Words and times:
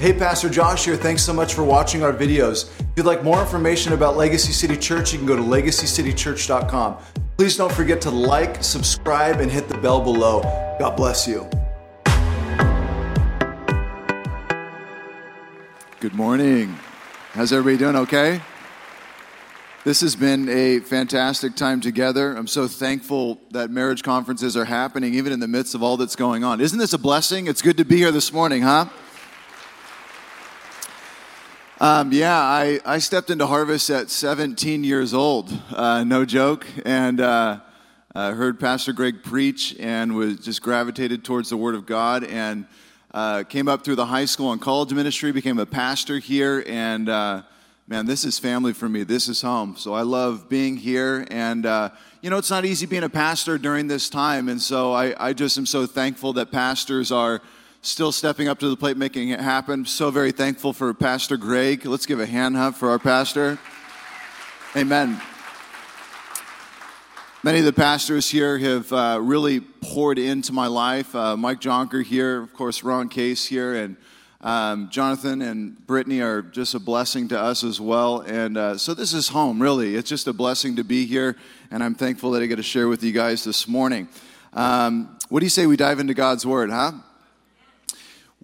Hey, 0.00 0.12
Pastor 0.12 0.50
Josh 0.50 0.84
here. 0.84 0.96
Thanks 0.96 1.22
so 1.22 1.32
much 1.32 1.54
for 1.54 1.62
watching 1.64 2.02
our 2.02 2.12
videos. 2.12 2.68
If 2.78 2.86
you'd 2.96 3.06
like 3.06 3.22
more 3.22 3.40
information 3.40 3.92
about 3.92 4.16
Legacy 4.16 4.52
City 4.52 4.76
Church, 4.76 5.12
you 5.12 5.18
can 5.18 5.26
go 5.26 5.36
to 5.36 5.42
legacycitychurch.com. 5.42 6.98
Please 7.38 7.56
don't 7.56 7.72
forget 7.72 8.00
to 8.02 8.10
like, 8.10 8.62
subscribe, 8.62 9.40
and 9.40 9.50
hit 9.50 9.68
the 9.68 9.78
bell 9.78 10.00
below. 10.02 10.42
God 10.78 10.96
bless 10.96 11.28
you. 11.28 11.48
Good 16.00 16.12
morning. 16.12 16.76
How's 17.32 17.52
everybody 17.52 17.78
doing? 17.78 17.96
Okay? 17.96 18.40
This 19.84 20.00
has 20.00 20.16
been 20.16 20.48
a 20.48 20.80
fantastic 20.80 21.54
time 21.54 21.80
together. 21.80 22.34
I'm 22.34 22.48
so 22.48 22.66
thankful 22.66 23.40
that 23.52 23.70
marriage 23.70 24.02
conferences 24.02 24.56
are 24.56 24.64
happening, 24.64 25.14
even 25.14 25.32
in 25.32 25.40
the 25.40 25.48
midst 25.48 25.74
of 25.74 25.82
all 25.82 25.96
that's 25.96 26.16
going 26.16 26.42
on. 26.42 26.60
Isn't 26.60 26.78
this 26.78 26.92
a 26.92 26.98
blessing? 26.98 27.46
It's 27.46 27.62
good 27.62 27.76
to 27.76 27.84
be 27.84 27.96
here 27.96 28.12
this 28.12 28.32
morning, 28.32 28.62
huh? 28.62 28.86
Um, 31.84 32.12
yeah, 32.12 32.40
I, 32.40 32.80
I 32.86 32.98
stepped 32.98 33.28
into 33.28 33.46
Harvest 33.46 33.90
at 33.90 34.08
17 34.08 34.84
years 34.84 35.12
old, 35.12 35.52
uh, 35.70 36.02
no 36.02 36.24
joke, 36.24 36.66
and 36.86 37.20
uh, 37.20 37.60
I 38.14 38.30
heard 38.30 38.58
Pastor 38.58 38.94
Greg 38.94 39.22
preach 39.22 39.76
and 39.78 40.16
was 40.16 40.38
just 40.38 40.62
gravitated 40.62 41.24
towards 41.24 41.50
the 41.50 41.58
Word 41.58 41.74
of 41.74 41.84
God 41.84 42.24
and 42.24 42.64
uh, 43.12 43.42
came 43.42 43.68
up 43.68 43.84
through 43.84 43.96
the 43.96 44.06
high 44.06 44.24
school 44.24 44.50
and 44.50 44.62
college 44.62 44.94
ministry, 44.94 45.30
became 45.30 45.58
a 45.58 45.66
pastor 45.66 46.18
here, 46.18 46.64
and 46.66 47.10
uh, 47.10 47.42
man, 47.86 48.06
this 48.06 48.24
is 48.24 48.38
family 48.38 48.72
for 48.72 48.88
me. 48.88 49.02
This 49.02 49.28
is 49.28 49.42
home. 49.42 49.76
So 49.76 49.92
I 49.92 50.00
love 50.00 50.48
being 50.48 50.78
here, 50.78 51.26
and 51.30 51.66
uh, 51.66 51.90
you 52.22 52.30
know, 52.30 52.38
it's 52.38 52.48
not 52.48 52.64
easy 52.64 52.86
being 52.86 53.04
a 53.04 53.10
pastor 53.10 53.58
during 53.58 53.88
this 53.88 54.08
time, 54.08 54.48
and 54.48 54.62
so 54.62 54.94
I, 54.94 55.14
I 55.22 55.34
just 55.34 55.58
am 55.58 55.66
so 55.66 55.84
thankful 55.84 56.32
that 56.32 56.50
pastors 56.50 57.12
are 57.12 57.42
still 57.84 58.12
stepping 58.12 58.48
up 58.48 58.58
to 58.58 58.68
the 58.70 58.76
plate, 58.76 58.96
making 58.96 59.28
it 59.28 59.40
happen. 59.40 59.84
So 59.84 60.10
very 60.10 60.32
thankful 60.32 60.72
for 60.72 60.94
Pastor 60.94 61.36
Greg. 61.36 61.84
Let's 61.84 62.06
give 62.06 62.18
a 62.18 62.24
hand 62.24 62.56
hug 62.56 62.74
for 62.74 62.88
our 62.88 62.98
pastor. 62.98 63.58
Amen. 64.74 65.20
Many 67.42 67.58
of 67.58 67.66
the 67.66 67.74
pastors 67.74 68.30
here 68.30 68.56
have 68.56 68.90
uh, 68.90 69.18
really 69.20 69.60
poured 69.60 70.18
into 70.18 70.50
my 70.50 70.66
life. 70.66 71.14
Uh, 71.14 71.36
Mike 71.36 71.60
Jonker 71.60 72.02
here, 72.02 72.40
of 72.40 72.54
course, 72.54 72.82
Ron 72.82 73.10
Case 73.10 73.44
here, 73.44 73.74
and 73.74 73.96
um, 74.40 74.88
Jonathan 74.88 75.42
and 75.42 75.86
Brittany 75.86 76.22
are 76.22 76.40
just 76.40 76.74
a 76.74 76.78
blessing 76.78 77.28
to 77.28 77.38
us 77.38 77.62
as 77.62 77.82
well. 77.82 78.20
And 78.20 78.56
uh, 78.56 78.78
so 78.78 78.94
this 78.94 79.12
is 79.12 79.28
home, 79.28 79.60
really. 79.60 79.94
It's 79.94 80.08
just 80.08 80.26
a 80.26 80.32
blessing 80.32 80.76
to 80.76 80.84
be 80.84 81.04
here, 81.04 81.36
and 81.70 81.84
I'm 81.84 81.94
thankful 81.94 82.30
that 82.30 82.42
I 82.42 82.46
get 82.46 82.56
to 82.56 82.62
share 82.62 82.88
with 82.88 83.02
you 83.02 83.12
guys 83.12 83.44
this 83.44 83.68
morning. 83.68 84.08
Um, 84.54 85.18
what 85.28 85.40
do 85.40 85.44
you 85.44 85.50
say 85.50 85.66
we 85.66 85.76
dive 85.76 86.00
into 86.00 86.14
God's 86.14 86.46
Word, 86.46 86.70
huh? 86.70 86.92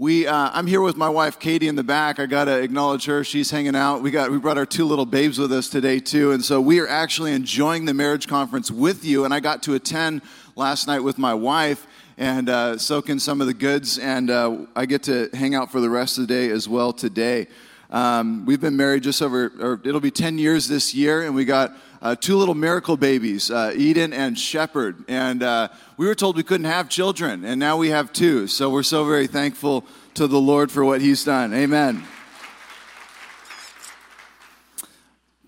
We, 0.00 0.26
uh, 0.26 0.50
I'm 0.54 0.66
here 0.66 0.80
with 0.80 0.96
my 0.96 1.10
wife 1.10 1.38
Katie 1.38 1.68
in 1.68 1.76
the 1.76 1.84
back. 1.84 2.18
I 2.18 2.24
got 2.24 2.46
to 2.46 2.58
acknowledge 2.58 3.04
her. 3.04 3.22
She's 3.22 3.50
hanging 3.50 3.76
out. 3.76 4.00
We 4.00 4.10
got 4.10 4.30
we 4.30 4.38
brought 4.38 4.56
our 4.56 4.64
two 4.64 4.86
little 4.86 5.04
babes 5.04 5.38
with 5.38 5.52
us 5.52 5.68
today 5.68 6.00
too, 6.00 6.32
and 6.32 6.42
so 6.42 6.58
we 6.58 6.80
are 6.80 6.88
actually 6.88 7.34
enjoying 7.34 7.84
the 7.84 7.92
marriage 7.92 8.26
conference 8.26 8.70
with 8.70 9.04
you. 9.04 9.26
And 9.26 9.34
I 9.34 9.40
got 9.40 9.62
to 9.64 9.74
attend 9.74 10.22
last 10.56 10.86
night 10.86 11.00
with 11.00 11.18
my 11.18 11.34
wife 11.34 11.86
and 12.16 12.48
uh, 12.48 12.78
soak 12.78 13.10
in 13.10 13.20
some 13.20 13.42
of 13.42 13.46
the 13.46 13.52
goods. 13.52 13.98
And 13.98 14.30
uh, 14.30 14.64
I 14.74 14.86
get 14.86 15.02
to 15.02 15.28
hang 15.34 15.54
out 15.54 15.70
for 15.70 15.82
the 15.82 15.90
rest 15.90 16.16
of 16.16 16.26
the 16.26 16.32
day 16.32 16.48
as 16.48 16.66
well 16.66 16.94
today. 16.94 17.46
Um, 17.90 18.46
we've 18.46 18.58
been 18.60 18.78
married 18.78 19.02
just 19.02 19.20
over, 19.20 19.52
or 19.60 19.82
it'll 19.84 20.00
be 20.00 20.10
10 20.10 20.38
years 20.38 20.66
this 20.66 20.94
year, 20.94 21.26
and 21.26 21.34
we 21.34 21.44
got 21.44 21.76
uh, 22.02 22.16
two 22.16 22.36
little 22.36 22.54
miracle 22.54 22.96
babies, 22.96 23.50
uh, 23.50 23.72
Eden 23.76 24.12
and 24.12 24.38
Shepherd. 24.38 25.04
And 25.08 25.42
uh, 25.42 25.68
we 25.96 26.06
were 26.06 26.14
told 26.14 26.36
we 26.36 26.42
couldn't 26.42 26.66
have 26.66 26.88
children, 26.88 27.44
and 27.44 27.60
now 27.60 27.76
we 27.76 27.90
have 27.90 28.12
two. 28.12 28.46
So 28.46 28.70
we're 28.70 28.82
so 28.82 29.04
very 29.04 29.26
thankful 29.26 29.84
to 30.14 30.26
the 30.26 30.40
Lord 30.40 30.70
for 30.70 30.84
what 30.84 31.00
He's 31.00 31.24
done. 31.24 31.52
Amen. 31.52 32.04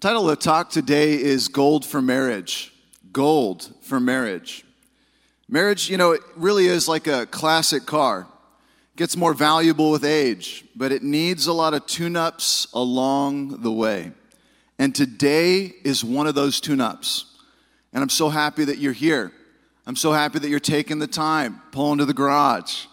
Title 0.00 0.28
of 0.28 0.36
the 0.36 0.42
talk 0.42 0.69
today 0.69 1.14
is 1.14 1.48
Gold 1.48 1.86
for 1.86 2.03
Marriage. 2.03 2.73
Gold 3.12 3.73
for 3.83 4.01
Marriage. 4.01 4.64
Marriage, 5.48 5.89
you 5.89 5.96
know, 5.96 6.13
it 6.13 6.23
really 6.34 6.67
is 6.67 6.89
like 6.89 7.07
a 7.07 7.27
classic 7.27 7.86
car. 7.86 8.27
It 8.95 8.96
gets 8.96 9.17
more 9.17 9.33
valuable 9.33 9.90
with 9.90 10.05
age, 10.05 10.64
but 10.74 10.92
it 10.92 11.02
needs 11.02 11.46
a 11.46 11.52
lot 11.52 11.73
of 11.73 11.86
tune 11.86 12.17
ups 12.17 12.67
along 12.73 13.63
the 13.63 13.70
way. 13.70 14.13
And 14.83 14.93
today 14.93 15.75
is 15.85 16.03
one 16.03 16.27
of 16.27 16.35
those 16.35 16.61
tune 16.61 16.81
ups. 16.81 17.37
And 17.93 18.03
I'm 18.03 18.09
so 18.09 18.29
happy 18.29 18.65
that 18.65 18.79
you're 18.79 18.93
here. 18.93 19.31
I'm 19.87 19.95
so 19.95 20.11
happy 20.11 20.41
that 20.41 20.48
you're 20.48 20.59
taking 20.59 20.98
the 20.98 21.07
time, 21.07 21.63
pull 21.70 21.93
into 21.93 22.05
the 22.05 22.13
garage, 22.13 22.87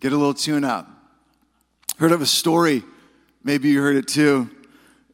get 0.00 0.12
a 0.12 0.16
little 0.16 0.34
tune 0.34 0.64
up. 0.64 0.88
Heard 1.96 2.10
of 2.10 2.22
a 2.22 2.26
story, 2.26 2.82
maybe 3.44 3.68
you 3.68 3.80
heard 3.80 3.94
it 3.94 4.08
too. 4.08 4.50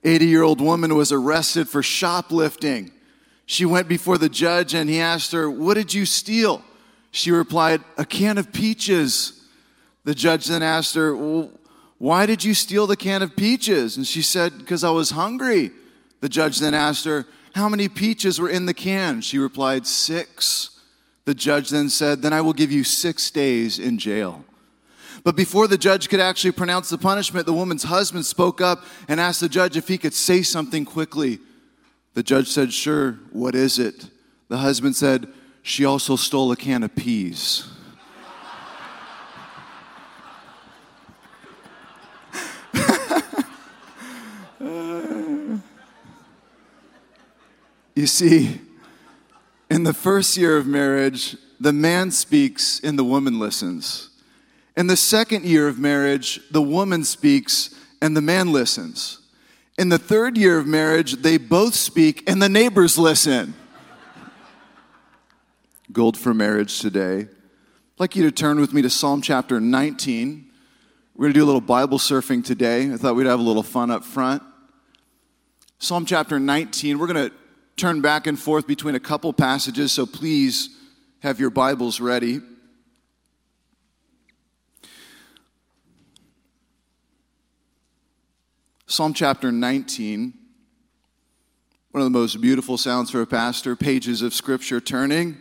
80 0.03 0.25
year 0.25 0.43
old 0.43 0.63
woman 0.63 0.95
was 0.95 1.13
arrested 1.13 1.69
for 1.69 1.83
shoplifting. 1.83 2.91
She 3.45 3.67
went 3.67 3.87
before 3.87 4.17
the 4.17 4.31
judge 4.31 4.73
and 4.73 4.89
he 4.89 5.01
asked 5.01 5.33
her, 5.33 5.51
What 5.51 5.75
did 5.75 5.93
you 5.93 6.07
steal? 6.07 6.65
She 7.11 7.31
replied, 7.31 7.83
A 7.99 8.07
can 8.07 8.39
of 8.39 8.51
peaches. 8.51 9.45
The 10.05 10.15
judge 10.15 10.47
then 10.47 10.63
asked 10.63 10.95
her, 10.95 11.15
well, 11.15 11.51
Why 11.99 12.25
did 12.25 12.45
you 12.45 12.55
steal 12.55 12.87
the 12.87 12.97
can 12.97 13.21
of 13.21 13.37
peaches? 13.37 13.99
And 13.99 14.07
she 14.07 14.23
said, 14.23 14.57
Because 14.57 14.83
I 14.83 14.91
was 14.91 15.11
hungry. 15.11 15.73
The 16.21 16.29
judge 16.29 16.59
then 16.59 16.75
asked 16.75 17.05
her, 17.05 17.27
How 17.55 17.69
many 17.69 17.89
peaches 17.89 18.41
were 18.41 18.49
in 18.49 18.67
the 18.67 18.75
can? 18.75 19.21
She 19.21 19.39
replied, 19.39 19.87
Six. 19.87 20.71
The 21.25 21.35
judge 21.35 21.71
then 21.71 21.89
said, 21.89 22.23
Then 22.23 22.33
I 22.33 22.41
will 22.41 22.53
give 22.53 22.73
you 22.73 22.85
six 22.85 23.31
days 23.31 23.79
in 23.79 23.99
jail. 23.99 24.45
But 25.25 25.37
before 25.37 25.67
the 25.67 25.79
judge 25.79 26.09
could 26.09 26.21
actually 26.21 26.53
pronounce 26.53 26.89
the 26.89 26.99
punishment, 26.99 27.47
the 27.47 27.53
woman's 27.53 27.83
husband 27.83 28.25
spoke 28.25 28.61
up 28.61 28.85
and 29.09 29.21
asked 29.21 29.41
the 29.41 29.49
judge 29.49 29.77
if 29.77 29.89
he 29.89 29.99
could 29.99 30.15
say 30.15 30.43
something 30.43 30.85
quickly. 30.85 31.39
The 32.15 32.23
judge 32.23 32.49
said, 32.49 32.73
Sure, 32.73 33.13
what 33.31 33.55
is 33.55 33.79
it? 33.79 34.09
The 34.49 34.59
husband 34.59 34.97
said, 34.97 35.29
She 35.63 35.85
also 35.85 36.17
stole 36.17 36.51
a 36.51 36.57
can 36.57 36.83
of 36.83 36.95
peas. 36.95 37.69
You 47.99 48.07
see, 48.07 48.61
in 49.69 49.83
the 49.83 49.93
first 49.93 50.37
year 50.37 50.57
of 50.57 50.69
marriage, 50.69 51.37
the 51.59 51.73
man 51.73 52.13
speaks 52.13 52.79
and 52.79 52.97
the 52.97 53.03
woman 53.03 53.41
listens. 53.41 54.11
In 54.77 54.87
the 54.87 54.97
second 54.97 55.45
year 55.45 55.67
of 55.67 55.81
marriage, 55.81 56.41
the 56.53 56.63
woman 56.63 57.03
speaks 57.03 57.75
and 58.01 58.17
the 58.17 58.21
man 58.21 58.53
listens. 58.53 59.19
In 59.79 59.89
the 59.89 59.99
third 59.99 60.39
year 60.39 60.59
of 60.59 60.67
marriage, 60.69 61.15
they 61.23 61.39
both 61.39 61.75
speak 61.75 62.23
and 62.31 62.41
the 62.41 62.49
neighbors 62.49 62.99
listen. 62.99 63.55
Gold 65.91 66.17
for 66.17 66.33
marriage 66.33 66.79
today. 66.79 67.23
I'd 67.23 67.29
like 67.99 68.15
you 68.15 68.23
to 68.23 68.31
turn 68.31 68.61
with 68.61 68.73
me 68.73 68.81
to 68.83 68.91
Psalm 68.91 69.23
chapter 69.23 69.59
19. 69.59 70.49
We're 71.17 71.25
going 71.25 71.33
to 71.33 71.41
do 71.41 71.45
a 71.45 71.47
little 71.47 71.61
Bible 71.61 71.99
surfing 71.99 72.45
today. 72.45 72.93
I 72.93 72.97
thought 72.97 73.17
we'd 73.17 73.27
have 73.27 73.41
a 73.41 73.43
little 73.43 73.65
fun 73.65 73.91
up 73.91 74.05
front. 74.05 74.45
Psalm 75.81 76.07
chapter 76.07 76.39
19, 76.39 76.97
we're 76.97 77.09
going 77.09 77.29
to 77.29 77.35
turn 77.79 78.01
back 78.01 78.27
and 78.27 78.39
forth 78.39 78.67
between 78.67 78.97
a 78.97 79.01
couple 79.01 79.33
passages, 79.33 79.93
so 79.93 80.05
please 80.05 80.71
have 81.21 81.39
your 81.39 81.51
Bibles 81.51 82.01
ready. 82.01 82.41
Psalm 88.87 89.15
chapter 89.15 89.53
19, 89.53 90.35
one 91.93 92.01
of 92.01 92.05
the 92.05 92.19
most 92.19 92.41
beautiful 92.41 92.77
sounds 92.77 93.11
for 93.11 93.21
a 93.23 93.27
pastor, 93.27 93.77
pages 93.77 94.23
of 94.23 94.35
scripture 94.35 94.81
turning. 94.81 95.37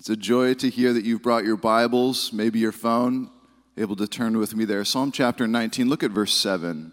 It's 0.00 0.08
a 0.08 0.16
joy 0.16 0.54
to 0.54 0.68
hear 0.68 0.92
that 0.92 1.04
you've 1.04 1.22
brought 1.22 1.44
your 1.44 1.56
Bibles, 1.56 2.32
maybe 2.32 2.58
your 2.58 2.72
phone, 2.72 3.30
able 3.76 3.96
to 3.96 4.08
turn 4.08 4.38
with 4.38 4.56
me 4.56 4.64
there. 4.64 4.84
Psalm 4.84 5.12
chapter 5.12 5.46
19, 5.46 5.88
look 5.88 6.02
at 6.02 6.10
verse 6.10 6.34
7. 6.34 6.92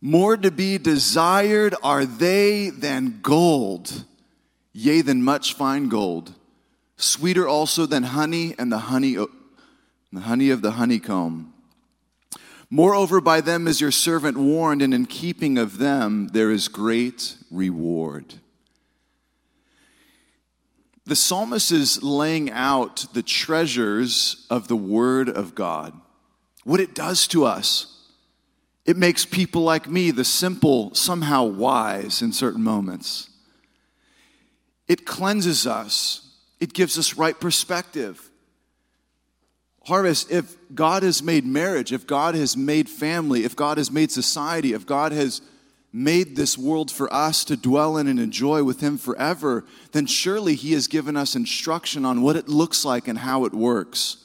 More 0.00 0.36
to 0.36 0.50
be 0.50 0.78
desired 0.78 1.74
are 1.82 2.04
they 2.04 2.70
than 2.70 3.18
gold, 3.20 4.04
yea, 4.72 5.00
than 5.00 5.22
much 5.24 5.54
fine 5.54 5.88
gold. 5.88 6.34
Sweeter 6.96 7.48
also 7.48 7.84
than 7.86 8.04
honey 8.04 8.54
and 8.58 8.70
the 8.70 8.78
honey, 8.78 9.16
the 10.12 10.20
honey 10.20 10.50
of 10.50 10.62
the 10.62 10.72
honeycomb. 10.72 11.52
Moreover, 12.70 13.20
by 13.20 13.40
them 13.40 13.66
is 13.66 13.80
your 13.80 13.90
servant 13.90 14.36
warned, 14.36 14.82
and 14.82 14.92
in 14.92 15.06
keeping 15.06 15.58
of 15.58 15.78
them 15.78 16.28
there 16.28 16.50
is 16.50 16.68
great 16.68 17.36
reward. 17.50 18.34
The 21.06 21.16
psalmist 21.16 21.72
is 21.72 22.02
laying 22.02 22.50
out 22.50 23.06
the 23.14 23.22
treasures 23.22 24.46
of 24.50 24.68
the 24.68 24.76
Word 24.76 25.28
of 25.28 25.54
God, 25.54 25.94
what 26.64 26.80
it 26.80 26.94
does 26.94 27.26
to 27.28 27.44
us. 27.46 27.97
It 28.88 28.96
makes 28.96 29.26
people 29.26 29.64
like 29.64 29.86
me, 29.86 30.10
the 30.12 30.24
simple, 30.24 30.94
somehow 30.94 31.44
wise 31.44 32.22
in 32.22 32.32
certain 32.32 32.62
moments. 32.62 33.28
It 34.86 35.04
cleanses 35.04 35.66
us, 35.66 36.26
it 36.58 36.72
gives 36.72 36.98
us 36.98 37.18
right 37.18 37.38
perspective. 37.38 38.30
Harvest, 39.84 40.30
if 40.30 40.56
God 40.74 41.02
has 41.02 41.22
made 41.22 41.44
marriage, 41.44 41.92
if 41.92 42.06
God 42.06 42.34
has 42.34 42.56
made 42.56 42.88
family, 42.88 43.44
if 43.44 43.54
God 43.54 43.76
has 43.76 43.90
made 43.90 44.10
society, 44.10 44.72
if 44.72 44.86
God 44.86 45.12
has 45.12 45.42
made 45.92 46.34
this 46.34 46.56
world 46.56 46.90
for 46.90 47.12
us 47.12 47.44
to 47.44 47.58
dwell 47.58 47.98
in 47.98 48.06
and 48.06 48.18
enjoy 48.18 48.62
with 48.62 48.80
Him 48.80 48.96
forever, 48.96 49.66
then 49.92 50.06
surely 50.06 50.54
He 50.54 50.72
has 50.72 50.86
given 50.86 51.14
us 51.14 51.36
instruction 51.36 52.06
on 52.06 52.22
what 52.22 52.36
it 52.36 52.48
looks 52.48 52.86
like 52.86 53.06
and 53.06 53.18
how 53.18 53.44
it 53.44 53.52
works. 53.52 54.16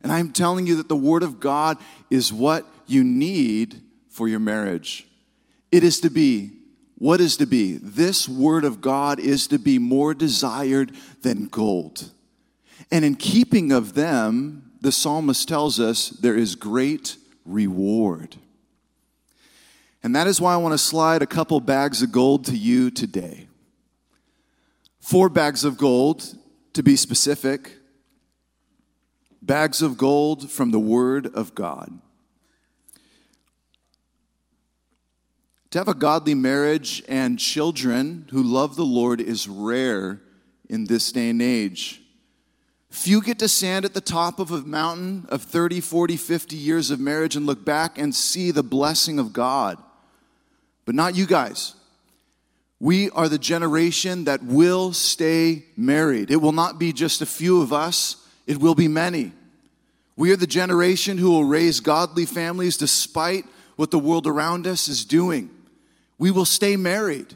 And 0.00 0.10
I'm 0.10 0.32
telling 0.32 0.66
you 0.66 0.76
that 0.76 0.88
the 0.88 0.96
Word 0.96 1.22
of 1.22 1.40
God 1.40 1.76
is 2.08 2.32
what 2.32 2.64
you 2.86 3.04
need 3.04 3.82
for 4.18 4.26
your 4.26 4.40
marriage. 4.40 5.06
It 5.70 5.84
is 5.84 6.00
to 6.00 6.10
be, 6.10 6.50
what 6.96 7.20
is 7.20 7.36
to 7.36 7.46
be? 7.46 7.74
This 7.74 8.28
Word 8.28 8.64
of 8.64 8.80
God 8.80 9.20
is 9.20 9.46
to 9.46 9.60
be 9.60 9.78
more 9.78 10.12
desired 10.12 10.90
than 11.22 11.46
gold. 11.46 12.10
And 12.90 13.04
in 13.04 13.14
keeping 13.14 13.70
of 13.70 13.94
them, 13.94 14.72
the 14.80 14.90
psalmist 14.90 15.46
tells 15.46 15.78
us 15.78 16.08
there 16.08 16.36
is 16.36 16.56
great 16.56 17.16
reward. 17.44 18.34
And 20.02 20.16
that 20.16 20.26
is 20.26 20.40
why 20.40 20.52
I 20.52 20.56
want 20.56 20.72
to 20.72 20.78
slide 20.78 21.22
a 21.22 21.26
couple 21.26 21.60
bags 21.60 22.02
of 22.02 22.10
gold 22.10 22.44
to 22.46 22.56
you 22.56 22.90
today. 22.90 23.46
Four 24.98 25.28
bags 25.28 25.62
of 25.62 25.78
gold, 25.78 26.24
to 26.72 26.82
be 26.82 26.96
specific. 26.96 27.70
Bags 29.40 29.80
of 29.80 29.96
gold 29.96 30.50
from 30.50 30.72
the 30.72 30.80
Word 30.80 31.32
of 31.36 31.54
God. 31.54 32.00
To 35.72 35.78
have 35.78 35.88
a 35.88 35.94
godly 35.94 36.34
marriage 36.34 37.02
and 37.08 37.38
children 37.38 38.26
who 38.30 38.42
love 38.42 38.76
the 38.76 38.86
Lord 38.86 39.20
is 39.20 39.46
rare 39.46 40.20
in 40.70 40.86
this 40.86 41.12
day 41.12 41.28
and 41.28 41.42
age. 41.42 42.00
Few 42.88 43.20
get 43.20 43.38
to 43.40 43.48
stand 43.48 43.84
at 43.84 43.92
the 43.92 44.00
top 44.00 44.38
of 44.38 44.50
a 44.50 44.62
mountain 44.62 45.26
of 45.28 45.42
30, 45.42 45.82
40, 45.82 46.16
50 46.16 46.56
years 46.56 46.90
of 46.90 47.00
marriage 47.00 47.36
and 47.36 47.44
look 47.44 47.66
back 47.66 47.98
and 47.98 48.14
see 48.14 48.50
the 48.50 48.62
blessing 48.62 49.18
of 49.18 49.34
God. 49.34 49.76
But 50.86 50.94
not 50.94 51.14
you 51.14 51.26
guys. 51.26 51.74
We 52.80 53.10
are 53.10 53.28
the 53.28 53.38
generation 53.38 54.24
that 54.24 54.42
will 54.42 54.94
stay 54.94 55.64
married. 55.76 56.30
It 56.30 56.36
will 56.36 56.52
not 56.52 56.78
be 56.78 56.94
just 56.94 57.20
a 57.20 57.26
few 57.26 57.60
of 57.60 57.74
us, 57.74 58.26
it 58.46 58.56
will 58.56 58.74
be 58.74 58.88
many. 58.88 59.32
We 60.16 60.32
are 60.32 60.36
the 60.36 60.46
generation 60.46 61.18
who 61.18 61.30
will 61.30 61.44
raise 61.44 61.80
godly 61.80 62.24
families 62.24 62.78
despite 62.78 63.44
what 63.76 63.90
the 63.90 63.98
world 63.98 64.26
around 64.26 64.66
us 64.66 64.88
is 64.88 65.04
doing. 65.04 65.50
We 66.18 66.30
will 66.30 66.44
stay 66.44 66.76
married. 66.76 67.34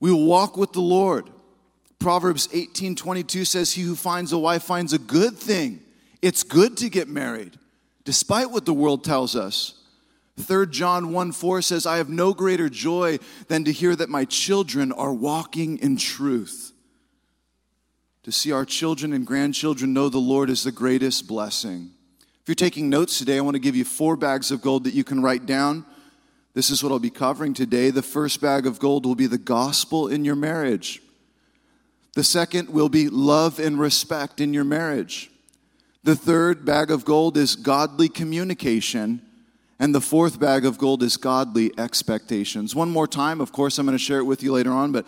We 0.00 0.10
will 0.10 0.24
walk 0.24 0.56
with 0.56 0.72
the 0.72 0.80
Lord. 0.80 1.30
Proverbs 1.98 2.48
18:22 2.48 3.46
says 3.46 3.72
he 3.72 3.82
who 3.82 3.96
finds 3.96 4.32
a 4.32 4.38
wife 4.38 4.62
finds 4.62 4.92
a 4.92 4.98
good 4.98 5.36
thing. 5.36 5.80
It's 6.22 6.42
good 6.42 6.76
to 6.78 6.88
get 6.88 7.08
married 7.08 7.58
despite 8.04 8.50
what 8.50 8.64
the 8.64 8.72
world 8.72 9.04
tells 9.04 9.36
us. 9.36 9.74
3 10.38 10.66
John 10.68 11.12
1 11.12 11.32
4 11.32 11.62
says, 11.62 11.86
I 11.86 11.96
have 11.96 12.10
no 12.10 12.34
greater 12.34 12.68
joy 12.68 13.18
than 13.48 13.64
to 13.64 13.72
hear 13.72 13.96
that 13.96 14.08
my 14.08 14.24
children 14.24 14.92
are 14.92 15.12
walking 15.12 15.78
in 15.78 15.96
truth. 15.96 16.72
To 18.24 18.32
see 18.32 18.52
our 18.52 18.64
children 18.64 19.12
and 19.12 19.26
grandchildren 19.26 19.92
know 19.92 20.08
the 20.08 20.18
Lord 20.18 20.50
is 20.50 20.64
the 20.64 20.72
greatest 20.72 21.26
blessing. 21.26 21.90
If 22.42 22.48
you're 22.48 22.54
taking 22.54 22.90
notes 22.90 23.18
today, 23.18 23.38
I 23.38 23.40
want 23.40 23.54
to 23.54 23.60
give 23.60 23.76
you 23.76 23.84
four 23.84 24.16
bags 24.16 24.50
of 24.50 24.62
gold 24.62 24.84
that 24.84 24.94
you 24.94 25.04
can 25.04 25.22
write 25.22 25.46
down. 25.46 25.86
This 26.56 26.70
is 26.70 26.82
what 26.82 26.90
I'll 26.90 26.98
be 26.98 27.10
covering 27.10 27.52
today. 27.52 27.90
The 27.90 28.00
first 28.00 28.40
bag 28.40 28.66
of 28.66 28.78
gold 28.78 29.04
will 29.04 29.14
be 29.14 29.26
the 29.26 29.36
gospel 29.36 30.08
in 30.08 30.24
your 30.24 30.34
marriage. 30.34 31.02
The 32.14 32.24
second 32.24 32.70
will 32.70 32.88
be 32.88 33.10
love 33.10 33.58
and 33.58 33.78
respect 33.78 34.40
in 34.40 34.54
your 34.54 34.64
marriage. 34.64 35.30
The 36.02 36.16
third 36.16 36.64
bag 36.64 36.90
of 36.90 37.04
gold 37.04 37.36
is 37.36 37.56
godly 37.56 38.08
communication. 38.08 39.20
And 39.78 39.94
the 39.94 40.00
fourth 40.00 40.40
bag 40.40 40.64
of 40.64 40.78
gold 40.78 41.02
is 41.02 41.18
godly 41.18 41.78
expectations. 41.78 42.74
One 42.74 42.88
more 42.88 43.06
time, 43.06 43.42
of 43.42 43.52
course, 43.52 43.76
I'm 43.76 43.84
going 43.84 43.98
to 43.98 44.02
share 44.02 44.20
it 44.20 44.24
with 44.24 44.42
you 44.42 44.52
later 44.52 44.72
on, 44.72 44.92
but 44.92 45.06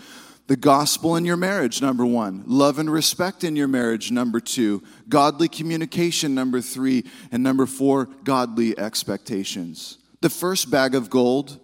the 0.49 0.57
gospel 0.57 1.17
in 1.17 1.25
your 1.25 1.39
marriage, 1.39 1.81
number 1.81 2.05
one. 2.05 2.45
Love 2.47 2.79
and 2.79 2.93
respect 2.93 3.43
in 3.43 3.57
your 3.57 3.69
marriage, 3.69 4.11
number 4.11 4.39
two. 4.39 4.83
Godly 5.09 5.49
communication, 5.49 6.35
number 6.35 6.61
three. 6.61 7.07
And 7.33 7.43
number 7.43 7.65
four, 7.65 8.05
godly 8.25 8.79
expectations. 8.79 9.98
The 10.21 10.31
first 10.31 10.71
bag 10.71 10.95
of 10.95 11.11
gold, 11.11 11.59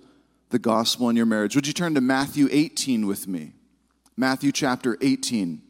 the 0.50 0.58
gospel 0.58 1.08
in 1.08 1.16
your 1.16 1.26
marriage. 1.26 1.56
Would 1.56 1.66
you 1.66 1.72
turn 1.72 1.94
to 1.94 2.00
Matthew 2.00 2.48
18 2.50 3.06
with 3.06 3.26
me? 3.26 3.52
Matthew 4.16 4.52
chapter 4.52 4.96
18. 5.00 5.60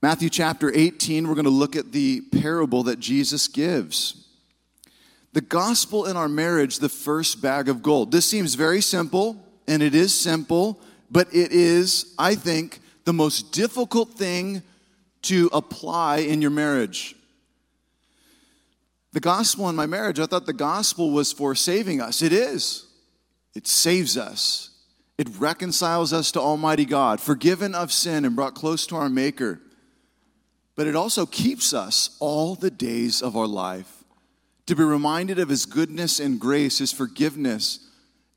Matthew 0.00 0.30
chapter 0.30 0.70
18, 0.72 1.26
we're 1.26 1.34
going 1.34 1.44
to 1.44 1.50
look 1.50 1.74
at 1.74 1.90
the 1.90 2.20
parable 2.20 2.84
that 2.84 3.00
Jesus 3.00 3.48
gives. 3.48 4.28
The 5.32 5.40
gospel 5.40 6.06
in 6.06 6.16
our 6.16 6.28
marriage, 6.28 6.78
the 6.78 6.88
first 6.88 7.42
bag 7.42 7.68
of 7.68 7.82
gold. 7.82 8.12
This 8.12 8.24
seems 8.24 8.54
very 8.54 8.80
simple, 8.80 9.44
and 9.66 9.82
it 9.82 9.96
is 9.96 10.18
simple, 10.18 10.80
but 11.10 11.26
it 11.34 11.50
is, 11.50 12.14
I 12.18 12.36
think, 12.36 12.78
the 13.04 13.12
most 13.12 13.52
difficult 13.52 14.10
thing 14.10 14.62
to 15.22 15.50
apply 15.52 16.18
in 16.18 16.40
your 16.40 16.52
marriage. 16.52 17.16
The 19.16 19.20
gospel 19.20 19.70
in 19.70 19.76
my 19.76 19.86
marriage, 19.86 20.20
I 20.20 20.26
thought 20.26 20.44
the 20.44 20.52
gospel 20.52 21.10
was 21.10 21.32
for 21.32 21.54
saving 21.54 22.02
us. 22.02 22.20
It 22.20 22.34
is. 22.34 22.84
It 23.54 23.66
saves 23.66 24.18
us. 24.18 24.68
It 25.16 25.26
reconciles 25.38 26.12
us 26.12 26.30
to 26.32 26.40
Almighty 26.40 26.84
God, 26.84 27.18
forgiven 27.18 27.74
of 27.74 27.94
sin 27.94 28.26
and 28.26 28.36
brought 28.36 28.54
close 28.54 28.86
to 28.88 28.96
our 28.96 29.08
Maker. 29.08 29.58
But 30.74 30.86
it 30.86 30.94
also 30.94 31.24
keeps 31.24 31.72
us 31.72 32.14
all 32.20 32.56
the 32.56 32.70
days 32.70 33.22
of 33.22 33.38
our 33.38 33.46
life 33.46 34.04
to 34.66 34.76
be 34.76 34.84
reminded 34.84 35.38
of 35.38 35.48
His 35.48 35.64
goodness 35.64 36.20
and 36.20 36.38
grace, 36.38 36.76
His 36.76 36.92
forgiveness 36.92 37.88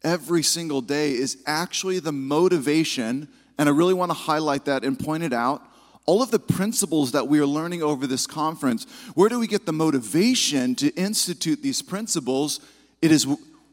every 0.01 0.43
single 0.43 0.79
day 0.79 1.12
is 1.12 1.43
actually 1.45 2.00
the 2.00 2.13
motivation. 2.13 3.27
And 3.57 3.67
I 3.67 3.74
really 3.74 3.93
want 3.93 4.12
to 4.12 4.17
highlight 4.17 4.63
that 4.63 4.86
and 4.86 4.98
point 4.98 5.24
it 5.24 5.33
out. 5.33 5.62
All 6.09 6.23
of 6.23 6.31
the 6.31 6.39
principles 6.39 7.11
that 7.11 7.27
we 7.27 7.39
are 7.39 7.45
learning 7.45 7.83
over 7.83 8.07
this 8.07 8.25
conference, 8.25 8.85
where 9.13 9.29
do 9.29 9.39
we 9.39 9.45
get 9.45 9.67
the 9.67 9.73
motivation 9.73 10.73
to 10.75 10.89
institute 10.95 11.61
these 11.61 11.83
principles? 11.83 12.59
It 12.99 13.11
is 13.11 13.27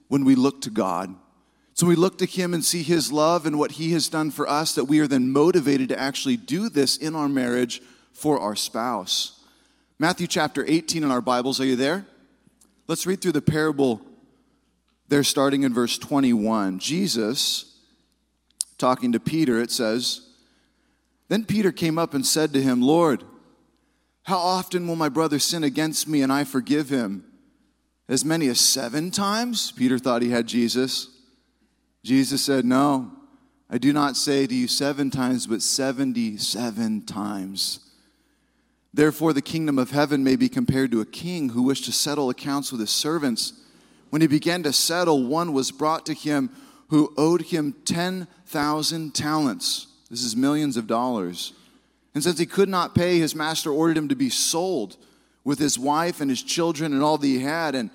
when 0.09 0.25
we 0.25 0.35
look 0.35 0.61
to 0.63 0.71
God 0.71 1.15
so 1.77 1.87
we 1.87 1.95
look 1.95 2.17
to 2.19 2.27
Him 2.27 2.55
and 2.55 2.65
see 2.65 2.83
His 2.83 3.13
love 3.13 3.45
and 3.45 3.59
what 3.59 3.73
He 3.73 3.93
has 3.93 4.09
done 4.09 4.31
for 4.31 4.49
us, 4.49 4.75
that 4.75 4.87
we 4.87 4.99
are 5.01 5.07
then 5.07 5.31
motivated 5.31 5.91
to 5.91 6.01
actually 6.01 6.39
do 6.39 6.71
this 6.71 6.97
in 6.97 7.15
our 7.15 7.29
marriage 7.29 7.83
for 8.15 8.41
our 8.41 8.57
spouse. 8.57 9.45
Matthew 9.99 10.27
chapter 10.27 10.65
18 10.67 11.05
in 11.05 11.11
our 11.11 11.21
Bibles, 11.21 11.61
are 11.61 11.67
you 11.67 11.77
there? 11.77 12.07
Let's 12.89 13.07
read 13.07 13.21
through 13.21 13.33
the 13.33 13.43
parable 13.43 14.01
there, 15.09 15.23
starting 15.23 15.65
in 15.65 15.75
verse 15.75 15.99
21. 15.99 16.79
Jesus, 16.79 17.77
talking 18.79 19.13
to 19.13 19.21
Peter, 19.21 19.61
it 19.61 19.71
says, 19.71 20.26
Then 21.29 21.45
Peter 21.45 21.73
came 21.73 21.99
up 21.99 22.15
and 22.15 22.27
said 22.27 22.53
to 22.53 22.63
him, 22.63 22.83
Lord, 22.83 23.25
how 24.23 24.39
often 24.39 24.87
will 24.87 24.97
my 24.97 25.09
brother 25.09 25.39
sin 25.39 25.65
against 25.65 26.09
me 26.09 26.23
and 26.23 26.33
I 26.33 26.45
forgive 26.45 26.89
him? 26.89 27.25
As 28.09 28.25
many 28.25 28.49
as 28.49 28.61
seven 28.61 29.11
times? 29.11 29.73
Peter 29.73 29.99
thought 29.99 30.23
he 30.23 30.31
had 30.31 30.47
Jesus. 30.47 31.09
Jesus 32.05 32.45
said, 32.45 32.65
No, 32.65 33.11
I 33.69 33.79
do 33.79 33.93
not 33.93 34.17
say 34.17 34.47
to 34.47 34.55
you 34.55 34.69
seven 34.69 35.11
times, 35.11 35.47
but 35.47 35.63
77 35.63 37.03
times. 37.03 37.81
Therefore, 38.95 39.33
the 39.33 39.43
kingdom 39.43 39.79
of 39.79 39.91
heaven 39.91 40.25
may 40.25 40.37
be 40.37 40.49
compared 40.49 40.91
to 40.93 41.01
a 41.01 41.07
king 41.07 41.51
who 41.51 41.65
wished 41.65 41.85
to 41.85 41.93
settle 41.93 42.31
accounts 42.31 42.71
with 42.71 42.81
his 42.81 42.91
servants. 42.91 43.53
When 44.11 44.23
he 44.23 44.29
began 44.29 44.63
to 44.63 44.73
settle, 44.73 45.27
one 45.27 45.53
was 45.53 45.71
brought 45.71 46.07
to 46.07 46.15
him 46.15 46.51
who 46.89 47.13
owed 47.17 47.43
him 47.43 47.75
10,000 47.85 49.15
talents. 49.15 49.89
This 50.11 50.23
is 50.23 50.37
millions 50.37 50.77
of 50.77 50.87
dollars. 50.87 51.53
And 52.15 52.23
since 52.23 52.39
he 52.39 52.47
could 52.47 52.69
not 52.69 52.95
pay, 52.95 53.19
his 53.19 53.35
master 53.35 53.71
ordered 53.71 53.99
him 53.99 54.09
to 54.09 54.17
be 54.17 54.31
sold 54.31 54.97
with 55.45 55.59
his 55.59 55.79
wife 55.79 56.21
and 56.21 56.31
his 56.31 56.43
children 56.43 56.93
and 56.93 57.03
all 57.03 57.19
that 57.19 57.27
he 57.27 57.41
had. 57.41 57.75
And 57.75 57.91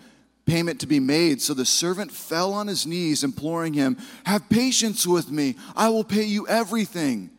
payment 0.46 0.80
to 0.82 0.88
be 0.88 1.00
made. 1.00 1.42
So 1.42 1.54
the 1.54 1.66
servant 1.66 2.12
fell 2.12 2.54
on 2.54 2.68
his 2.68 2.86
knees, 2.86 3.24
imploring 3.24 3.74
him, 3.74 3.98
Have 4.26 4.50
patience 4.50 5.08
with 5.08 5.32
me, 5.32 5.56
I 5.76 5.90
will 5.90 6.04
pay 6.04 6.24
you 6.24 6.48
everything. 6.48 7.30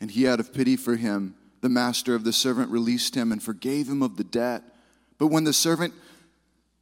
And 0.00 0.10
he, 0.10 0.26
out 0.26 0.40
of 0.40 0.54
pity 0.54 0.76
for 0.76 0.96
him, 0.96 1.34
the 1.60 1.68
master 1.68 2.14
of 2.14 2.24
the 2.24 2.32
servant 2.32 2.70
released 2.70 3.14
him 3.14 3.32
and 3.32 3.42
forgave 3.42 3.88
him 3.88 4.02
of 4.02 4.16
the 4.16 4.24
debt. 4.24 4.62
But 5.18 5.28
when 5.28 5.44
the 5.44 5.52
servant, 5.52 5.94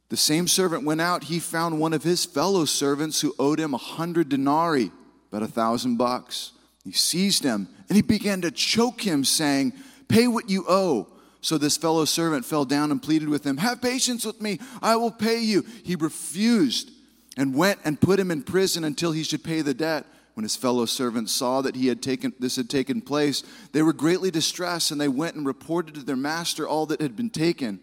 the 0.07 0.17
same 0.17 0.47
servant 0.47 0.85
went 0.85 1.01
out, 1.01 1.25
he 1.25 1.39
found 1.39 1.79
one 1.79 1.93
of 1.93 2.03
his 2.03 2.25
fellow 2.25 2.65
servants 2.65 3.21
who 3.21 3.35
owed 3.37 3.59
him 3.59 3.73
a 3.73 3.77
hundred 3.77 4.29
denarii, 4.29 4.91
about 5.31 5.43
a 5.43 5.51
thousand 5.51 5.97
bucks. 5.97 6.53
He 6.89 6.95
seized 6.95 7.43
him 7.43 7.67
and 7.87 7.95
he 7.95 8.01
began 8.01 8.41
to 8.41 8.49
choke 8.49 9.01
him, 9.01 9.23
saying, 9.23 9.73
Pay 10.07 10.27
what 10.27 10.49
you 10.49 10.65
owe. 10.67 11.07
So 11.39 11.59
this 11.59 11.77
fellow 11.77 12.03
servant 12.05 12.45
fell 12.45 12.65
down 12.65 12.89
and 12.89 12.99
pleaded 12.99 13.29
with 13.29 13.45
him, 13.45 13.57
Have 13.57 13.79
patience 13.79 14.25
with 14.25 14.41
me, 14.41 14.59
I 14.81 14.95
will 14.95 15.11
pay 15.11 15.39
you. 15.39 15.63
He 15.83 15.95
refused 15.95 16.89
and 17.37 17.53
went 17.53 17.79
and 17.85 18.01
put 18.01 18.19
him 18.19 18.31
in 18.31 18.41
prison 18.41 18.83
until 18.83 19.11
he 19.11 19.21
should 19.21 19.43
pay 19.43 19.61
the 19.61 19.75
debt. 19.75 20.07
When 20.33 20.43
his 20.43 20.55
fellow 20.55 20.87
servants 20.87 21.31
saw 21.31 21.61
that 21.61 21.75
he 21.75 21.85
had 21.85 22.01
taken 22.01 22.33
this 22.39 22.55
had 22.55 22.71
taken 22.71 23.01
place, 23.01 23.43
they 23.71 23.83
were 23.83 23.93
greatly 23.93 24.31
distressed, 24.31 24.89
and 24.89 24.99
they 24.99 25.07
went 25.07 25.35
and 25.35 25.45
reported 25.45 25.93
to 25.93 26.01
their 26.01 26.15
master 26.15 26.67
all 26.67 26.87
that 26.87 27.01
had 27.01 27.15
been 27.15 27.29
taken, 27.29 27.79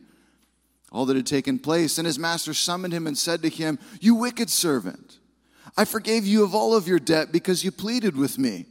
all 0.90 1.06
that 1.06 1.16
had 1.16 1.26
taken 1.26 1.60
place. 1.60 1.96
And 1.96 2.06
his 2.06 2.18
master 2.18 2.54
summoned 2.54 2.92
him 2.92 3.06
and 3.06 3.16
said 3.16 3.42
to 3.42 3.48
him, 3.48 3.78
You 4.00 4.16
wicked 4.16 4.50
servant, 4.50 5.20
I 5.76 5.84
forgave 5.84 6.26
you 6.26 6.42
of 6.42 6.56
all 6.56 6.74
of 6.74 6.88
your 6.88 6.98
debt 6.98 7.30
because 7.30 7.62
you 7.62 7.70
pleaded 7.70 8.16
with 8.16 8.36
me. 8.36 8.66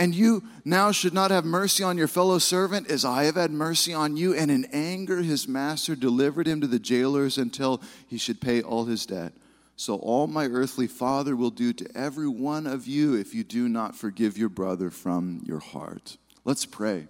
And 0.00 0.14
you 0.14 0.44
now 0.64 0.92
should 0.92 1.12
not 1.12 1.30
have 1.30 1.44
mercy 1.44 1.84
on 1.84 1.98
your 1.98 2.08
fellow 2.08 2.38
servant 2.38 2.90
as 2.90 3.04
I 3.04 3.24
have 3.24 3.34
had 3.34 3.50
mercy 3.50 3.92
on 3.92 4.16
you. 4.16 4.32
And 4.34 4.50
in 4.50 4.64
anger, 4.72 5.18
his 5.18 5.46
master 5.46 5.94
delivered 5.94 6.48
him 6.48 6.62
to 6.62 6.66
the 6.66 6.78
jailers 6.78 7.36
until 7.36 7.82
he 8.08 8.16
should 8.16 8.40
pay 8.40 8.62
all 8.62 8.86
his 8.86 9.04
debt. 9.04 9.34
So 9.76 9.96
all 9.96 10.26
my 10.26 10.46
earthly 10.46 10.86
father 10.86 11.36
will 11.36 11.50
do 11.50 11.74
to 11.74 11.86
every 11.94 12.28
one 12.28 12.66
of 12.66 12.86
you 12.86 13.14
if 13.14 13.34
you 13.34 13.44
do 13.44 13.68
not 13.68 13.94
forgive 13.94 14.38
your 14.38 14.48
brother 14.48 14.88
from 14.88 15.42
your 15.44 15.60
heart. 15.60 16.16
Let's 16.46 16.64
pray. 16.64 17.06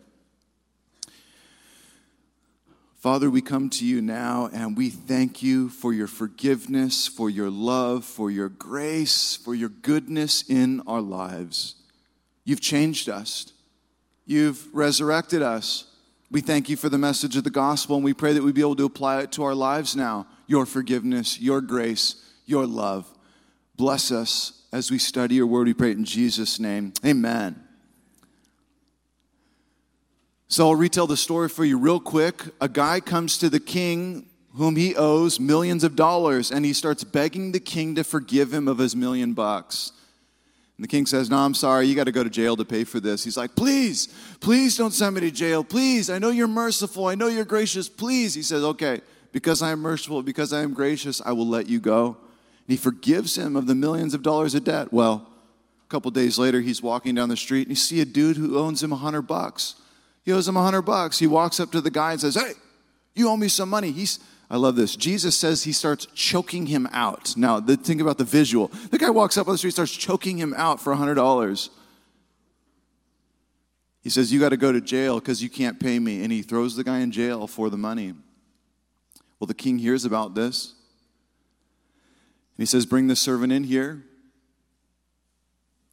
Father, 2.96 3.30
we 3.30 3.40
come 3.40 3.70
to 3.70 3.86
you 3.86 4.02
now 4.02 4.50
and 4.52 4.76
we 4.76 4.90
thank 4.90 5.44
you 5.44 5.68
for 5.68 5.92
your 5.92 6.08
forgiveness, 6.08 7.06
for 7.06 7.30
your 7.30 7.50
love, 7.50 8.04
for 8.04 8.32
your 8.32 8.48
grace, 8.48 9.36
for 9.36 9.54
your 9.54 9.68
goodness 9.68 10.42
in 10.50 10.82
our 10.88 11.00
lives. 11.00 11.76
You've 12.50 12.60
changed 12.60 13.08
us, 13.08 13.52
you've 14.26 14.66
resurrected 14.74 15.40
us. 15.40 15.86
We 16.32 16.40
thank 16.40 16.68
you 16.68 16.76
for 16.76 16.88
the 16.88 16.98
message 16.98 17.36
of 17.36 17.44
the 17.44 17.50
gospel 17.50 17.94
and 17.94 18.04
we 18.04 18.12
pray 18.12 18.32
that 18.32 18.42
we 18.42 18.50
be 18.50 18.60
able 18.60 18.74
to 18.74 18.86
apply 18.86 19.20
it 19.20 19.30
to 19.32 19.44
our 19.44 19.54
lives 19.54 19.94
now. 19.94 20.26
Your 20.48 20.66
forgiveness, 20.66 21.40
your 21.40 21.60
grace 21.60 22.26
your 22.50 22.66
love. 22.66 23.08
Bless 23.76 24.10
us 24.10 24.64
as 24.72 24.90
we 24.90 24.98
study 24.98 25.36
your 25.36 25.46
word. 25.46 25.68
We 25.68 25.74
pray 25.74 25.92
in 25.92 26.04
Jesus' 26.04 26.58
name. 26.58 26.92
Amen. 27.06 27.62
So 30.48 30.66
I'll 30.66 30.74
retell 30.74 31.06
the 31.06 31.16
story 31.16 31.48
for 31.48 31.64
you 31.64 31.78
real 31.78 32.00
quick. 32.00 32.42
A 32.60 32.68
guy 32.68 32.98
comes 32.98 33.38
to 33.38 33.48
the 33.48 33.60
king 33.60 34.28
whom 34.56 34.74
he 34.74 34.96
owes 34.96 35.38
millions 35.38 35.84
of 35.84 35.94
dollars, 35.94 36.50
and 36.50 36.64
he 36.64 36.72
starts 36.72 37.04
begging 37.04 37.52
the 37.52 37.60
king 37.60 37.94
to 37.94 38.02
forgive 38.02 38.52
him 38.52 38.66
of 38.66 38.78
his 38.78 38.96
million 38.96 39.32
bucks. 39.34 39.92
And 40.80 40.84
the 40.86 40.88
king 40.88 41.04
says, 41.04 41.28
No, 41.28 41.36
I'm 41.36 41.52
sorry, 41.52 41.84
you 41.88 41.94
got 41.94 42.04
to 42.04 42.12
go 42.12 42.24
to 42.24 42.30
jail 42.30 42.56
to 42.56 42.64
pay 42.64 42.84
for 42.84 43.00
this. 43.00 43.22
He's 43.22 43.36
like, 43.36 43.54
Please, 43.54 44.06
please 44.40 44.78
don't 44.78 44.92
send 44.92 45.14
me 45.14 45.20
to 45.20 45.30
jail. 45.30 45.62
Please, 45.62 46.08
I 46.08 46.18
know 46.18 46.30
you're 46.30 46.48
merciful. 46.48 47.06
I 47.06 47.14
know 47.14 47.26
you're 47.26 47.44
gracious. 47.44 47.86
Please. 47.86 48.32
He 48.32 48.40
says, 48.40 48.64
Okay, 48.64 49.02
because 49.30 49.60
I 49.60 49.72
am 49.72 49.80
merciful, 49.80 50.22
because 50.22 50.54
I 50.54 50.62
am 50.62 50.72
gracious, 50.72 51.20
I 51.22 51.32
will 51.32 51.46
let 51.46 51.68
you 51.68 51.80
go 51.80 52.16
And 52.66 52.68
he 52.68 52.78
forgives 52.78 53.36
him 53.36 53.56
of 53.56 53.66
the 53.66 53.74
millions 53.74 54.14
of 54.14 54.22
dollars 54.22 54.54
of 54.54 54.64
debt. 54.64 54.90
Well, 54.90 55.30
a 55.84 55.88
couple 55.90 56.10
days 56.12 56.38
later, 56.38 56.62
he's 56.62 56.80
walking 56.82 57.14
down 57.14 57.28
the 57.28 57.36
street 57.36 57.68
and 57.68 57.72
he 57.72 57.74
see 57.74 58.00
a 58.00 58.06
dude 58.06 58.38
who 58.38 58.58
owns 58.58 58.82
him 58.82 58.90
a 58.90 58.96
hundred 58.96 59.26
bucks. 59.26 59.74
He 60.24 60.32
owes 60.32 60.48
him 60.48 60.56
a 60.56 60.62
hundred 60.62 60.82
bucks. 60.82 61.18
He 61.18 61.26
walks 61.26 61.60
up 61.60 61.72
to 61.72 61.82
the 61.82 61.90
guy 61.90 62.12
and 62.12 62.22
says, 62.22 62.36
Hey, 62.36 62.52
you 63.14 63.28
owe 63.28 63.36
me 63.36 63.48
some 63.48 63.68
money. 63.68 63.90
He's 63.90 64.18
I 64.50 64.56
love 64.56 64.74
this. 64.74 64.96
Jesus 64.96 65.36
says 65.36 65.62
he 65.62 65.72
starts 65.72 66.08
choking 66.12 66.66
him 66.66 66.88
out. 66.90 67.36
Now, 67.36 67.60
the, 67.60 67.76
think 67.76 68.00
about 68.00 68.18
the 68.18 68.24
visual. 68.24 68.68
The 68.90 68.98
guy 68.98 69.08
walks 69.10 69.38
up 69.38 69.46
on 69.46 69.54
the 69.54 69.58
street, 69.58 69.70
starts 69.70 69.92
choking 69.92 70.38
him 70.38 70.52
out 70.56 70.80
for 70.80 70.92
$100. 70.92 71.70
He 74.02 74.10
says, 74.10 74.32
You 74.32 74.40
got 74.40 74.48
to 74.48 74.56
go 74.56 74.72
to 74.72 74.80
jail 74.80 75.20
because 75.20 75.40
you 75.40 75.48
can't 75.48 75.78
pay 75.78 76.00
me. 76.00 76.24
And 76.24 76.32
he 76.32 76.42
throws 76.42 76.74
the 76.74 76.82
guy 76.82 76.98
in 76.98 77.12
jail 77.12 77.46
for 77.46 77.70
the 77.70 77.76
money. 77.76 78.14
Well, 79.38 79.46
the 79.46 79.54
king 79.54 79.78
hears 79.78 80.04
about 80.04 80.34
this 80.34 80.74
And 82.56 82.62
he 82.62 82.66
says, 82.66 82.86
Bring 82.86 83.06
the 83.06 83.16
servant 83.16 83.52
in 83.52 83.62
here. 83.62 84.02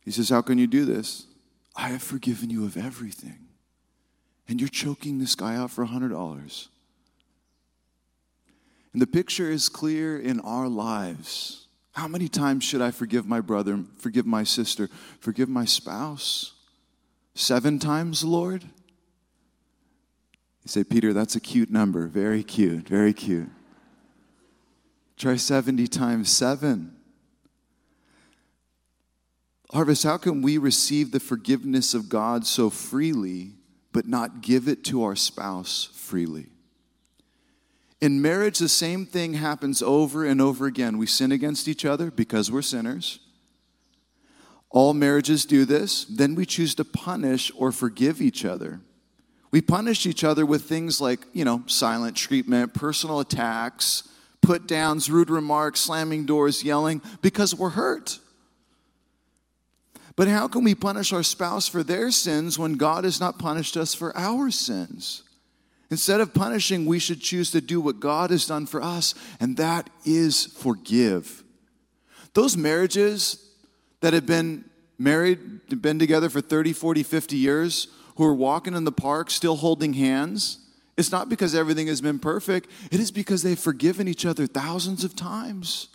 He 0.03 0.09
says, 0.09 0.29
How 0.29 0.41
can 0.41 0.57
you 0.57 0.67
do 0.67 0.83
this? 0.83 1.27
I 1.75 1.89
have 1.89 2.01
forgiven 2.01 2.49
you 2.49 2.65
of 2.65 2.75
everything. 2.75 3.37
And 4.47 4.59
you're 4.59 4.67
choking 4.67 5.19
this 5.19 5.35
guy 5.35 5.55
out 5.55 5.69
for 5.69 5.83
a 5.83 5.87
$100. 5.87 6.67
And 8.97 9.01
the 9.03 9.05
picture 9.05 9.51
is 9.51 9.69
clear 9.69 10.17
in 10.17 10.39
our 10.39 10.67
lives. 10.67 11.67
How 11.91 12.07
many 12.07 12.27
times 12.27 12.63
should 12.63 12.81
I 12.81 12.89
forgive 12.89 13.27
my 13.27 13.41
brother, 13.41 13.83
forgive 13.99 14.25
my 14.25 14.43
sister, 14.43 14.89
forgive 15.19 15.47
my 15.47 15.65
spouse? 15.65 16.53
Seven 17.35 17.77
times, 17.77 18.23
Lord? 18.23 18.63
You 18.63 18.69
say, 20.65 20.83
Peter, 20.83 21.13
that's 21.13 21.35
a 21.35 21.39
cute 21.39 21.69
number. 21.69 22.07
Very 22.07 22.41
cute, 22.41 22.89
very 22.89 23.13
cute. 23.13 23.51
Try 25.15 25.35
70 25.35 25.85
times 25.85 26.31
7. 26.31 26.91
Harvest, 29.71 30.05
how 30.05 30.17
can 30.17 30.41
we 30.41 30.57
receive 30.57 31.11
the 31.11 31.19
forgiveness 31.19 31.93
of 31.93 32.09
God 32.09 32.47
so 32.47 32.71
freely, 32.71 33.51
but 33.93 34.07
not 34.07 34.41
give 34.41 34.67
it 34.67 34.83
to 34.85 35.03
our 35.03 35.15
spouse 35.15 35.87
freely? 35.93 36.47
In 37.99 38.21
marriage, 38.21 38.59
the 38.59 38.69
same 38.69 39.05
thing 39.05 39.33
happens 39.33 39.81
over 39.81 40.23
and 40.23 40.39
over 40.39 40.67
again. 40.67 40.97
We 40.97 41.07
sin 41.07 41.31
against 41.31 41.67
each 41.67 41.83
other 41.83 42.11
because 42.11 42.51
we're 42.51 42.61
sinners. 42.61 43.19
All 44.69 44.93
marriages 44.93 45.45
do 45.45 45.65
this. 45.65 46.05
Then 46.05 46.35
we 46.35 46.45
choose 46.45 46.75
to 46.75 46.85
punish 46.85 47.51
or 47.55 47.71
forgive 47.71 48.21
each 48.21 48.45
other. 48.45 48.81
We 49.49 49.61
punish 49.61 50.05
each 50.05 50.23
other 50.23 50.45
with 50.45 50.63
things 50.63 51.01
like, 51.01 51.21
you 51.33 51.45
know, 51.45 51.63
silent 51.67 52.15
treatment, 52.15 52.73
personal 52.73 53.19
attacks, 53.19 54.07
put 54.41 54.67
downs, 54.67 55.09
rude 55.09 55.29
remarks, 55.29 55.79
slamming 55.79 56.25
doors, 56.25 56.63
yelling, 56.63 57.01
because 57.21 57.55
we're 57.55 57.69
hurt. 57.69 58.19
But 60.15 60.27
how 60.27 60.47
can 60.47 60.63
we 60.63 60.75
punish 60.75 61.13
our 61.13 61.23
spouse 61.23 61.67
for 61.67 61.83
their 61.83 62.11
sins 62.11 62.59
when 62.59 62.73
God 62.73 63.03
has 63.03 63.19
not 63.19 63.39
punished 63.39 63.77
us 63.77 63.93
for 63.93 64.15
our 64.17 64.51
sins? 64.51 65.23
Instead 65.89 66.19
of 66.19 66.33
punishing, 66.33 66.85
we 66.85 66.99
should 66.99 67.21
choose 67.21 67.51
to 67.51 67.61
do 67.61 67.79
what 67.79 67.99
God 67.99 68.29
has 68.29 68.45
done 68.45 68.65
for 68.65 68.81
us, 68.81 69.15
and 69.39 69.55
that 69.57 69.89
is 70.03 70.45
forgive. 70.45 71.43
Those 72.33 72.57
marriages 72.57 73.51
that 74.01 74.13
have 74.13 74.25
been 74.25 74.65
married, 74.97 75.81
been 75.81 75.99
together 75.99 76.29
for 76.29 76.41
30, 76.41 76.73
40, 76.73 77.03
50 77.03 77.37
years, 77.37 77.87
who 78.15 78.25
are 78.25 78.33
walking 78.33 78.73
in 78.73 78.83
the 78.83 78.91
park 78.91 79.29
still 79.29 79.55
holding 79.55 79.93
hands, 79.93 80.59
it's 80.97 81.11
not 81.11 81.29
because 81.29 81.53
everything 81.53 81.87
has 81.87 82.01
been 82.01 82.19
perfect, 82.19 82.69
it 82.91 82.99
is 82.99 83.11
because 83.11 83.43
they've 83.43 83.57
forgiven 83.57 84.07
each 84.07 84.25
other 84.25 84.47
thousands 84.47 85.03
of 85.03 85.15
times. 85.15 85.89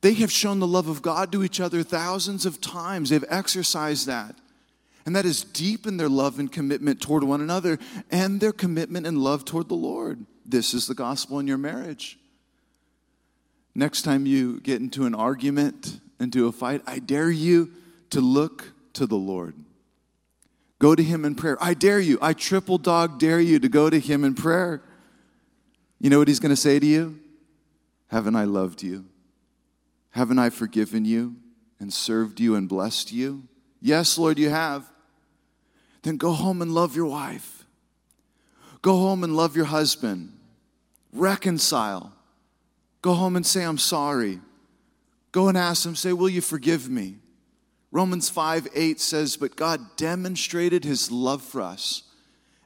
They 0.00 0.14
have 0.14 0.32
shown 0.32 0.58
the 0.58 0.66
love 0.66 0.88
of 0.88 1.00
God 1.00 1.32
to 1.32 1.42
each 1.42 1.60
other 1.60 1.82
thousands 1.82 2.44
of 2.44 2.60
times. 2.60 3.10
They've 3.10 3.24
exercised 3.28 4.06
that. 4.06 4.34
And 5.06 5.14
that 5.14 5.24
has 5.24 5.44
deepened 5.44 6.00
their 6.00 6.08
love 6.08 6.40
and 6.40 6.50
commitment 6.50 7.00
toward 7.00 7.22
one 7.22 7.40
another 7.40 7.78
and 8.10 8.40
their 8.40 8.52
commitment 8.52 9.06
and 9.06 9.16
love 9.16 9.44
toward 9.44 9.68
the 9.68 9.74
Lord. 9.74 10.26
This 10.44 10.74
is 10.74 10.88
the 10.88 10.94
gospel 10.94 11.38
in 11.38 11.46
your 11.46 11.58
marriage. 11.58 12.18
Next 13.72 14.02
time 14.02 14.26
you 14.26 14.60
get 14.60 14.80
into 14.80 15.06
an 15.06 15.14
argument, 15.14 16.00
into 16.18 16.48
a 16.48 16.52
fight, 16.52 16.82
I 16.86 16.98
dare 16.98 17.30
you 17.30 17.70
to 18.10 18.20
look 18.20 18.72
to 18.94 19.06
the 19.06 19.16
Lord. 19.16 19.54
Go 20.80 20.94
to 20.96 21.02
him 21.02 21.24
in 21.24 21.36
prayer. 21.36 21.56
I 21.60 21.74
dare 21.74 22.00
you. 22.00 22.18
I 22.20 22.32
triple 22.32 22.76
dog 22.76 23.18
dare 23.18 23.40
you 23.40 23.60
to 23.60 23.68
go 23.68 23.88
to 23.88 24.00
him 24.00 24.24
in 24.24 24.34
prayer. 24.34 24.82
You 26.00 26.10
know 26.10 26.18
what 26.18 26.28
he's 26.28 26.40
going 26.40 26.50
to 26.50 26.56
say 26.56 26.78
to 26.80 26.86
you? 26.86 27.20
Haven't 28.08 28.34
I 28.34 28.44
loved 28.44 28.82
you? 28.82 29.06
Haven't 30.10 30.38
I 30.38 30.50
forgiven 30.50 31.04
you 31.04 31.36
and 31.78 31.92
served 31.92 32.40
you 32.40 32.56
and 32.56 32.68
blessed 32.68 33.12
you? 33.12 33.44
Yes, 33.80 34.18
Lord, 34.18 34.38
you 34.38 34.50
have. 34.50 34.90
Then 36.06 36.18
go 36.18 36.30
home 36.30 36.62
and 36.62 36.72
love 36.72 36.94
your 36.94 37.06
wife. 37.06 37.64
Go 38.80 38.92
home 38.92 39.24
and 39.24 39.36
love 39.36 39.56
your 39.56 39.64
husband. 39.64 40.32
Reconcile. 41.12 42.12
Go 43.02 43.14
home 43.14 43.34
and 43.34 43.44
say, 43.44 43.64
I'm 43.64 43.76
sorry. 43.76 44.38
Go 45.32 45.48
and 45.48 45.58
ask 45.58 45.84
him, 45.84 45.96
say, 45.96 46.12
Will 46.12 46.28
you 46.28 46.40
forgive 46.40 46.88
me? 46.88 47.16
Romans 47.90 48.28
5 48.28 48.68
8 48.72 49.00
says, 49.00 49.36
But 49.36 49.56
God 49.56 49.96
demonstrated 49.96 50.84
his 50.84 51.10
love 51.10 51.42
for 51.42 51.60
us, 51.60 52.04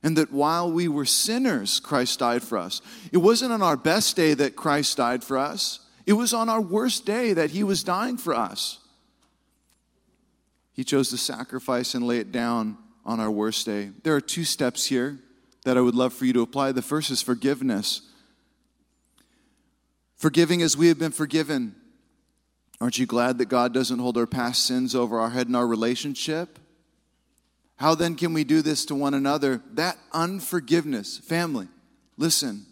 and 0.03 0.19
that 0.19 0.31
while 0.31 0.71
we 0.71 0.87
were 0.87 1.07
sinners, 1.07 1.81
Christ 1.81 2.19
died 2.19 2.43
for 2.43 2.59
us. 2.59 2.83
It 3.11 3.19
wasn't 3.19 3.53
on 3.53 3.63
our 3.63 3.79
best 3.79 4.17
day 4.17 4.35
that 4.35 4.55
Christ 4.55 4.99
died 4.99 5.25
for 5.25 5.39
us, 5.39 5.81
it 6.05 6.13
was 6.13 6.35
on 6.35 6.51
our 6.51 6.61
worst 6.61 7.07
day 7.07 7.33
that 7.33 7.53
he 7.53 7.65
was 7.65 7.85
dying 7.85 8.19
for 8.19 8.35
us. 8.35 8.81
He 10.75 10.85
chose 10.85 11.09
to 11.09 11.17
sacrifice 11.17 11.95
and 11.95 12.07
lay 12.07 12.19
it 12.19 12.33
down 12.33 12.77
on 13.05 13.21
our 13.21 13.31
worst 13.31 13.67
day. 13.67 13.91
There 14.03 14.15
are 14.15 14.21
two 14.21 14.45
steps 14.45 14.87
here 14.87 15.19
that 15.65 15.77
I 15.77 15.81
would 15.81 15.95
love 15.95 16.13
for 16.13 16.25
you 16.25 16.33
to 16.35 16.43
apply. 16.43 16.73
The 16.73 16.83
first 16.83 17.11
is 17.11 17.23
forgiveness. 17.23 18.03
Forgiving 20.17 20.63
as 20.63 20.77
we 20.77 20.89
have 20.89 20.99
been 20.99 21.13
forgiven. 21.13 21.75
Aren't 22.81 22.99
you 22.99 23.07
glad 23.07 23.39
that 23.39 23.47
God 23.47 23.75
doesn't 23.75 23.99
hold 23.99 24.17
our 24.17 24.27
past 24.27 24.67
sins 24.67 24.95
over 24.95 25.19
our 25.19 25.31
head 25.31 25.49
in 25.49 25.55
our 25.55 25.67
relationship? 25.67 26.59
How 27.77 27.95
then 27.95 28.15
can 28.15 28.33
we 28.33 28.45
do 28.45 28.63
this 28.63 28.85
to 28.87 28.95
one 28.95 29.15
another? 29.15 29.63
That 29.73 29.99
unforgiveness, 30.13 31.19
family, 31.19 31.69
listen, 32.17 32.67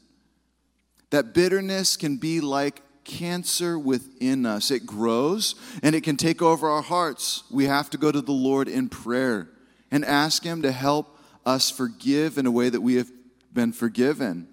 that 1.10 1.32
bitterness 1.32 1.96
can 1.96 2.16
be 2.16 2.40
like 2.40 2.82
cancer 3.04 3.78
within 3.78 4.44
us. 4.44 4.70
It 4.70 4.84
grows 4.84 5.54
and 5.82 5.94
it 5.94 6.02
can 6.02 6.16
take 6.16 6.42
over 6.42 6.68
our 6.68 6.82
hearts. 6.82 7.44
We 7.50 7.64
have 7.64 7.88
to 7.90 7.98
go 7.98 8.12
to 8.12 8.20
the 8.20 8.32
Lord 8.32 8.68
in 8.68 8.90
prayer 8.90 9.48
and 9.90 10.04
ask 10.04 10.42
Him 10.44 10.62
to 10.62 10.72
help 10.72 11.18
us 11.46 11.70
forgive 11.70 12.38
in 12.38 12.46
a 12.46 12.50
way 12.50 12.68
that 12.68 12.80
we 12.80 12.96
have 12.96 13.10
been 13.52 13.72
forgiven. 13.72 14.48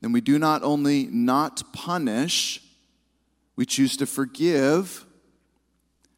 Then 0.00 0.12
we 0.12 0.20
do 0.20 0.38
not 0.38 0.62
only 0.62 1.06
not 1.06 1.62
punish, 1.72 2.62
we 3.56 3.66
choose 3.66 3.96
to 3.98 4.06
forgive, 4.06 5.04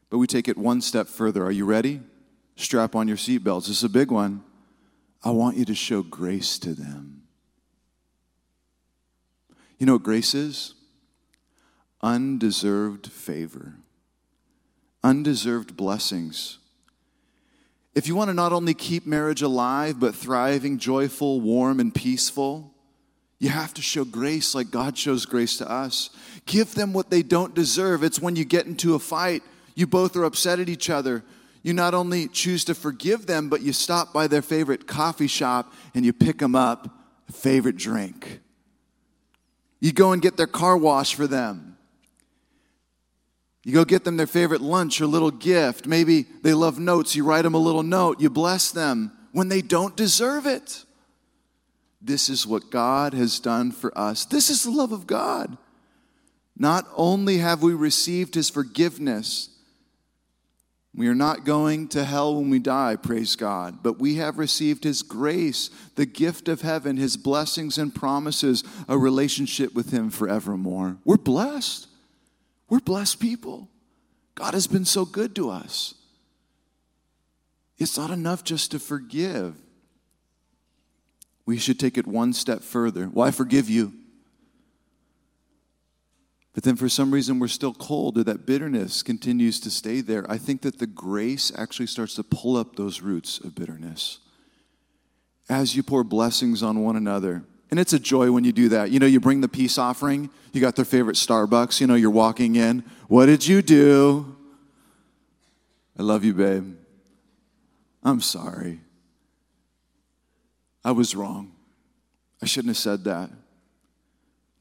but 0.08 0.18
we 0.18 0.26
take 0.26 0.46
it 0.46 0.56
one 0.56 0.80
step 0.80 1.08
further. 1.08 1.44
Are 1.44 1.50
you 1.50 1.64
ready? 1.64 2.00
Strap 2.56 2.94
on 2.94 3.08
your 3.08 3.16
seatbelts. 3.16 3.66
This 3.66 3.78
is 3.78 3.84
a 3.84 3.88
big 3.88 4.10
one. 4.10 4.44
I 5.24 5.30
want 5.30 5.56
you 5.56 5.64
to 5.64 5.74
show 5.74 6.02
grace 6.02 6.58
to 6.60 6.74
them. 6.74 7.22
You 9.78 9.86
know 9.86 9.94
what 9.94 10.02
grace 10.04 10.34
is? 10.34 10.74
Undeserved 12.02 13.10
favor, 13.10 13.74
undeserved 15.02 15.76
blessings. 15.76 16.58
If 17.94 18.08
you 18.08 18.14
want 18.14 18.28
to 18.28 18.34
not 18.34 18.52
only 18.52 18.74
keep 18.74 19.06
marriage 19.06 19.42
alive, 19.42 20.00
but 20.00 20.14
thriving, 20.14 20.78
joyful, 20.78 21.40
warm, 21.40 21.78
and 21.78 21.94
peaceful, 21.94 22.72
you 23.38 23.50
have 23.50 23.74
to 23.74 23.82
show 23.82 24.04
grace 24.04 24.54
like 24.54 24.70
God 24.70 24.96
shows 24.96 25.26
grace 25.26 25.58
to 25.58 25.70
us. 25.70 26.10
Give 26.46 26.74
them 26.74 26.92
what 26.92 27.10
they 27.10 27.22
don't 27.22 27.54
deserve. 27.54 28.02
It's 28.02 28.20
when 28.20 28.36
you 28.36 28.44
get 28.44 28.66
into 28.66 28.94
a 28.94 28.98
fight, 28.98 29.42
you 29.74 29.86
both 29.86 30.16
are 30.16 30.24
upset 30.24 30.60
at 30.60 30.68
each 30.68 30.88
other. 30.88 31.22
You 31.62 31.72
not 31.74 31.92
only 31.92 32.28
choose 32.28 32.64
to 32.64 32.74
forgive 32.74 33.26
them, 33.26 33.48
but 33.48 33.62
you 33.62 33.72
stop 33.72 34.12
by 34.12 34.26
their 34.26 34.42
favorite 34.42 34.86
coffee 34.86 35.26
shop 35.26 35.72
and 35.94 36.04
you 36.04 36.12
pick 36.12 36.38
them 36.38 36.54
up 36.54 36.88
a 37.28 37.32
favorite 37.32 37.76
drink. 37.76 38.40
You 39.80 39.92
go 39.92 40.12
and 40.12 40.22
get 40.22 40.36
their 40.36 40.46
car 40.46 40.76
wash 40.76 41.14
for 41.14 41.26
them. 41.26 41.71
You 43.64 43.72
go 43.72 43.84
get 43.84 44.04
them 44.04 44.16
their 44.16 44.26
favorite 44.26 44.60
lunch 44.60 45.00
or 45.00 45.06
little 45.06 45.30
gift. 45.30 45.86
Maybe 45.86 46.26
they 46.42 46.52
love 46.52 46.78
notes. 46.78 47.14
You 47.14 47.24
write 47.24 47.42
them 47.42 47.54
a 47.54 47.58
little 47.58 47.84
note. 47.84 48.20
You 48.20 48.28
bless 48.28 48.72
them 48.72 49.12
when 49.30 49.48
they 49.48 49.62
don't 49.62 49.96
deserve 49.96 50.46
it. 50.46 50.84
This 52.00 52.28
is 52.28 52.46
what 52.46 52.70
God 52.70 53.14
has 53.14 53.38
done 53.38 53.70
for 53.70 53.96
us. 53.96 54.24
This 54.24 54.50
is 54.50 54.64
the 54.64 54.72
love 54.72 54.90
of 54.90 55.06
God. 55.06 55.56
Not 56.56 56.86
only 56.96 57.38
have 57.38 57.62
we 57.62 57.72
received 57.72 58.34
his 58.34 58.50
forgiveness, 58.50 59.48
we 60.94 61.08
are 61.08 61.14
not 61.14 61.44
going 61.44 61.88
to 61.88 62.04
hell 62.04 62.36
when 62.36 62.50
we 62.50 62.58
die, 62.58 62.96
praise 62.96 63.36
God, 63.36 63.78
but 63.82 63.98
we 63.98 64.16
have 64.16 64.36
received 64.36 64.84
his 64.84 65.02
grace, 65.02 65.70
the 65.94 66.04
gift 66.04 66.48
of 66.48 66.60
heaven, 66.60 66.98
his 66.98 67.16
blessings 67.16 67.78
and 67.78 67.94
promises, 67.94 68.62
a 68.88 68.98
relationship 68.98 69.72
with 69.72 69.90
him 69.90 70.10
forevermore. 70.10 70.98
We're 71.04 71.16
blessed. 71.16 71.86
We're 72.72 72.80
blessed 72.80 73.20
people. 73.20 73.68
God 74.34 74.54
has 74.54 74.66
been 74.66 74.86
so 74.86 75.04
good 75.04 75.36
to 75.36 75.50
us. 75.50 75.92
It's 77.76 77.98
not 77.98 78.08
enough 78.10 78.44
just 78.44 78.70
to 78.70 78.78
forgive. 78.78 79.56
We 81.44 81.58
should 81.58 81.78
take 81.78 81.98
it 81.98 82.06
one 82.06 82.32
step 82.32 82.62
further. 82.62 83.10
Well, 83.12 83.30
forgive 83.30 83.68
you. 83.68 83.92
But 86.54 86.62
then 86.62 86.76
for 86.76 86.88
some 86.88 87.12
reason 87.12 87.38
we're 87.38 87.48
still 87.48 87.74
cold 87.74 88.16
or 88.16 88.24
that 88.24 88.46
bitterness 88.46 89.02
continues 89.02 89.60
to 89.60 89.70
stay 89.70 90.00
there. 90.00 90.24
I 90.30 90.38
think 90.38 90.62
that 90.62 90.78
the 90.78 90.86
grace 90.86 91.52
actually 91.54 91.88
starts 91.88 92.14
to 92.14 92.22
pull 92.22 92.56
up 92.56 92.76
those 92.76 93.02
roots 93.02 93.38
of 93.38 93.54
bitterness. 93.54 94.20
As 95.46 95.76
you 95.76 95.82
pour 95.82 96.04
blessings 96.04 96.62
on 96.62 96.82
one 96.82 96.96
another, 96.96 97.44
and 97.72 97.80
it's 97.80 97.94
a 97.94 97.98
joy 97.98 98.30
when 98.30 98.44
you 98.44 98.52
do 98.52 98.68
that. 98.68 98.90
You 98.90 99.00
know, 99.00 99.06
you 99.06 99.18
bring 99.18 99.40
the 99.40 99.48
peace 99.48 99.78
offering, 99.78 100.28
you 100.52 100.60
got 100.60 100.76
their 100.76 100.84
favorite 100.84 101.16
Starbucks, 101.16 101.80
you 101.80 101.86
know, 101.86 101.94
you're 101.94 102.10
walking 102.10 102.54
in. 102.54 102.84
What 103.08 103.26
did 103.26 103.46
you 103.46 103.62
do? 103.62 104.36
I 105.98 106.02
love 106.02 106.22
you, 106.22 106.34
babe. 106.34 106.76
I'm 108.02 108.20
sorry. 108.20 108.80
I 110.84 110.92
was 110.92 111.16
wrong. 111.16 111.52
I 112.42 112.46
shouldn't 112.46 112.68
have 112.68 112.76
said 112.76 113.04
that. 113.04 113.30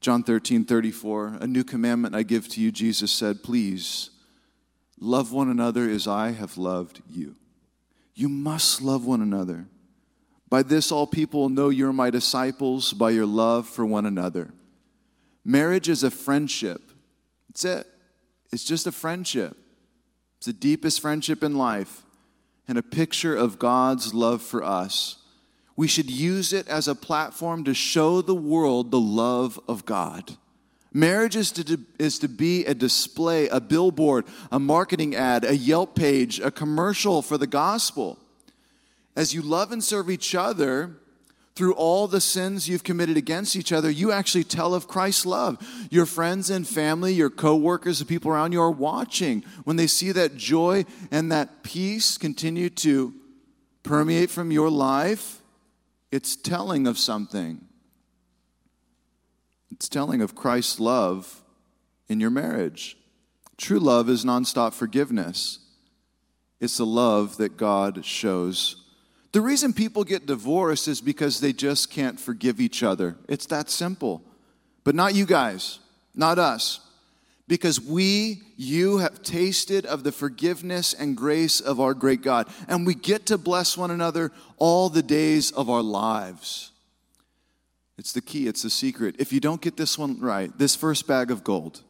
John 0.00 0.22
13, 0.22 0.64
34, 0.64 1.36
a 1.42 1.46
new 1.46 1.64
commandment 1.64 2.14
I 2.14 2.22
give 2.22 2.48
to 2.48 2.62
you, 2.62 2.72
Jesus 2.72 3.12
said, 3.12 3.42
please 3.42 4.08
love 4.98 5.34
one 5.34 5.50
another 5.50 5.86
as 5.86 6.08
I 6.08 6.30
have 6.30 6.56
loved 6.56 7.02
you. 7.10 7.36
You 8.14 8.30
must 8.30 8.80
love 8.80 9.04
one 9.04 9.20
another. 9.20 9.66
By 10.52 10.62
this, 10.62 10.92
all 10.92 11.06
people 11.06 11.40
will 11.40 11.48
know 11.48 11.70
you're 11.70 11.94
my 11.94 12.10
disciples 12.10 12.92
by 12.92 13.10
your 13.10 13.24
love 13.24 13.66
for 13.66 13.86
one 13.86 14.04
another. 14.04 14.52
Marriage 15.46 15.88
is 15.88 16.02
a 16.02 16.10
friendship. 16.10 16.92
That's 17.48 17.64
it. 17.64 17.86
It's 18.52 18.64
just 18.64 18.86
a 18.86 18.92
friendship. 18.92 19.56
It's 20.36 20.46
the 20.46 20.52
deepest 20.52 21.00
friendship 21.00 21.42
in 21.42 21.56
life 21.56 22.02
and 22.68 22.76
a 22.76 22.82
picture 22.82 23.34
of 23.34 23.58
God's 23.58 24.12
love 24.12 24.42
for 24.42 24.62
us 24.62 25.22
we 25.76 25.88
should 25.88 26.10
use 26.10 26.52
it 26.52 26.68
as 26.68 26.86
a 26.86 26.94
platform 26.94 27.64
to 27.64 27.74
show 27.74 28.22
the 28.22 28.34
world 28.34 28.90
the 28.90 29.00
love 29.00 29.58
of 29.66 29.86
God. 29.86 30.36
Marriage 30.92 31.36
is 31.36 31.50
to, 31.52 31.80
is 31.98 32.18
to 32.18 32.28
be 32.28 32.66
a 32.66 32.74
display, 32.74 33.48
a 33.48 33.60
billboard, 33.60 34.26
a 34.50 34.58
marketing 34.58 35.16
ad, 35.16 35.44
a 35.44 35.56
Yelp 35.56 35.94
page, 35.94 36.38
a 36.40 36.50
commercial 36.50 37.22
for 37.22 37.38
the 37.38 37.46
gospel. 37.46 38.18
As 39.14 39.34
you 39.34 39.42
love 39.42 39.72
and 39.72 39.82
serve 39.82 40.10
each 40.10 40.34
other 40.34 40.96
through 41.54 41.74
all 41.74 42.08
the 42.08 42.20
sins 42.20 42.68
you've 42.68 42.84
committed 42.84 43.16
against 43.16 43.56
each 43.56 43.72
other, 43.72 43.90
you 43.90 44.10
actually 44.10 44.44
tell 44.44 44.74
of 44.74 44.88
Christ's 44.88 45.26
love. 45.26 45.58
Your 45.90 46.06
friends 46.06 46.48
and 46.48 46.66
family, 46.66 47.12
your 47.12 47.28
coworkers, 47.28 47.98
the 47.98 48.06
people 48.06 48.30
around 48.30 48.52
you 48.52 48.62
are 48.62 48.70
watching. 48.70 49.44
When 49.64 49.76
they 49.76 49.86
see 49.86 50.12
that 50.12 50.36
joy 50.36 50.86
and 51.10 51.30
that 51.30 51.62
peace 51.62 52.16
continue 52.16 52.70
to 52.70 53.12
permeate 53.82 54.30
from 54.30 54.50
your 54.50 54.70
life, 54.70 55.42
it's 56.10 56.36
telling 56.36 56.86
of 56.86 56.98
something. 56.98 57.60
It's 59.70 59.88
telling 59.88 60.22
of 60.22 60.34
Christ's 60.34 60.80
love 60.80 61.42
in 62.08 62.20
your 62.20 62.30
marriage. 62.30 62.96
True 63.58 63.78
love 63.78 64.08
is 64.08 64.24
nonstop 64.24 64.72
forgiveness, 64.72 65.58
it's 66.60 66.78
the 66.78 66.86
love 66.86 67.36
that 67.36 67.56
God 67.56 68.04
shows. 68.04 68.81
The 69.32 69.40
reason 69.40 69.72
people 69.72 70.04
get 70.04 70.26
divorced 70.26 70.88
is 70.88 71.00
because 71.00 71.40
they 71.40 71.52
just 71.52 71.90
can't 71.90 72.20
forgive 72.20 72.60
each 72.60 72.82
other. 72.82 73.16
It's 73.28 73.46
that 73.46 73.70
simple. 73.70 74.22
But 74.84 74.94
not 74.94 75.14
you 75.14 75.24
guys, 75.24 75.78
not 76.14 76.38
us 76.38 76.80
because 77.48 77.80
we, 77.80 78.40
you, 78.56 78.98
have 78.98 79.22
tasted 79.22 79.84
of 79.84 80.04
the 80.04 80.12
forgiveness 80.12 80.94
and 80.94 81.16
grace 81.16 81.60
of 81.60 81.80
our 81.80 81.92
great 81.92 82.22
God. 82.22 82.48
And 82.66 82.86
we 82.86 82.94
get 82.94 83.26
to 83.26 83.36
bless 83.36 83.76
one 83.76 83.90
another 83.90 84.32
all 84.56 84.88
the 84.88 85.02
days 85.02 85.50
of 85.50 85.68
our 85.68 85.82
lives. 85.82 86.70
It's 87.98 88.12
the 88.12 88.22
key, 88.22 88.46
it's 88.46 88.62
the 88.62 88.70
secret. 88.70 89.16
If 89.18 89.32
you 89.32 89.40
don't 89.40 89.60
get 89.60 89.76
this 89.76 89.98
one 89.98 90.18
right, 90.20 90.56
this 90.56 90.74
first 90.74 91.06
bag 91.06 91.30
of 91.30 91.44
gold, 91.44 91.82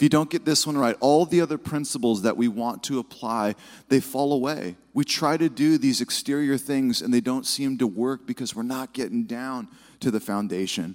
if 0.00 0.02
you 0.02 0.08
don't 0.08 0.30
get 0.30 0.46
this 0.46 0.66
one 0.66 0.78
right, 0.78 0.96
all 1.00 1.26
the 1.26 1.42
other 1.42 1.58
principles 1.58 2.22
that 2.22 2.34
we 2.34 2.48
want 2.48 2.82
to 2.84 3.00
apply, 3.00 3.54
they 3.90 4.00
fall 4.00 4.32
away. 4.32 4.76
We 4.94 5.04
try 5.04 5.36
to 5.36 5.50
do 5.50 5.76
these 5.76 6.00
exterior 6.00 6.56
things 6.56 7.02
and 7.02 7.12
they 7.12 7.20
don't 7.20 7.44
seem 7.44 7.76
to 7.76 7.86
work 7.86 8.26
because 8.26 8.56
we're 8.56 8.62
not 8.62 8.94
getting 8.94 9.24
down 9.24 9.68
to 10.00 10.10
the 10.10 10.18
foundation. 10.18 10.94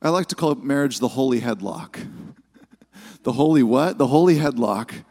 I 0.00 0.08
like 0.08 0.28
to 0.28 0.34
call 0.34 0.54
marriage 0.54 1.00
the 1.00 1.08
holy 1.08 1.42
headlock. 1.42 1.98
The 3.24 3.32
holy 3.32 3.62
what? 3.62 3.98
The 3.98 4.06
holy 4.06 4.36
headlock. 4.36 5.04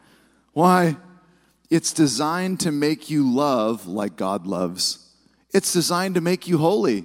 Why? 0.52 0.96
It's 1.70 1.92
designed 1.92 2.58
to 2.60 2.72
make 2.72 3.10
you 3.10 3.32
love 3.32 3.86
like 3.86 4.16
God 4.16 4.44
loves. 4.44 5.08
It's 5.54 5.72
designed 5.72 6.16
to 6.16 6.20
make 6.20 6.48
you 6.48 6.58
holy. 6.58 7.04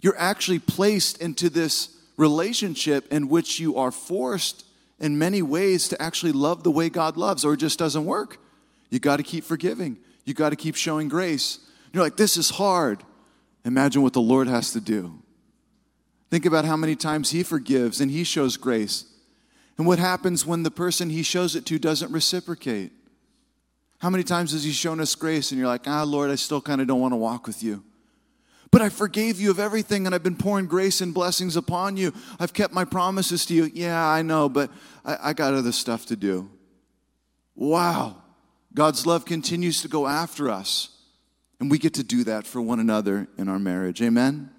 You're 0.00 0.18
actually 0.18 0.58
placed 0.58 1.22
into 1.22 1.48
this 1.48 1.96
relationship 2.16 3.12
in 3.12 3.28
which 3.28 3.60
you 3.60 3.76
are 3.76 3.92
forced 3.92 4.64
in 5.02 5.18
many 5.18 5.42
ways 5.42 5.88
to 5.88 6.00
actually 6.00 6.32
love 6.32 6.62
the 6.62 6.70
way 6.70 6.88
God 6.88 7.18
loves, 7.18 7.44
or 7.44 7.52
it 7.52 7.58
just 7.58 7.78
doesn't 7.78 8.06
work. 8.06 8.38
You 8.88 8.98
got 8.98 9.18
to 9.18 9.22
keep 9.22 9.44
forgiving, 9.44 9.98
you 10.24 10.32
got 10.32 10.50
to 10.50 10.56
keep 10.56 10.76
showing 10.76 11.08
grace. 11.08 11.58
You're 11.92 12.02
like, 12.02 12.16
this 12.16 12.38
is 12.38 12.48
hard. 12.48 13.02
Imagine 13.66 14.02
what 14.02 14.14
the 14.14 14.20
Lord 14.20 14.48
has 14.48 14.72
to 14.72 14.80
do. 14.80 15.20
Think 16.30 16.46
about 16.46 16.64
how 16.64 16.76
many 16.76 16.96
times 16.96 17.30
He 17.30 17.42
forgives 17.42 18.00
and 18.00 18.10
He 18.10 18.24
shows 18.24 18.56
grace. 18.56 19.04
And 19.78 19.86
what 19.86 19.98
happens 19.98 20.46
when 20.46 20.62
the 20.62 20.70
person 20.70 21.10
he 21.10 21.22
shows 21.22 21.56
it 21.56 21.66
to 21.66 21.78
doesn't 21.78 22.12
reciprocate? 22.12 22.92
How 23.98 24.10
many 24.10 24.24
times 24.24 24.52
has 24.52 24.64
he 24.64 24.72
shown 24.72 25.00
us 25.00 25.14
grace 25.14 25.50
and 25.50 25.58
you're 25.58 25.68
like, 25.68 25.86
ah, 25.86 26.02
Lord, 26.02 26.30
I 26.30 26.34
still 26.34 26.60
kind 26.60 26.80
of 26.80 26.86
don't 26.86 27.00
want 27.00 27.12
to 27.12 27.16
walk 27.16 27.46
with 27.46 27.62
you? 27.62 27.82
But 28.72 28.80
I 28.80 28.88
forgave 28.88 29.38
you 29.38 29.50
of 29.50 29.60
everything 29.60 30.06
and 30.06 30.14
I've 30.14 30.22
been 30.22 30.34
pouring 30.34 30.66
grace 30.66 31.02
and 31.02 31.12
blessings 31.14 31.56
upon 31.56 31.96
you. 31.98 32.12
I've 32.40 32.54
kept 32.54 32.72
my 32.72 32.86
promises 32.86 33.46
to 33.46 33.54
you. 33.54 33.70
Yeah, 33.72 34.04
I 34.04 34.22
know, 34.22 34.48
but 34.48 34.70
I, 35.04 35.18
I 35.22 35.32
got 35.34 35.54
other 35.54 35.72
stuff 35.72 36.06
to 36.06 36.16
do. 36.16 36.50
Wow. 37.54 38.22
God's 38.74 39.06
love 39.06 39.26
continues 39.26 39.82
to 39.82 39.88
go 39.88 40.06
after 40.06 40.48
us. 40.48 40.88
And 41.60 41.70
we 41.70 41.78
get 41.78 41.94
to 41.94 42.02
do 42.02 42.24
that 42.24 42.46
for 42.46 42.60
one 42.62 42.80
another 42.80 43.28
in 43.36 43.48
our 43.48 43.58
marriage. 43.58 44.00
Amen? 44.00 44.50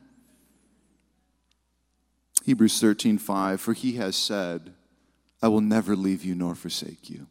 Hebrews 2.45 2.79
13, 2.79 3.17
5, 3.17 3.59
for 3.59 3.73
he 3.73 3.93
has 3.93 4.15
said, 4.15 4.73
I 5.41 5.47
will 5.47 5.61
never 5.61 5.95
leave 5.95 6.23
you 6.23 6.35
nor 6.35 6.53
forsake 6.53 7.09
you. 7.09 7.27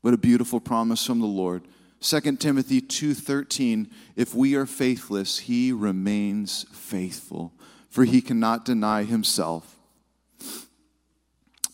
What 0.00 0.14
a 0.14 0.18
beautiful 0.18 0.58
promise 0.58 1.06
from 1.06 1.20
the 1.20 1.26
Lord. 1.26 1.62
2 2.06 2.36
Timothy 2.36 2.80
2:13 2.80 3.90
If 4.14 4.32
we 4.32 4.54
are 4.54 4.64
faithless 4.64 5.38
he 5.38 5.72
remains 5.72 6.64
faithful 6.70 7.52
for 7.90 8.04
he 8.04 8.20
cannot 8.20 8.64
deny 8.64 9.02
himself. 9.02 9.76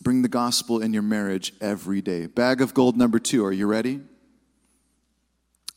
Bring 0.01 0.23
the 0.23 0.27
gospel 0.27 0.81
in 0.81 0.91
your 0.91 1.03
marriage 1.03 1.53
every 1.61 2.01
day. 2.01 2.25
Bag 2.25 2.61
of 2.61 2.73
gold 2.73 2.97
number 2.97 3.19
2. 3.19 3.45
Are 3.45 3.51
you 3.51 3.67
ready? 3.67 4.01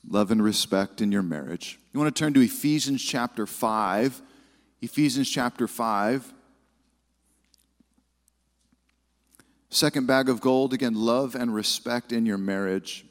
Love 0.08 0.30
and 0.30 0.42
respect 0.42 1.02
in 1.02 1.12
your 1.12 1.22
marriage. 1.22 1.78
You 1.92 2.00
want 2.00 2.14
to 2.14 2.18
turn 2.18 2.32
to 2.34 2.40
Ephesians 2.40 3.04
chapter 3.04 3.46
5. 3.46 4.22
Ephesians 4.80 5.28
chapter 5.28 5.68
5. 5.68 6.32
Second 9.68 10.06
bag 10.06 10.30
of 10.30 10.40
gold, 10.40 10.72
again, 10.72 10.94
love 10.94 11.34
and 11.34 11.54
respect 11.54 12.10
in 12.10 12.24
your 12.24 12.38
marriage. 12.38 13.04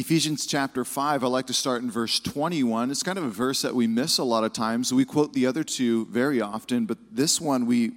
Ephesians 0.00 0.46
chapter 0.46 0.82
5, 0.82 1.22
I 1.22 1.26
like 1.26 1.46
to 1.48 1.52
start 1.52 1.82
in 1.82 1.90
verse 1.90 2.20
21. 2.20 2.90
It's 2.90 3.02
kind 3.02 3.18
of 3.18 3.24
a 3.24 3.28
verse 3.28 3.60
that 3.60 3.74
we 3.74 3.86
miss 3.86 4.16
a 4.16 4.24
lot 4.24 4.44
of 4.44 4.54
times. 4.54 4.94
We 4.94 5.04
quote 5.04 5.34
the 5.34 5.44
other 5.44 5.62
two 5.62 6.06
very 6.06 6.40
often, 6.40 6.86
but 6.86 6.96
this 7.12 7.38
one 7.38 7.66
we 7.66 7.92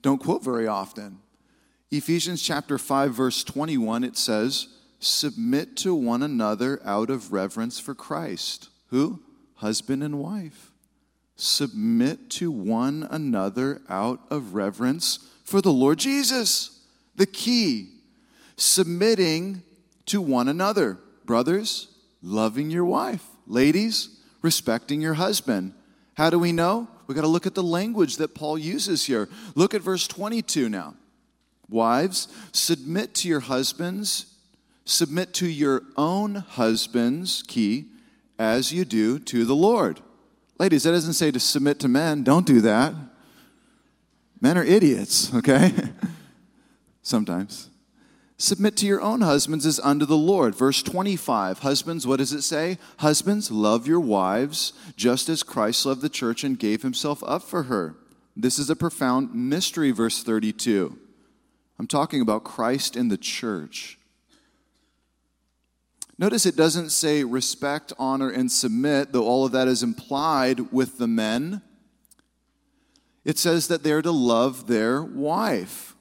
don't 0.00 0.22
quote 0.22 0.44
very 0.44 0.68
often. 0.68 1.18
Ephesians 1.90 2.42
chapter 2.42 2.78
5, 2.78 3.12
verse 3.12 3.42
21, 3.42 4.04
it 4.04 4.16
says, 4.16 4.68
Submit 5.00 5.76
to 5.78 5.96
one 5.96 6.22
another 6.22 6.80
out 6.84 7.10
of 7.10 7.32
reverence 7.32 7.80
for 7.80 7.92
Christ. 7.92 8.68
Who? 8.90 9.18
Husband 9.56 10.04
and 10.04 10.20
wife. 10.20 10.70
Submit 11.34 12.30
to 12.30 12.52
one 12.52 13.08
another 13.10 13.82
out 13.88 14.20
of 14.30 14.54
reverence 14.54 15.28
for 15.42 15.60
the 15.60 15.72
Lord 15.72 15.98
Jesus. 15.98 16.84
The 17.16 17.26
key 17.26 17.88
submitting 18.56 19.64
to 20.06 20.20
one 20.20 20.46
another. 20.46 20.98
Brothers, 21.28 21.88
loving 22.22 22.70
your 22.70 22.86
wife. 22.86 23.22
Ladies, 23.46 24.18
respecting 24.40 25.02
your 25.02 25.12
husband. 25.14 25.74
How 26.14 26.30
do 26.30 26.38
we 26.38 26.52
know? 26.52 26.88
We 27.06 27.14
got 27.14 27.20
to 27.20 27.28
look 27.28 27.46
at 27.46 27.54
the 27.54 27.62
language 27.62 28.16
that 28.16 28.34
Paul 28.34 28.56
uses 28.56 29.04
here. 29.04 29.28
Look 29.54 29.74
at 29.74 29.82
verse 29.82 30.08
22 30.08 30.70
now. 30.70 30.94
Wives, 31.68 32.28
submit 32.52 33.14
to 33.16 33.28
your 33.28 33.40
husbands, 33.40 34.34
submit 34.86 35.34
to 35.34 35.46
your 35.46 35.82
own 35.98 36.36
husbands, 36.36 37.44
key, 37.46 37.90
as 38.38 38.72
you 38.72 38.86
do 38.86 39.18
to 39.18 39.44
the 39.44 39.54
Lord. 39.54 40.00
Ladies, 40.58 40.84
that 40.84 40.92
doesn't 40.92 41.12
say 41.12 41.30
to 41.30 41.38
submit 41.38 41.78
to 41.80 41.88
men. 41.88 42.22
Don't 42.22 42.46
do 42.46 42.62
that. 42.62 42.94
Men 44.40 44.56
are 44.56 44.64
idiots, 44.64 45.34
okay? 45.34 45.74
Sometimes. 47.02 47.68
Submit 48.38 48.76
to 48.76 48.86
your 48.86 49.00
own 49.00 49.20
husbands 49.20 49.66
as 49.66 49.80
unto 49.80 50.06
the 50.06 50.16
Lord. 50.16 50.54
Verse 50.54 50.82
25. 50.82 51.58
Husbands, 51.58 52.06
what 52.06 52.18
does 52.18 52.32
it 52.32 52.42
say? 52.42 52.78
Husbands, 52.98 53.50
love 53.50 53.86
your 53.86 54.00
wives, 54.00 54.72
just 54.96 55.28
as 55.28 55.42
Christ 55.42 55.84
loved 55.84 56.02
the 56.02 56.08
church 56.08 56.44
and 56.44 56.58
gave 56.58 56.82
himself 56.82 57.22
up 57.26 57.42
for 57.42 57.64
her. 57.64 57.96
This 58.36 58.58
is 58.58 58.70
a 58.70 58.76
profound 58.76 59.34
mystery, 59.34 59.90
verse 59.90 60.22
32. 60.22 60.96
I'm 61.78 61.88
talking 61.88 62.20
about 62.20 62.44
Christ 62.44 62.96
in 62.96 63.08
the 63.08 63.18
church. 63.18 63.98
Notice 66.16 66.46
it 66.46 66.56
doesn't 66.56 66.90
say 66.90 67.24
respect, 67.24 67.92
honor, 67.98 68.30
and 68.30 68.50
submit, 68.50 69.12
though 69.12 69.24
all 69.24 69.44
of 69.44 69.52
that 69.52 69.68
is 69.68 69.82
implied 69.82 70.72
with 70.72 70.98
the 70.98 71.08
men 71.08 71.62
it 73.28 73.36
says 73.36 73.68
that 73.68 73.82
they're 73.82 74.00
to 74.00 74.10
love 74.10 74.68
their 74.68 75.02
wife. 75.02 75.94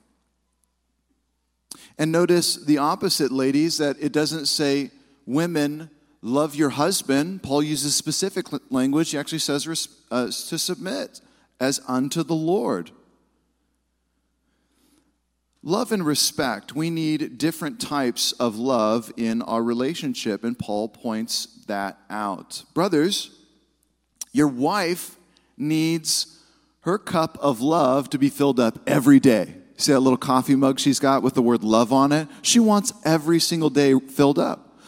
And 1.98 2.12
notice 2.12 2.56
the 2.56 2.78
opposite, 2.78 3.32
ladies, 3.32 3.78
that 3.80 3.98
it 4.00 4.12
doesn't 4.12 4.46
say 4.46 4.92
women 5.26 5.90
love 6.22 6.56
your 6.56 6.70
husband. 6.70 7.44
Paul 7.44 7.64
uses 7.64 7.96
specific 7.96 8.48
language. 8.72 9.12
He 9.12 9.18
actually 9.18 9.40
says 9.40 9.88
uh, 10.12 10.26
to 10.26 10.58
submit 10.60 11.22
as 11.60 11.82
unto 11.88 12.24
the 12.24 12.36
Lord. 12.36 12.92
Love 15.64 15.92
and 15.92 16.06
respect. 16.06 16.76
We 16.76 16.90
need 16.90 17.38
different 17.38 17.82
types 17.82 18.32
of 18.34 18.58
love 18.58 19.12
in 19.18 19.42
our 19.42 19.64
relationship, 19.64 20.44
and 20.44 20.58
Paul 20.58 20.88
points 20.88 21.48
that 21.68 21.98
out. 22.10 22.64
Brothers, 22.74 23.32
your 24.32 24.48
wife 24.48 25.18
needs 25.58 26.42
her 26.82 26.98
cup 26.98 27.38
of 27.42 27.60
love 27.60 28.10
to 28.12 28.18
be 28.18 28.30
filled 28.30 28.60
up 28.60 28.80
every 28.88 29.20
day. 29.20 29.56
See 29.78 29.92
that 29.92 30.00
little 30.00 30.18
coffee 30.18 30.56
mug 30.56 30.80
she's 30.80 31.00
got 31.00 31.22
with 31.22 31.36
the 31.36 31.42
word 31.42 31.64
love 31.64 31.94
on 31.94 32.12
it? 32.12 32.28
She 32.42 32.60
wants 32.60 32.92
every 33.06 33.40
single 33.40 33.70
day 33.70 33.98
filled 34.00 34.40
up. 34.40 34.80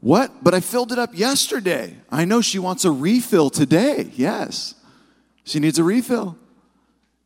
What? 0.00 0.44
But 0.44 0.54
I 0.54 0.60
filled 0.60 0.92
it 0.92 0.98
up 0.98 1.16
yesterday. 1.16 1.96
I 2.10 2.26
know 2.26 2.42
she 2.42 2.58
wants 2.58 2.84
a 2.84 2.90
refill 2.90 3.48
today. 3.48 4.10
Yes. 4.14 4.74
She 5.44 5.58
needs 5.58 5.78
a 5.78 5.84
refill 5.84 6.36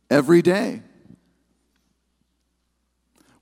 every 0.09 0.41
day. 0.41 0.81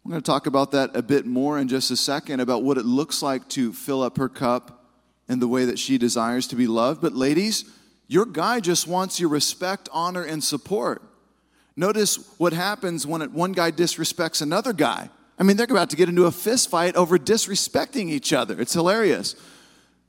We're 0.03 0.11
going 0.11 0.23
to 0.23 0.25
talk 0.25 0.47
about 0.47 0.71
that 0.71 0.95
a 0.95 1.03
bit 1.03 1.27
more 1.27 1.59
in 1.59 1.67
just 1.67 1.91
a 1.91 1.97
second 1.97 2.39
about 2.39 2.63
what 2.63 2.79
it 2.79 2.85
looks 2.85 3.21
like 3.21 3.47
to 3.49 3.71
fill 3.71 4.01
up 4.01 4.17
her 4.17 4.29
cup 4.29 4.83
in 5.27 5.39
the 5.39 5.47
way 5.47 5.65
that 5.65 5.77
she 5.77 5.99
desires 5.99 6.47
to 6.47 6.55
be 6.55 6.65
loved. 6.65 7.01
But, 7.01 7.13
ladies, 7.13 7.65
your 8.07 8.25
guy 8.25 8.59
just 8.59 8.87
wants 8.87 9.19
your 9.19 9.29
respect, 9.29 9.87
honor, 9.91 10.23
and 10.23 10.43
support. 10.43 11.03
Notice 11.79 12.17
what 12.37 12.51
happens 12.51 13.07
when 13.07 13.21
one 13.31 13.53
guy 13.53 13.71
disrespects 13.71 14.41
another 14.41 14.73
guy. 14.73 15.09
I 15.39 15.43
mean, 15.43 15.55
they're 15.55 15.65
about 15.69 15.89
to 15.91 15.95
get 15.95 16.09
into 16.09 16.25
a 16.25 16.31
fist 16.31 16.69
fight 16.69 16.93
over 16.97 17.17
disrespecting 17.17 18.09
each 18.09 18.33
other. 18.33 18.59
It's 18.59 18.73
hilarious. 18.73 19.33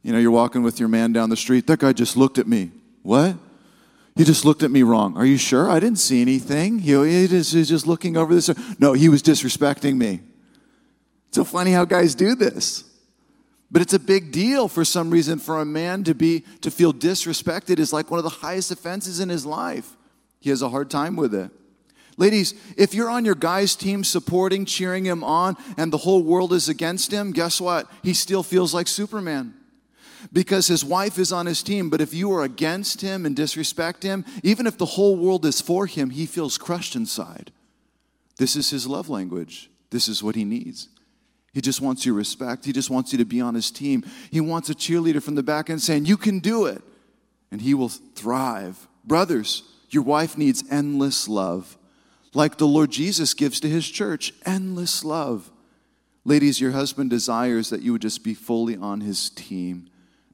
You 0.02 0.12
know, 0.12 0.18
you're 0.18 0.32
walking 0.32 0.64
with 0.64 0.80
your 0.80 0.88
man 0.88 1.12
down 1.12 1.30
the 1.30 1.36
street. 1.36 1.68
That 1.68 1.78
guy 1.78 1.92
just 1.92 2.16
looked 2.16 2.38
at 2.38 2.48
me. 2.48 2.72
What? 3.04 3.36
He 4.16 4.24
just 4.24 4.44
looked 4.44 4.64
at 4.64 4.72
me 4.72 4.82
wrong. 4.82 5.16
Are 5.16 5.24
you 5.24 5.36
sure? 5.36 5.70
I 5.70 5.78
didn't 5.78 6.00
see 6.00 6.20
anything. 6.20 6.80
He, 6.80 6.90
he 6.90 7.28
just, 7.28 7.54
he's 7.54 7.68
just 7.68 7.86
looking 7.86 8.16
over 8.16 8.34
this. 8.34 8.50
No, 8.80 8.92
he 8.92 9.08
was 9.08 9.22
disrespecting 9.22 9.96
me. 9.96 10.22
It's 11.28 11.36
so 11.36 11.44
funny 11.44 11.70
how 11.70 11.84
guys 11.84 12.16
do 12.16 12.34
this. 12.34 12.82
But 13.70 13.80
it's 13.80 13.94
a 13.94 14.00
big 14.00 14.32
deal 14.32 14.66
for 14.66 14.84
some 14.84 15.08
reason 15.08 15.38
for 15.38 15.60
a 15.60 15.64
man 15.64 16.02
to 16.02 16.16
be 16.16 16.40
to 16.62 16.70
feel 16.72 16.92
disrespected 16.92 17.78
is 17.78 17.92
like 17.92 18.10
one 18.10 18.18
of 18.18 18.24
the 18.24 18.30
highest 18.30 18.72
offenses 18.72 19.20
in 19.20 19.28
his 19.28 19.46
life. 19.46 19.96
He 20.40 20.50
has 20.50 20.62
a 20.62 20.68
hard 20.68 20.90
time 20.90 21.14
with 21.14 21.32
it. 21.32 21.52
Ladies, 22.16 22.54
if 22.76 22.94
you're 22.94 23.10
on 23.10 23.24
your 23.24 23.34
guy's 23.34 23.74
team 23.74 24.04
supporting, 24.04 24.64
cheering 24.64 25.04
him 25.04 25.24
on, 25.24 25.56
and 25.76 25.92
the 25.92 25.98
whole 25.98 26.22
world 26.22 26.52
is 26.52 26.68
against 26.68 27.12
him, 27.12 27.32
guess 27.32 27.60
what? 27.60 27.90
He 28.02 28.14
still 28.14 28.42
feels 28.42 28.74
like 28.74 28.88
Superman 28.88 29.54
because 30.32 30.66
his 30.66 30.84
wife 30.84 31.18
is 31.18 31.32
on 31.32 31.46
his 31.46 31.62
team. 31.62 31.90
But 31.90 32.00
if 32.00 32.12
you 32.12 32.32
are 32.32 32.42
against 32.42 33.00
him 33.00 33.24
and 33.24 33.34
disrespect 33.34 34.02
him, 34.02 34.24
even 34.42 34.66
if 34.66 34.78
the 34.78 34.86
whole 34.86 35.16
world 35.16 35.44
is 35.46 35.60
for 35.60 35.86
him, 35.86 36.10
he 36.10 36.26
feels 36.26 36.58
crushed 36.58 36.94
inside. 36.94 37.52
This 38.36 38.56
is 38.56 38.70
his 38.70 38.86
love 38.86 39.08
language. 39.08 39.70
This 39.90 40.08
is 40.08 40.22
what 40.22 40.36
he 40.36 40.44
needs. 40.44 40.88
He 41.52 41.60
just 41.60 41.80
wants 41.80 42.06
your 42.06 42.14
respect. 42.14 42.64
He 42.64 42.72
just 42.72 42.90
wants 42.90 43.12
you 43.12 43.18
to 43.18 43.24
be 43.24 43.40
on 43.40 43.54
his 43.54 43.70
team. 43.70 44.04
He 44.30 44.40
wants 44.40 44.70
a 44.70 44.74
cheerleader 44.74 45.22
from 45.22 45.34
the 45.34 45.42
back 45.42 45.68
end 45.68 45.82
saying, 45.82 46.06
You 46.06 46.16
can 46.16 46.38
do 46.38 46.66
it. 46.66 46.82
And 47.50 47.60
he 47.60 47.74
will 47.74 47.88
thrive. 47.88 48.86
Brothers, 49.04 49.64
your 49.90 50.04
wife 50.04 50.38
needs 50.38 50.62
endless 50.70 51.26
love, 51.26 51.76
like 52.34 52.58
the 52.58 52.66
Lord 52.66 52.90
Jesus 52.90 53.34
gives 53.34 53.60
to 53.60 53.68
his 53.68 53.88
church 53.88 54.32
endless 54.46 55.04
love. 55.04 55.50
Ladies, 56.24 56.60
your 56.60 56.72
husband 56.72 57.10
desires 57.10 57.70
that 57.70 57.82
you 57.82 57.92
would 57.92 58.02
just 58.02 58.22
be 58.22 58.34
fully 58.34 58.76
on 58.76 59.00
his 59.00 59.30
team. 59.30 59.88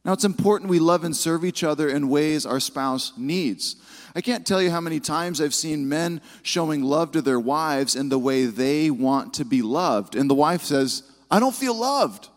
Now, 0.05 0.13
it's 0.13 0.25
important 0.25 0.71
we 0.71 0.79
love 0.79 1.03
and 1.03 1.17
serve 1.17 1.45
each 1.45 1.65
other 1.65 1.89
in 1.89 2.09
ways 2.09 2.47
our 2.47 2.61
spouse 2.61 3.13
needs. 3.17 3.77
I 4.15 4.21
can't 4.21 4.47
tell 4.47 4.63
you 4.63 4.71
how 4.71 4.81
many 4.81 5.01
times 5.01 5.41
I've 5.41 5.55
seen 5.55 5.89
men 5.89 6.21
showing 6.43 6.83
love 6.83 7.13
to 7.13 7.23
their 7.23 7.41
wives 7.41 7.97
in 7.97 8.09
the 8.09 8.19
way 8.19 8.47
they 8.47 8.91
want 8.91 9.35
to 9.35 9.45
be 9.45 9.63
loved. 9.63 10.15
And 10.15 10.31
the 10.31 10.35
wife 10.35 10.63
says, 10.63 11.03
I 11.31 11.41
don't 11.41 11.55
feel 11.55 11.75
loved. 11.75 12.29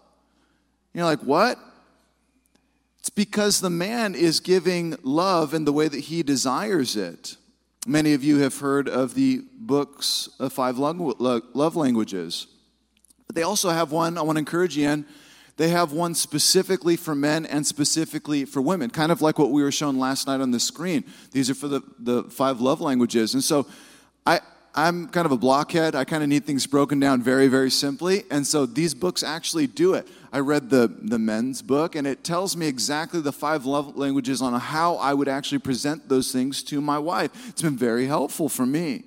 You're 0.93 1.05
like, 1.05 1.21
what? 1.21 1.59
It's 2.99 3.09
because 3.09 3.61
the 3.61 3.69
man 3.69 4.15
is 4.15 4.39
giving 4.39 4.95
love 5.03 5.53
in 5.53 5.65
the 5.65 5.73
way 5.73 5.87
that 5.87 5.99
he 5.99 6.23
desires 6.23 6.95
it. 6.95 7.37
Many 7.89 8.13
of 8.13 8.23
you 8.23 8.37
have 8.41 8.59
heard 8.59 8.87
of 8.87 9.15
the 9.15 9.41
books 9.57 10.29
of 10.39 10.53
five 10.53 10.77
love 10.77 11.75
languages. 11.75 12.45
But 13.25 13.35
they 13.35 13.41
also 13.41 13.71
have 13.71 13.91
one 13.91 14.15
I 14.15 14.21
want 14.21 14.35
to 14.35 14.41
encourage 14.41 14.77
you 14.77 14.87
in 14.87 15.07
They 15.57 15.69
have 15.69 15.91
one 15.91 16.13
specifically 16.13 16.95
for 16.95 17.15
men 17.15 17.47
and 17.47 17.65
specifically 17.65 18.45
for 18.45 18.61
women, 18.61 18.91
kind 18.91 19.11
of 19.11 19.23
like 19.23 19.39
what 19.39 19.49
we 19.49 19.63
were 19.63 19.71
shown 19.71 19.97
last 19.97 20.27
night 20.27 20.39
on 20.39 20.51
the 20.51 20.59
screen. 20.59 21.03
These 21.31 21.49
are 21.49 21.55
for 21.55 21.67
the, 21.67 21.81
the 21.97 22.25
five 22.25 22.61
love 22.61 22.79
languages. 22.79 23.33
And 23.33 23.43
so 23.43 23.65
I'm 24.75 25.07
kind 25.07 25.25
of 25.25 25.31
a 25.31 25.37
blockhead. 25.37 25.95
I 25.95 26.03
kind 26.05 26.23
of 26.23 26.29
need 26.29 26.45
things 26.45 26.67
broken 26.67 26.99
down 26.99 27.21
very, 27.21 27.47
very 27.47 27.71
simply. 27.71 28.23
And 28.29 28.45
so 28.45 28.65
these 28.65 28.93
books 28.93 29.23
actually 29.23 29.67
do 29.67 29.93
it. 29.93 30.07
I 30.31 30.39
read 30.39 30.69
the, 30.69 30.93
the 31.01 31.17
men's 31.17 31.61
book, 31.61 31.95
and 31.95 32.05
it 32.05 32.23
tells 32.23 32.55
me 32.55 32.67
exactly 32.67 33.19
the 33.19 33.31
five 33.31 33.65
love 33.65 33.97
languages 33.97 34.41
on 34.41 34.53
how 34.59 34.95
I 34.95 35.13
would 35.13 35.27
actually 35.27 35.59
present 35.59 36.07
those 36.07 36.31
things 36.31 36.61
to 36.63 36.81
my 36.81 36.99
wife. 36.99 37.49
It's 37.49 37.63
been 37.63 37.77
very 37.77 38.05
helpful 38.05 38.47
for 38.47 38.65
me. 38.65 39.05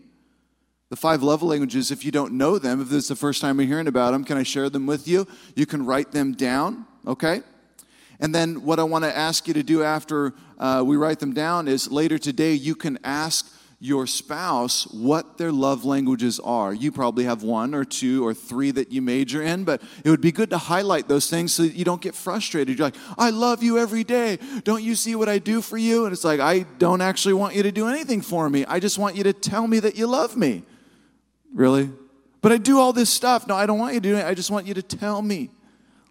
The 0.90 0.96
five 0.96 1.22
love 1.22 1.42
languages, 1.42 1.90
if 1.90 2.04
you 2.04 2.10
don't 2.10 2.34
know 2.34 2.58
them, 2.58 2.82
if 2.82 2.88
this 2.88 3.04
is 3.04 3.08
the 3.08 3.16
first 3.16 3.40
time 3.40 3.58
you're 3.58 3.68
hearing 3.68 3.86
about 3.86 4.10
them, 4.10 4.24
can 4.24 4.36
I 4.36 4.42
share 4.42 4.68
them 4.68 4.86
with 4.86 5.08
you? 5.08 5.26
You 5.54 5.64
can 5.64 5.86
write 5.86 6.12
them 6.12 6.32
down, 6.32 6.86
okay? 7.06 7.42
And 8.20 8.34
then 8.34 8.64
what 8.64 8.78
I 8.78 8.82
want 8.82 9.04
to 9.04 9.16
ask 9.16 9.48
you 9.48 9.54
to 9.54 9.62
do 9.62 9.82
after 9.82 10.34
uh, 10.58 10.82
we 10.84 10.96
write 10.96 11.18
them 11.18 11.32
down 11.32 11.66
is 11.66 11.90
later 11.90 12.18
today, 12.18 12.52
you 12.52 12.74
can 12.74 12.98
ask 13.04 13.50
your 13.82 14.06
spouse 14.06 14.86
what 14.92 15.38
their 15.38 15.50
love 15.50 15.84
languages 15.84 16.38
are. 16.38 16.72
You 16.72 16.92
probably 16.92 17.24
have 17.24 17.42
one 17.42 17.74
or 17.74 17.84
two 17.84 18.24
or 18.24 18.32
three 18.32 18.70
that 18.70 18.92
you 18.92 19.02
major 19.02 19.42
in, 19.42 19.64
but 19.64 19.82
it 20.04 20.08
would 20.08 20.20
be 20.20 20.30
good 20.30 20.50
to 20.50 20.58
highlight 20.58 21.08
those 21.08 21.28
things 21.28 21.52
so 21.52 21.64
that 21.64 21.74
you 21.74 21.84
don't 21.84 22.00
get 22.00 22.14
frustrated. 22.14 22.78
You're 22.78 22.86
like, 22.86 22.96
I 23.18 23.30
love 23.30 23.60
you 23.60 23.78
every 23.78 24.04
day. 24.04 24.38
Don't 24.62 24.84
you 24.84 24.94
see 24.94 25.16
what 25.16 25.28
I 25.28 25.40
do 25.40 25.60
for 25.60 25.76
you? 25.76 26.04
And 26.04 26.12
it's 26.12 26.22
like, 26.22 26.38
I 26.38 26.60
don't 26.78 27.00
actually 27.00 27.34
want 27.34 27.56
you 27.56 27.64
to 27.64 27.72
do 27.72 27.88
anything 27.88 28.20
for 28.20 28.48
me. 28.48 28.64
I 28.66 28.78
just 28.78 29.00
want 29.00 29.16
you 29.16 29.24
to 29.24 29.32
tell 29.32 29.66
me 29.66 29.80
that 29.80 29.96
you 29.96 30.06
love 30.06 30.36
me. 30.36 30.62
Really? 31.52 31.90
But 32.40 32.52
I 32.52 32.58
do 32.58 32.78
all 32.78 32.92
this 32.92 33.10
stuff. 33.10 33.48
No, 33.48 33.56
I 33.56 33.66
don't 33.66 33.80
want 33.80 33.94
you 33.94 34.00
to 34.00 34.08
do 34.10 34.16
it. 34.16 34.24
I 34.24 34.34
just 34.34 34.52
want 34.52 34.64
you 34.64 34.74
to 34.74 34.82
tell 34.82 35.20
me. 35.22 35.50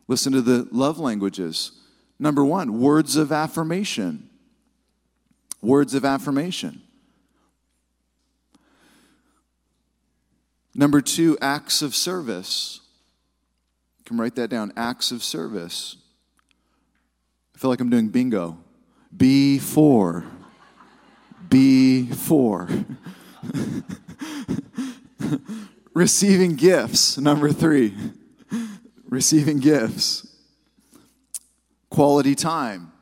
Listen 0.09 0.33
to 0.33 0.41
the 0.41 0.67
love 0.73 0.99
languages. 0.99 1.71
Number 2.19 2.43
one, 2.43 2.81
words 2.81 3.15
of 3.15 3.31
affirmation. 3.31 4.29
Words 5.61 5.93
of 5.93 6.03
affirmation. 6.03 6.81
Number 10.73 11.01
two, 11.01 11.37
acts 11.41 11.81
of 11.81 11.95
service. 11.95 12.79
You 13.99 14.05
can 14.05 14.17
write 14.17 14.35
that 14.35 14.49
down 14.49 14.71
acts 14.77 15.11
of 15.11 15.23
service. 15.23 15.97
I 17.55 17.59
feel 17.59 17.69
like 17.69 17.81
I'm 17.81 17.89
doing 17.89 18.09
bingo. 18.09 18.57
B4. 19.15 20.25
B4. 21.49 22.97
Receiving 25.93 26.55
gifts, 26.55 27.17
number 27.17 27.51
three. 27.51 27.93
Receiving 29.09 29.59
gifts. 29.59 30.25
Quality 31.89 32.33
time. 32.33 32.93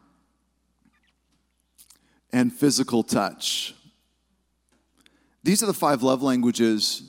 And 2.33 2.51
physical 2.51 3.03
touch. 3.03 3.75
These 5.43 5.61
are 5.61 5.67
the 5.67 5.73
five 5.73 6.01
love 6.01 6.23
languages. 6.23 7.03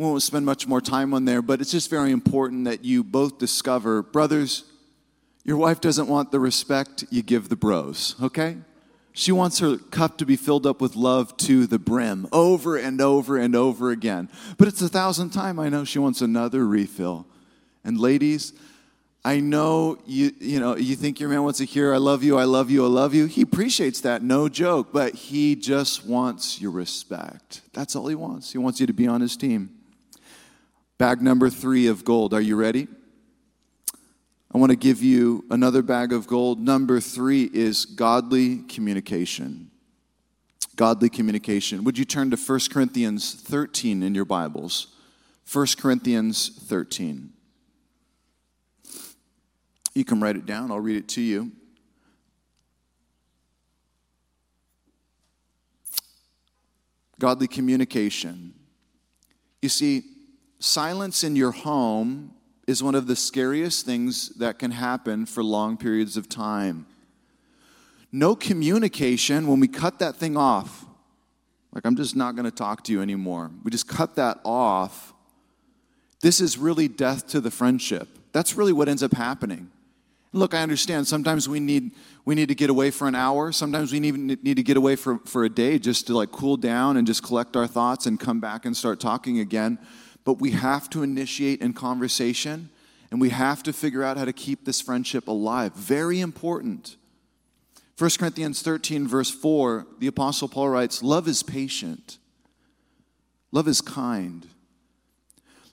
Won't 0.00 0.22
spend 0.22 0.46
much 0.46 0.66
more 0.66 0.80
time 0.80 1.12
on 1.12 1.26
there, 1.26 1.42
but 1.42 1.60
it's 1.60 1.72
just 1.72 1.90
very 1.90 2.10
important 2.10 2.64
that 2.64 2.86
you 2.86 3.04
both 3.04 3.36
discover, 3.36 4.02
brothers, 4.02 4.64
your 5.44 5.58
wife 5.58 5.78
doesn't 5.78 6.08
want 6.08 6.32
the 6.32 6.40
respect 6.40 7.04
you 7.10 7.22
give 7.22 7.50
the 7.50 7.56
bros, 7.56 8.14
okay? 8.22 8.56
She 9.12 9.30
wants 9.30 9.58
her 9.58 9.76
cup 9.76 10.16
to 10.16 10.24
be 10.24 10.36
filled 10.36 10.66
up 10.66 10.80
with 10.80 10.96
love 10.96 11.36
to 11.36 11.66
the 11.66 11.78
brim 11.78 12.26
over 12.32 12.78
and 12.78 12.98
over 12.98 13.36
and 13.36 13.54
over 13.54 13.90
again. 13.90 14.30
But 14.56 14.68
it's 14.68 14.80
a 14.80 14.88
thousandth 14.88 15.34
time 15.34 15.60
I 15.60 15.68
know 15.68 15.84
she 15.84 15.98
wants 15.98 16.22
another 16.22 16.66
refill. 16.66 17.26
And 17.84 18.00
ladies, 18.00 18.54
I 19.22 19.40
know 19.40 19.98
you 20.06 20.32
you 20.40 20.60
know 20.60 20.78
you 20.78 20.96
think 20.96 21.20
your 21.20 21.28
man 21.28 21.42
wants 21.42 21.58
to 21.58 21.66
hear 21.66 21.92
I 21.92 21.98
love 21.98 22.24
you, 22.24 22.38
I 22.38 22.44
love 22.44 22.70
you, 22.70 22.86
I 22.86 22.88
love 22.88 23.12
you. 23.12 23.26
He 23.26 23.42
appreciates 23.42 24.00
that, 24.00 24.22
no 24.22 24.48
joke, 24.48 24.94
but 24.94 25.14
he 25.14 25.56
just 25.56 26.06
wants 26.06 26.58
your 26.58 26.70
respect. 26.70 27.60
That's 27.74 27.94
all 27.94 28.06
he 28.06 28.14
wants. 28.14 28.52
He 28.52 28.56
wants 28.56 28.80
you 28.80 28.86
to 28.86 28.94
be 28.94 29.06
on 29.06 29.20
his 29.20 29.36
team. 29.36 29.76
Bag 31.00 31.22
number 31.22 31.48
3 31.48 31.86
of 31.86 32.04
gold. 32.04 32.34
Are 32.34 32.42
you 32.42 32.56
ready? 32.56 32.86
I 34.52 34.58
want 34.58 34.68
to 34.68 34.76
give 34.76 35.02
you 35.02 35.46
another 35.50 35.80
bag 35.80 36.12
of 36.12 36.26
gold. 36.26 36.60
Number 36.60 37.00
three 37.00 37.44
is 37.44 37.86
godly 37.86 38.58
communication. 38.64 39.70
Godly 40.76 41.08
communication. 41.08 41.84
Would 41.84 41.96
you 41.96 42.04
turn 42.04 42.30
to 42.32 42.36
1 42.36 42.60
Corinthians 42.70 43.32
13 43.32 44.02
in 44.02 44.14
your 44.14 44.26
Bibles? 44.26 44.88
1 45.50 45.68
Corinthians 45.78 46.50
13. 46.66 47.30
You 49.94 50.04
can 50.04 50.20
write 50.20 50.36
it 50.36 50.44
down, 50.44 50.70
I'll 50.70 50.80
read 50.80 50.98
it 50.98 51.08
to 51.08 51.22
you. 51.22 51.50
Godly 57.18 57.48
communication. 57.48 58.52
You 59.62 59.70
see, 59.70 60.02
silence 60.60 61.24
in 61.24 61.34
your 61.34 61.50
home 61.50 62.32
is 62.66 62.82
one 62.82 62.94
of 62.94 63.06
the 63.06 63.16
scariest 63.16 63.84
things 63.84 64.28
that 64.36 64.58
can 64.58 64.70
happen 64.70 65.26
for 65.26 65.42
long 65.42 65.76
periods 65.76 66.16
of 66.16 66.28
time. 66.28 66.86
No 68.12 68.36
communication, 68.36 69.46
when 69.46 69.58
we 69.58 69.68
cut 69.68 69.98
that 69.98 70.16
thing 70.16 70.36
off, 70.36 70.84
like 71.72 71.84
I'm 71.84 71.96
just 71.96 72.14
not 72.14 72.36
going 72.36 72.44
to 72.44 72.50
talk 72.50 72.84
to 72.84 72.92
you 72.92 73.02
anymore, 73.02 73.50
we 73.64 73.70
just 73.70 73.88
cut 73.88 74.16
that 74.16 74.38
off, 74.44 75.14
this 76.20 76.40
is 76.40 76.58
really 76.58 76.86
death 76.86 77.26
to 77.28 77.40
the 77.40 77.50
friendship. 77.50 78.08
That's 78.32 78.54
really 78.54 78.72
what 78.72 78.88
ends 78.88 79.02
up 79.02 79.14
happening. 79.14 79.70
Look, 80.32 80.54
I 80.54 80.62
understand 80.62 81.08
sometimes 81.08 81.48
we 81.48 81.58
need, 81.58 81.90
we 82.24 82.34
need 82.36 82.48
to 82.48 82.54
get 82.54 82.70
away 82.70 82.90
for 82.90 83.08
an 83.08 83.16
hour. 83.16 83.50
Sometimes 83.50 83.92
we 83.92 83.98
need, 83.98 84.44
need 84.44 84.56
to 84.56 84.62
get 84.62 84.76
away 84.76 84.94
for, 84.94 85.18
for 85.24 85.44
a 85.44 85.48
day 85.48 85.78
just 85.78 86.06
to 86.06 86.16
like 86.16 86.30
cool 86.30 86.56
down 86.56 86.96
and 86.96 87.06
just 87.06 87.22
collect 87.24 87.56
our 87.56 87.66
thoughts 87.66 88.06
and 88.06 88.20
come 88.20 88.38
back 88.38 88.64
and 88.64 88.76
start 88.76 89.00
talking 89.00 89.40
again 89.40 89.78
but 90.24 90.34
we 90.34 90.52
have 90.52 90.90
to 90.90 91.02
initiate 91.02 91.60
in 91.60 91.72
conversation 91.72 92.70
and 93.10 93.20
we 93.20 93.30
have 93.30 93.62
to 93.64 93.72
figure 93.72 94.04
out 94.04 94.16
how 94.16 94.24
to 94.24 94.32
keep 94.32 94.64
this 94.64 94.80
friendship 94.80 95.26
alive. 95.28 95.74
Very 95.74 96.20
important. 96.20 96.96
1 97.98 98.10
Corinthians 98.18 98.62
13, 98.62 99.06
verse 99.06 99.30
4, 99.30 99.86
the 99.98 100.06
Apostle 100.06 100.48
Paul 100.48 100.70
writes, 100.70 101.02
Love 101.02 101.28
is 101.28 101.42
patient, 101.42 102.18
love 103.52 103.68
is 103.68 103.80
kind. 103.80 104.46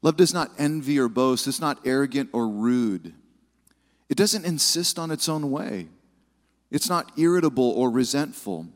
Love 0.03 0.15
does 0.15 0.33
not 0.33 0.51
envy 0.59 0.99
or 0.99 1.07
boast, 1.07 1.47
it's 1.47 1.61
not 1.61 1.79
arrogant 1.85 2.29
or 2.33 2.47
rude. 2.47 3.13
It 4.09 4.15
doesn't 4.15 4.45
insist 4.45 4.99
on 4.99 5.11
its 5.11 5.27
own 5.27 5.51
way, 5.51 5.87
it's 6.69 6.89
not 6.89 7.11
irritable 7.17 7.71
or 7.71 7.89
resentful. 7.89 8.67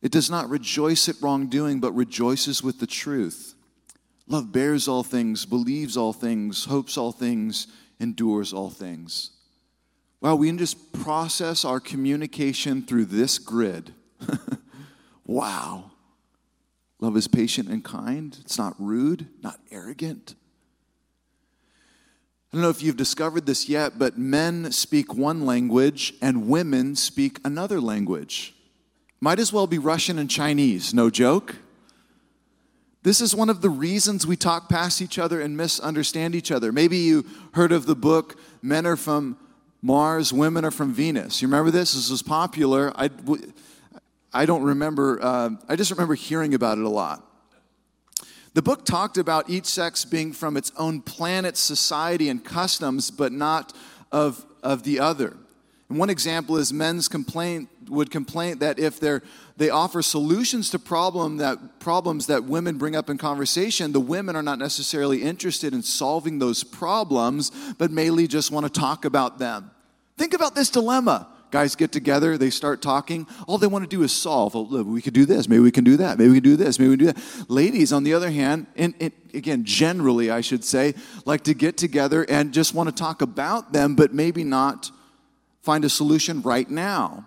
It 0.00 0.12
does 0.12 0.28
not 0.28 0.50
rejoice 0.50 1.08
at 1.08 1.16
wrongdoing, 1.22 1.80
but 1.80 1.92
rejoices 1.92 2.62
with 2.62 2.78
the 2.78 2.86
truth. 2.86 3.53
Love 4.26 4.52
bears 4.52 4.88
all 4.88 5.02
things, 5.02 5.44
believes 5.44 5.96
all 5.96 6.12
things, 6.12 6.64
hopes 6.64 6.96
all 6.96 7.12
things, 7.12 7.66
endures 8.00 8.52
all 8.52 8.70
things. 8.70 9.30
Wow, 10.20 10.36
we 10.36 10.46
can 10.46 10.56
just 10.56 10.92
process 10.92 11.64
our 11.64 11.80
communication 11.80 12.82
through 12.82 13.04
this 13.06 13.38
grid. 13.38 13.92
wow. 15.26 15.90
Love 16.98 17.16
is 17.16 17.28
patient 17.28 17.68
and 17.68 17.84
kind. 17.84 18.34
It's 18.40 18.56
not 18.56 18.74
rude, 18.78 19.28
not 19.42 19.60
arrogant. 19.70 20.34
I 22.50 22.56
don't 22.56 22.62
know 22.62 22.70
if 22.70 22.82
you've 22.82 22.96
discovered 22.96 23.44
this 23.44 23.68
yet, 23.68 23.98
but 23.98 24.16
men 24.16 24.72
speak 24.72 25.12
one 25.12 25.44
language 25.44 26.14
and 26.22 26.48
women 26.48 26.96
speak 26.96 27.38
another 27.44 27.80
language. 27.80 28.54
Might 29.20 29.40
as 29.40 29.52
well 29.52 29.66
be 29.66 29.78
Russian 29.78 30.18
and 30.18 30.30
Chinese, 30.30 30.94
no 30.94 31.10
joke. 31.10 31.56
This 33.04 33.20
is 33.20 33.34
one 33.34 33.50
of 33.50 33.60
the 33.60 33.68
reasons 33.68 34.26
we 34.26 34.34
talk 34.34 34.70
past 34.70 35.02
each 35.02 35.18
other 35.18 35.38
and 35.38 35.58
misunderstand 35.58 36.34
each 36.34 36.50
other. 36.50 36.72
Maybe 36.72 36.96
you 36.96 37.26
heard 37.52 37.70
of 37.70 37.84
the 37.84 37.94
book 37.94 38.40
Men 38.62 38.86
Are 38.86 38.96
From 38.96 39.36
Mars, 39.82 40.32
Women 40.32 40.64
Are 40.64 40.70
From 40.70 40.94
Venus. 40.94 41.42
You 41.42 41.48
remember 41.48 41.70
this? 41.70 41.92
This 41.92 42.10
was 42.10 42.22
popular. 42.22 42.94
I, 42.96 43.10
I 44.32 44.46
don't 44.46 44.62
remember, 44.62 45.18
uh, 45.22 45.50
I 45.68 45.76
just 45.76 45.90
remember 45.90 46.14
hearing 46.14 46.54
about 46.54 46.78
it 46.78 46.84
a 46.84 46.88
lot. 46.88 47.22
The 48.54 48.62
book 48.62 48.86
talked 48.86 49.18
about 49.18 49.50
each 49.50 49.66
sex 49.66 50.06
being 50.06 50.32
from 50.32 50.56
its 50.56 50.72
own 50.78 51.02
planet, 51.02 51.58
society, 51.58 52.30
and 52.30 52.42
customs, 52.42 53.10
but 53.10 53.32
not 53.32 53.74
of, 54.12 54.46
of 54.62 54.82
the 54.82 55.00
other. 55.00 55.36
And 55.90 55.98
one 55.98 56.08
example 56.08 56.56
is 56.56 56.72
men's 56.72 57.08
complaint 57.08 57.68
would 57.90 58.10
complain 58.10 58.60
that 58.60 58.78
if 58.78 58.98
they're, 58.98 59.22
they 59.56 59.70
offer 59.70 60.02
solutions 60.02 60.70
to 60.70 60.78
problem 60.78 61.36
that, 61.36 61.78
problems 61.78 62.26
that 62.26 62.44
women 62.44 62.76
bring 62.76 62.96
up 62.96 63.08
in 63.08 63.18
conversation, 63.18 63.92
the 63.92 64.00
women 64.00 64.34
are 64.34 64.42
not 64.42 64.58
necessarily 64.58 65.22
interested 65.22 65.72
in 65.72 65.82
solving 65.82 66.40
those 66.40 66.64
problems, 66.64 67.52
but 67.78 67.90
mainly 67.92 68.26
just 68.26 68.50
want 68.50 68.66
to 68.66 68.80
talk 68.80 69.04
about 69.04 69.38
them. 69.38 69.70
Think 70.16 70.34
about 70.34 70.54
this 70.54 70.70
dilemma. 70.70 71.28
Guys 71.52 71.76
get 71.76 71.92
together, 71.92 72.36
they 72.36 72.50
start 72.50 72.82
talking. 72.82 73.28
All 73.46 73.58
they 73.58 73.68
want 73.68 73.84
to 73.84 73.88
do 73.88 74.02
is 74.02 74.12
solve. 74.12 74.56
Oh, 74.56 74.82
we 74.82 75.00
could 75.00 75.14
do 75.14 75.24
this. 75.24 75.48
Maybe 75.48 75.60
we 75.60 75.70
can 75.70 75.84
do 75.84 75.96
that. 75.98 76.18
Maybe 76.18 76.30
we 76.30 76.36
can 76.40 76.50
do 76.50 76.56
this. 76.56 76.80
Maybe 76.80 76.88
we 76.88 76.96
can 76.96 77.06
do 77.06 77.12
that. 77.12 77.48
Ladies, 77.48 77.92
on 77.92 78.02
the 78.02 78.12
other 78.12 78.32
hand, 78.32 78.66
and, 78.74 78.92
and 78.98 79.12
again, 79.32 79.64
generally, 79.64 80.32
I 80.32 80.40
should 80.40 80.64
say, 80.64 80.94
like 81.26 81.44
to 81.44 81.54
get 81.54 81.76
together 81.76 82.26
and 82.28 82.52
just 82.52 82.74
want 82.74 82.88
to 82.88 82.94
talk 82.94 83.22
about 83.22 83.72
them, 83.72 83.94
but 83.94 84.12
maybe 84.12 84.42
not 84.42 84.90
find 85.62 85.84
a 85.84 85.88
solution 85.88 86.42
right 86.42 86.68
now. 86.68 87.24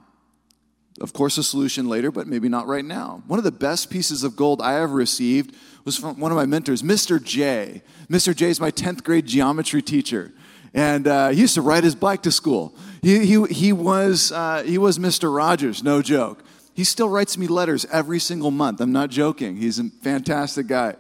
Of 1.00 1.14
course, 1.14 1.38
a 1.38 1.44
solution 1.44 1.88
later, 1.88 2.12
but 2.12 2.28
maybe 2.28 2.50
not 2.50 2.68
right 2.68 2.86
now. 2.86 3.22
One 3.28 3.38
of 3.38 3.46
the 3.46 3.52
best 3.52 3.90
pieces 3.90 4.24
of 4.24 4.36
gold 4.36 4.62
I 4.62 4.82
ever 4.82 4.94
received 4.94 5.56
was 5.86 5.98
from 5.98 6.20
one 6.20 6.32
of 6.32 6.36
my 6.36 6.46
mentors, 6.46 6.82
Mr. 6.82 7.24
J. 7.24 7.82
Mr. 8.10 8.36
J 8.36 8.50
is 8.50 8.60
my 8.60 8.72
10th 8.72 9.04
grade 9.04 9.26
geometry 9.26 9.82
teacher. 9.82 10.34
And 10.74 11.08
uh, 11.08 11.30
he 11.30 11.42
used 11.42 11.56
to 11.56 11.62
ride 11.62 11.84
his 11.84 11.96
bike 11.96 12.24
to 12.24 12.32
school. 12.32 12.76
He, 13.02 13.26
he, 13.26 13.46
he, 13.46 13.74
was, 13.74 14.32
uh, 14.32 14.64
he 14.64 14.78
was 14.78 15.00
Mr. 15.00 15.34
Rogers, 15.34 15.84
no 15.84 16.02
joke. 16.02 16.44
He 16.74 16.84
still 16.84 17.10
writes 17.10 17.38
me 17.38 17.48
letters 17.48 17.86
every 17.92 18.20
single 18.20 18.52
month. 18.52 18.82
I'm 18.82 18.92
not 18.92 19.10
joking. 19.10 19.58
He's 19.58 19.80
a 19.80 19.90
fantastic 20.04 20.68
guy. 20.68 20.96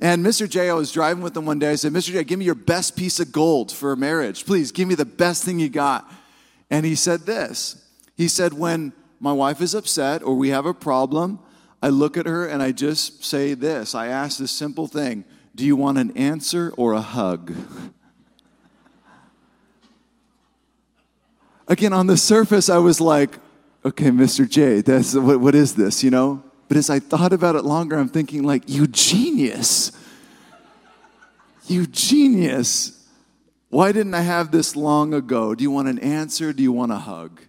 And 0.00 0.24
Mr. 0.24 0.48
J, 0.48 0.70
I 0.70 0.74
was 0.74 0.92
driving 0.92 1.22
with 1.22 1.36
him 1.36 1.46
one 1.46 1.58
day. 1.58 1.70
I 1.70 1.74
said, 1.74 1.92
Mr. 1.92 2.12
J, 2.12 2.24
give 2.24 2.38
me 2.38 2.44
your 2.44 2.54
best 2.54 2.96
piece 2.96 3.20
of 3.20 3.32
gold 3.32 3.70
for 3.72 3.92
a 3.92 3.96
marriage. 3.96 4.44
Please, 4.44 4.72
give 4.72 4.88
me 4.88 4.94
the 4.94 5.04
best 5.04 5.44
thing 5.44 5.58
you 5.58 5.68
got. 5.68 6.10
And 6.70 6.86
he 6.86 6.94
said 6.94 7.20
this 7.26 7.84
He 8.16 8.28
said, 8.28 8.52
when 8.52 8.92
my 9.24 9.32
wife 9.32 9.60
is 9.62 9.74
upset 9.74 10.22
or 10.22 10.34
we 10.34 10.50
have 10.50 10.66
a 10.66 10.74
problem, 10.74 11.38
I 11.82 11.88
look 11.88 12.18
at 12.18 12.26
her 12.26 12.46
and 12.46 12.62
I 12.62 12.72
just 12.72 13.24
say 13.24 13.54
this. 13.54 13.94
I 13.94 14.08
ask 14.08 14.38
this 14.38 14.52
simple 14.52 14.86
thing 14.86 15.24
Do 15.54 15.64
you 15.64 15.76
want 15.76 15.96
an 15.96 16.14
answer 16.14 16.74
or 16.76 16.92
a 16.92 17.00
hug? 17.00 17.54
Again, 21.66 21.94
on 21.94 22.06
the 22.06 22.18
surface, 22.18 22.68
I 22.68 22.76
was 22.76 23.00
like, 23.00 23.38
okay, 23.82 24.10
Mr. 24.10 24.46
J, 24.46 24.82
that's, 24.82 25.14
what, 25.14 25.40
what 25.40 25.54
is 25.54 25.74
this, 25.74 26.04
you 26.04 26.10
know? 26.10 26.42
But 26.68 26.76
as 26.76 26.90
I 26.90 26.98
thought 26.98 27.32
about 27.32 27.56
it 27.56 27.64
longer, 27.64 27.96
I'm 27.96 28.10
thinking, 28.10 28.42
like, 28.42 28.64
you 28.66 28.86
genius. 28.86 29.90
You 31.66 31.86
genius. 31.86 33.08
Why 33.70 33.92
didn't 33.92 34.12
I 34.12 34.20
have 34.20 34.50
this 34.50 34.76
long 34.76 35.14
ago? 35.14 35.54
Do 35.54 35.64
you 35.64 35.70
want 35.70 35.88
an 35.88 35.98
answer? 36.00 36.52
Do 36.52 36.62
you 36.62 36.72
want 36.72 36.92
a 36.92 36.98
hug? 36.98 37.40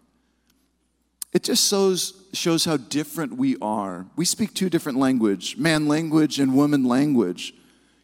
It 1.36 1.44
just 1.44 1.70
shows, 1.70 2.14
shows 2.32 2.64
how 2.64 2.78
different 2.78 3.36
we 3.36 3.58
are. 3.62 4.06
We 4.16 4.24
speak 4.24 4.54
two 4.54 4.70
different 4.70 4.98
language, 4.98 5.58
man 5.58 5.86
language 5.86 6.40
and 6.40 6.56
woman 6.56 6.86
language. 6.86 7.54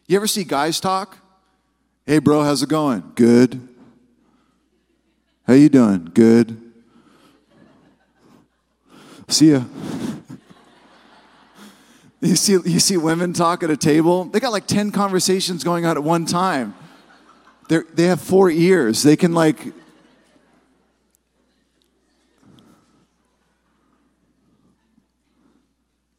You 0.06 0.16
ever 0.16 0.26
see 0.26 0.44
guys 0.44 0.78
talk? 0.78 1.16
Hey 2.04 2.18
bro, 2.18 2.42
how's 2.42 2.62
it 2.62 2.68
going? 2.68 3.12
Good. 3.14 3.66
How 5.46 5.54
you 5.54 5.70
doing? 5.70 6.10
Good. 6.12 6.60
See 9.28 9.52
ya. 9.52 9.64
You 12.20 12.36
see, 12.36 12.52
you 12.52 12.78
see 12.78 12.96
women 12.96 13.32
talk 13.32 13.64
at 13.64 13.70
a 13.70 13.76
table, 13.76 14.26
they 14.26 14.38
got 14.38 14.52
like 14.52 14.68
10 14.68 14.92
conversations 14.92 15.64
going 15.64 15.84
on 15.84 15.96
at 15.96 16.04
one 16.04 16.24
time. 16.24 16.72
They're, 17.68 17.84
they 17.94 18.04
have 18.04 18.20
four 18.20 18.48
ears. 18.48 19.02
They 19.02 19.16
can 19.16 19.32
like 19.32 19.58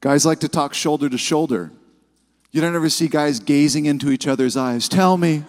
Guys 0.03 0.25
like 0.25 0.41
to 0.41 0.49
talk 0.49 0.73
shoulder 0.73 1.07
to 1.07 1.17
shoulder. 1.17 1.71
You 2.51 2.59
don't 2.59 2.75
ever 2.75 2.89
see 2.89 3.07
guys 3.07 3.39
gazing 3.39 3.85
into 3.85 4.09
each 4.09 4.27
other's 4.27 4.57
eyes. 4.57 4.89
Tell 4.89 5.15
me. 5.15 5.45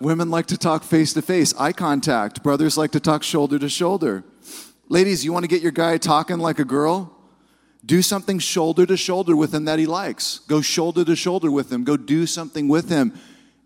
Women 0.00 0.30
like 0.30 0.46
to 0.46 0.56
talk 0.56 0.84
face 0.84 1.12
to 1.12 1.20
face, 1.20 1.52
eye 1.60 1.74
contact. 1.74 2.42
Brothers 2.42 2.78
like 2.78 2.92
to 2.92 2.98
talk 2.98 3.22
shoulder 3.22 3.58
to 3.58 3.68
shoulder. 3.68 4.24
Ladies, 4.88 5.22
you 5.22 5.34
want 5.34 5.42
to 5.42 5.48
get 5.48 5.60
your 5.60 5.70
guy 5.70 5.98
talking 5.98 6.38
like 6.38 6.58
a 6.58 6.64
girl? 6.64 7.14
Do 7.84 8.00
something 8.00 8.38
shoulder 8.38 8.86
to 8.86 8.96
shoulder 8.96 9.36
with 9.36 9.54
him 9.54 9.66
that 9.66 9.78
he 9.78 9.84
likes. 9.84 10.38
Go 10.48 10.62
shoulder 10.62 11.04
to 11.04 11.14
shoulder 11.14 11.50
with 11.50 11.70
him. 11.70 11.84
Go 11.84 11.98
do 11.98 12.26
something 12.26 12.68
with 12.68 12.88
him, 12.88 13.12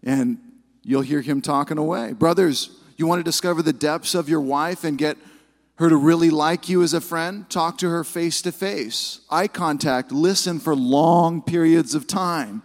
and 0.02 0.38
you'll 0.82 1.02
hear 1.02 1.20
him 1.20 1.40
talking 1.40 1.78
away. 1.78 2.12
Brothers, 2.12 2.76
you 2.96 3.06
want 3.06 3.20
to 3.20 3.24
discover 3.24 3.62
the 3.62 3.72
depths 3.72 4.16
of 4.16 4.28
your 4.28 4.40
wife 4.40 4.82
and 4.82 4.98
get 4.98 5.16
her 5.76 5.88
to 5.88 5.96
really 5.96 6.30
like 6.30 6.68
you 6.68 6.82
as 6.82 6.94
a 6.94 7.00
friend, 7.00 7.48
talk 7.50 7.78
to 7.78 7.88
her 7.90 8.02
face 8.02 8.42
to 8.42 8.52
face, 8.52 9.20
eye 9.30 9.48
contact, 9.48 10.10
listen 10.10 10.58
for 10.58 10.74
long 10.74 11.42
periods 11.42 11.94
of 11.94 12.06
time. 12.06 12.62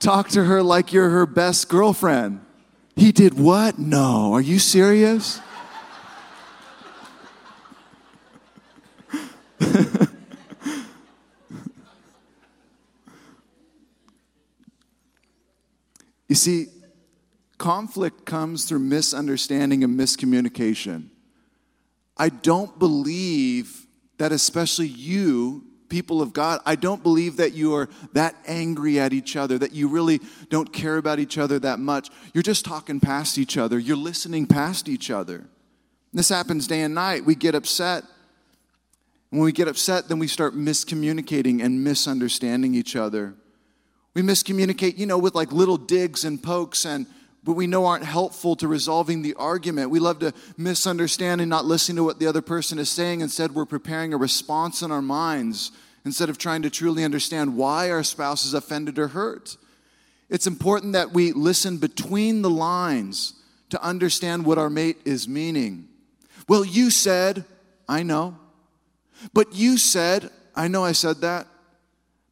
Talk 0.00 0.28
to 0.30 0.44
her 0.44 0.62
like 0.62 0.92
you're 0.92 1.10
her 1.10 1.26
best 1.26 1.68
girlfriend. 1.68 2.40
He 2.96 3.12
did 3.12 3.38
what? 3.38 3.78
No. 3.78 4.32
Are 4.32 4.40
you 4.40 4.58
serious? 4.58 5.40
you 16.28 16.34
see, 16.34 16.66
Conflict 17.60 18.24
comes 18.24 18.64
through 18.64 18.78
misunderstanding 18.78 19.84
and 19.84 20.00
miscommunication. 20.00 21.08
I 22.16 22.30
don't 22.30 22.78
believe 22.78 23.86
that, 24.16 24.32
especially 24.32 24.86
you, 24.86 25.66
people 25.90 26.22
of 26.22 26.32
God, 26.32 26.62
I 26.64 26.74
don't 26.74 27.02
believe 27.02 27.36
that 27.36 27.52
you 27.52 27.74
are 27.74 27.90
that 28.14 28.34
angry 28.46 28.98
at 28.98 29.12
each 29.12 29.36
other, 29.36 29.58
that 29.58 29.74
you 29.74 29.88
really 29.88 30.20
don't 30.48 30.72
care 30.72 30.96
about 30.96 31.18
each 31.18 31.36
other 31.36 31.58
that 31.58 31.78
much. 31.78 32.08
You're 32.32 32.42
just 32.42 32.64
talking 32.64 32.98
past 32.98 33.36
each 33.36 33.58
other, 33.58 33.78
you're 33.78 33.94
listening 33.94 34.46
past 34.46 34.88
each 34.88 35.10
other. 35.10 35.44
This 36.14 36.30
happens 36.30 36.66
day 36.66 36.80
and 36.80 36.94
night. 36.94 37.26
We 37.26 37.34
get 37.34 37.54
upset. 37.54 38.04
When 39.28 39.42
we 39.42 39.52
get 39.52 39.68
upset, 39.68 40.08
then 40.08 40.18
we 40.18 40.28
start 40.28 40.54
miscommunicating 40.54 41.62
and 41.62 41.84
misunderstanding 41.84 42.74
each 42.74 42.96
other. 42.96 43.34
We 44.14 44.22
miscommunicate, 44.22 44.96
you 44.96 45.04
know, 45.04 45.18
with 45.18 45.34
like 45.34 45.52
little 45.52 45.76
digs 45.76 46.24
and 46.24 46.42
pokes 46.42 46.86
and 46.86 47.06
but 47.42 47.52
we 47.52 47.66
know 47.66 47.86
aren't 47.86 48.04
helpful 48.04 48.54
to 48.56 48.68
resolving 48.68 49.22
the 49.22 49.34
argument. 49.34 49.90
We 49.90 49.98
love 49.98 50.18
to 50.20 50.32
misunderstand 50.56 51.40
and 51.40 51.48
not 51.48 51.64
listen 51.64 51.96
to 51.96 52.04
what 52.04 52.18
the 52.18 52.26
other 52.26 52.42
person 52.42 52.78
is 52.78 52.90
saying. 52.90 53.20
Instead, 53.20 53.54
we're 53.54 53.64
preparing 53.64 54.12
a 54.12 54.18
response 54.18 54.82
in 54.82 54.92
our 54.92 55.02
minds 55.02 55.72
instead 56.04 56.28
of 56.28 56.38
trying 56.38 56.62
to 56.62 56.70
truly 56.70 57.04
understand 57.04 57.56
why 57.56 57.90
our 57.90 58.02
spouse 58.02 58.44
is 58.44 58.54
offended 58.54 58.98
or 58.98 59.08
hurt. 59.08 59.56
It's 60.28 60.46
important 60.46 60.92
that 60.92 61.12
we 61.12 61.32
listen 61.32 61.78
between 61.78 62.42
the 62.42 62.50
lines 62.50 63.34
to 63.70 63.82
understand 63.82 64.44
what 64.44 64.58
our 64.58 64.70
mate 64.70 64.98
is 65.04 65.26
meaning. 65.26 65.88
Well, 66.48 66.64
you 66.64 66.90
said, 66.90 67.44
I 67.88 68.02
know. 68.02 68.36
But 69.32 69.54
you 69.54 69.78
said, 69.78 70.30
I 70.54 70.68
know 70.68 70.84
I 70.84 70.92
said 70.92 71.20
that, 71.20 71.46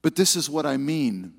but 0.03 0.17
this 0.17 0.37
is 0.37 0.49
what 0.49 0.67
I 0.67 0.77
mean. 0.77 1.35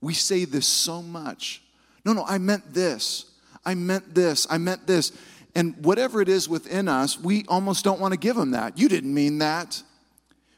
We 0.00 0.14
say 0.14 0.44
this 0.44 0.66
so 0.66 1.02
much. 1.02 1.62
No, 2.04 2.12
no, 2.12 2.24
I 2.26 2.38
meant 2.38 2.72
this. 2.74 3.26
I 3.64 3.74
meant 3.74 4.14
this. 4.14 4.46
I 4.48 4.58
meant 4.58 4.86
this. 4.86 5.12
And 5.54 5.76
whatever 5.84 6.20
it 6.20 6.28
is 6.28 6.48
within 6.48 6.88
us, 6.88 7.18
we 7.18 7.44
almost 7.48 7.84
don't 7.84 8.00
want 8.00 8.12
to 8.12 8.18
give 8.18 8.36
them 8.36 8.52
that. 8.52 8.78
You 8.78 8.88
didn't 8.88 9.12
mean 9.12 9.38
that. 9.38 9.82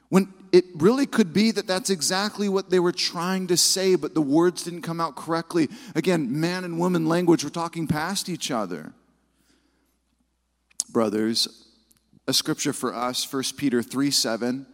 When 0.09 0.33
it 0.53 0.64
really 0.74 1.07
could 1.07 1.33
be 1.33 1.53
that 1.53 1.66
that's 1.66 1.90
exactly 1.90 2.48
what 2.48 2.70
they 2.70 2.81
were 2.81 2.92
trying 2.92 3.46
to 3.48 3.57
say, 3.57 3.94
but 3.94 4.14
the 4.14 4.20
words 4.20 4.64
didn't 4.64 4.83
come 4.83 5.00
out 5.00 5.16
correctly. 5.16 5.68
Again, 5.94 6.40
man 6.40 6.64
and 6.64 6.79
woman 6.79 7.07
language 7.07 7.44
were 7.44 7.50
talking 7.50 7.87
past 7.87 8.29
each 8.29 8.50
other. 8.50 8.92
Brothers, 10.90 11.66
a 12.26 12.33
scripture 12.33 12.72
for 12.72 12.94
us, 12.94 13.31
1 13.33 13.42
Peter 13.57 13.83
3 13.83 14.11
7. 14.11 14.66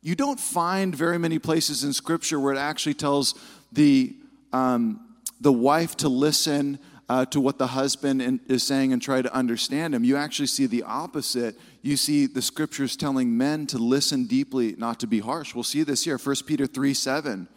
You 0.00 0.14
don't 0.14 0.40
find 0.40 0.94
very 0.94 1.18
many 1.18 1.38
places 1.38 1.84
in 1.84 1.92
scripture 1.92 2.40
where 2.40 2.54
it 2.54 2.58
actually 2.58 2.94
tells 2.94 3.34
the 3.72 4.14
um, 4.52 5.07
the 5.40 5.52
wife 5.52 5.96
to 5.98 6.08
listen 6.08 6.78
uh, 7.08 7.24
to 7.26 7.40
what 7.40 7.58
the 7.58 7.68
husband 7.68 8.20
in, 8.20 8.40
is 8.48 8.62
saying 8.62 8.92
and 8.92 9.00
try 9.00 9.22
to 9.22 9.32
understand 9.34 9.94
him. 9.94 10.04
You 10.04 10.16
actually 10.16 10.46
see 10.46 10.66
the 10.66 10.82
opposite. 10.82 11.56
You 11.80 11.96
see 11.96 12.26
the 12.26 12.42
scriptures 12.42 12.96
telling 12.96 13.36
men 13.36 13.66
to 13.68 13.78
listen 13.78 14.26
deeply, 14.26 14.74
not 14.76 15.00
to 15.00 15.06
be 15.06 15.20
harsh. 15.20 15.54
We'll 15.54 15.64
see 15.64 15.82
this 15.82 16.04
here, 16.04 16.18
1 16.18 16.36
Peter 16.46 16.66
3 16.66 16.92
7. 16.92 17.48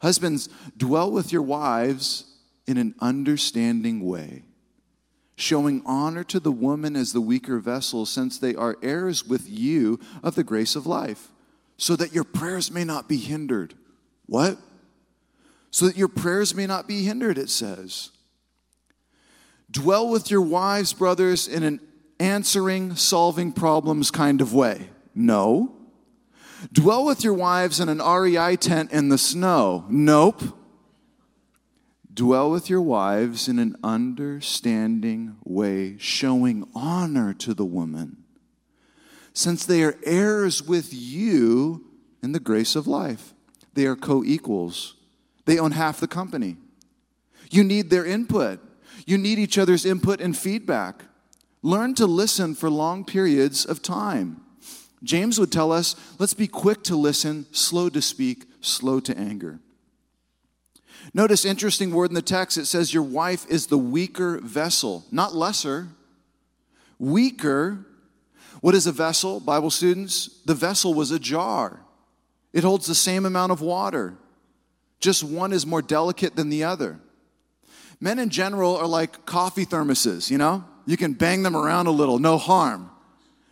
Husbands, 0.00 0.48
dwell 0.76 1.10
with 1.10 1.32
your 1.32 1.42
wives 1.42 2.24
in 2.66 2.76
an 2.76 2.94
understanding 3.00 4.06
way, 4.06 4.44
showing 5.36 5.82
honor 5.84 6.22
to 6.24 6.38
the 6.38 6.52
woman 6.52 6.94
as 6.96 7.12
the 7.12 7.20
weaker 7.20 7.58
vessel, 7.58 8.06
since 8.06 8.38
they 8.38 8.54
are 8.54 8.78
heirs 8.82 9.26
with 9.26 9.48
you 9.48 9.98
of 10.22 10.34
the 10.34 10.44
grace 10.44 10.76
of 10.76 10.86
life, 10.86 11.28
so 11.76 11.96
that 11.96 12.14
your 12.14 12.24
prayers 12.24 12.70
may 12.70 12.84
not 12.84 13.08
be 13.08 13.16
hindered. 13.16 13.74
What? 14.26 14.58
So 15.70 15.86
that 15.86 15.96
your 15.96 16.08
prayers 16.08 16.54
may 16.54 16.66
not 16.66 16.88
be 16.88 17.04
hindered, 17.04 17.38
it 17.38 17.50
says. 17.50 18.10
Dwell 19.70 20.08
with 20.08 20.30
your 20.30 20.42
wives, 20.42 20.92
brothers, 20.92 21.46
in 21.46 21.62
an 21.62 21.80
answering, 22.18 22.96
solving 22.96 23.52
problems 23.52 24.10
kind 24.10 24.40
of 24.40 24.54
way. 24.54 24.88
No. 25.14 25.74
Dwell 26.72 27.04
with 27.04 27.22
your 27.22 27.34
wives 27.34 27.80
in 27.80 27.88
an 27.88 27.98
REI 27.98 28.56
tent 28.56 28.92
in 28.92 29.08
the 29.08 29.18
snow. 29.18 29.84
Nope. 29.88 30.42
Dwell 32.12 32.50
with 32.50 32.68
your 32.68 32.80
wives 32.80 33.46
in 33.46 33.60
an 33.60 33.76
understanding 33.84 35.36
way, 35.44 35.96
showing 35.98 36.68
honor 36.74 37.32
to 37.34 37.54
the 37.54 37.64
woman, 37.64 38.24
since 39.32 39.64
they 39.64 39.84
are 39.84 39.96
heirs 40.02 40.60
with 40.60 40.92
you 40.92 41.84
in 42.20 42.32
the 42.32 42.40
grace 42.40 42.74
of 42.74 42.88
life. 42.88 43.34
They 43.74 43.86
are 43.86 43.94
co 43.94 44.24
equals, 44.24 44.96
they 45.48 45.58
own 45.58 45.72
half 45.72 45.98
the 45.98 46.06
company. 46.06 46.58
You 47.50 47.64
need 47.64 47.88
their 47.88 48.04
input, 48.04 48.60
you 49.06 49.16
need 49.16 49.38
each 49.38 49.56
other's 49.56 49.86
input 49.86 50.20
and 50.20 50.36
feedback. 50.36 51.04
Learn 51.62 51.94
to 51.94 52.06
listen 52.06 52.54
for 52.54 52.68
long 52.68 53.02
periods 53.02 53.64
of 53.64 53.80
time. 53.80 54.42
James 55.02 55.40
would 55.40 55.50
tell 55.50 55.72
us 55.72 55.96
let's 56.18 56.34
be 56.34 56.48
quick 56.48 56.84
to 56.84 56.96
listen, 56.96 57.46
slow 57.50 57.88
to 57.88 58.02
speak, 58.02 58.44
slow 58.60 59.00
to 59.00 59.16
anger. 59.16 59.58
Notice 61.14 61.46
interesting 61.46 61.92
word 61.92 62.10
in 62.10 62.14
the 62.14 62.20
text 62.20 62.58
it 62.58 62.66
says 62.66 62.92
your 62.92 63.02
wife 63.02 63.46
is 63.48 63.68
the 63.68 63.78
weaker 63.78 64.40
vessel, 64.40 65.06
not 65.10 65.34
lesser. 65.34 65.88
Weaker. 66.98 67.86
What 68.60 68.74
is 68.74 68.86
a 68.86 68.92
vessel, 68.92 69.40
Bible 69.40 69.70
students? 69.70 70.42
The 70.44 70.54
vessel 70.54 70.92
was 70.92 71.10
a 71.10 71.18
jar. 71.18 71.80
It 72.52 72.64
holds 72.64 72.86
the 72.86 72.94
same 72.94 73.24
amount 73.24 73.52
of 73.52 73.62
water. 73.62 74.18
Just 75.00 75.22
one 75.22 75.52
is 75.52 75.66
more 75.66 75.82
delicate 75.82 76.36
than 76.36 76.48
the 76.48 76.64
other. 76.64 77.00
Men 78.00 78.18
in 78.18 78.30
general 78.30 78.76
are 78.76 78.86
like 78.86 79.26
coffee 79.26 79.66
thermoses, 79.66 80.30
you 80.30 80.38
know? 80.38 80.64
You 80.86 80.96
can 80.96 81.12
bang 81.12 81.42
them 81.42 81.56
around 81.56 81.86
a 81.86 81.90
little, 81.90 82.18
no 82.18 82.38
harm. 82.38 82.90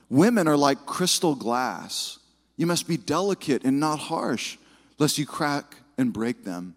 Women 0.08 0.48
are 0.48 0.56
like 0.56 0.86
crystal 0.86 1.34
glass. 1.34 2.18
You 2.56 2.66
must 2.66 2.88
be 2.88 2.96
delicate 2.96 3.64
and 3.64 3.78
not 3.78 3.98
harsh, 3.98 4.56
lest 4.98 5.18
you 5.18 5.26
crack 5.26 5.76
and 5.98 6.12
break 6.12 6.44
them. 6.44 6.74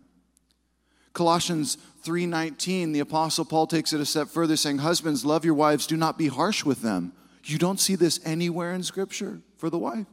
Colossians 1.13 1.78
3:19, 2.03 2.91
the 2.91 2.99
apostle 2.99 3.45
Paul 3.45 3.67
takes 3.67 3.93
it 3.93 4.01
a 4.01 4.05
step 4.05 4.30
further 4.30 4.57
saying, 4.57 4.80
"Husbands, 4.80 5.26
love 5.26 5.45
your 5.45 5.53
wives, 5.53 5.88
do 5.88 5.97
not 5.97 6.17
be 6.17 6.28
harsh 6.28 6.63
with 6.65 6.82
them." 6.82 7.13
You 7.43 7.57
don't 7.57 7.80
see 7.80 7.95
this 7.95 8.20
anywhere 8.24 8.74
in 8.74 8.84
scripture 8.84 9.41
for 9.57 9.70
the 9.70 9.80
wife, 9.80 10.07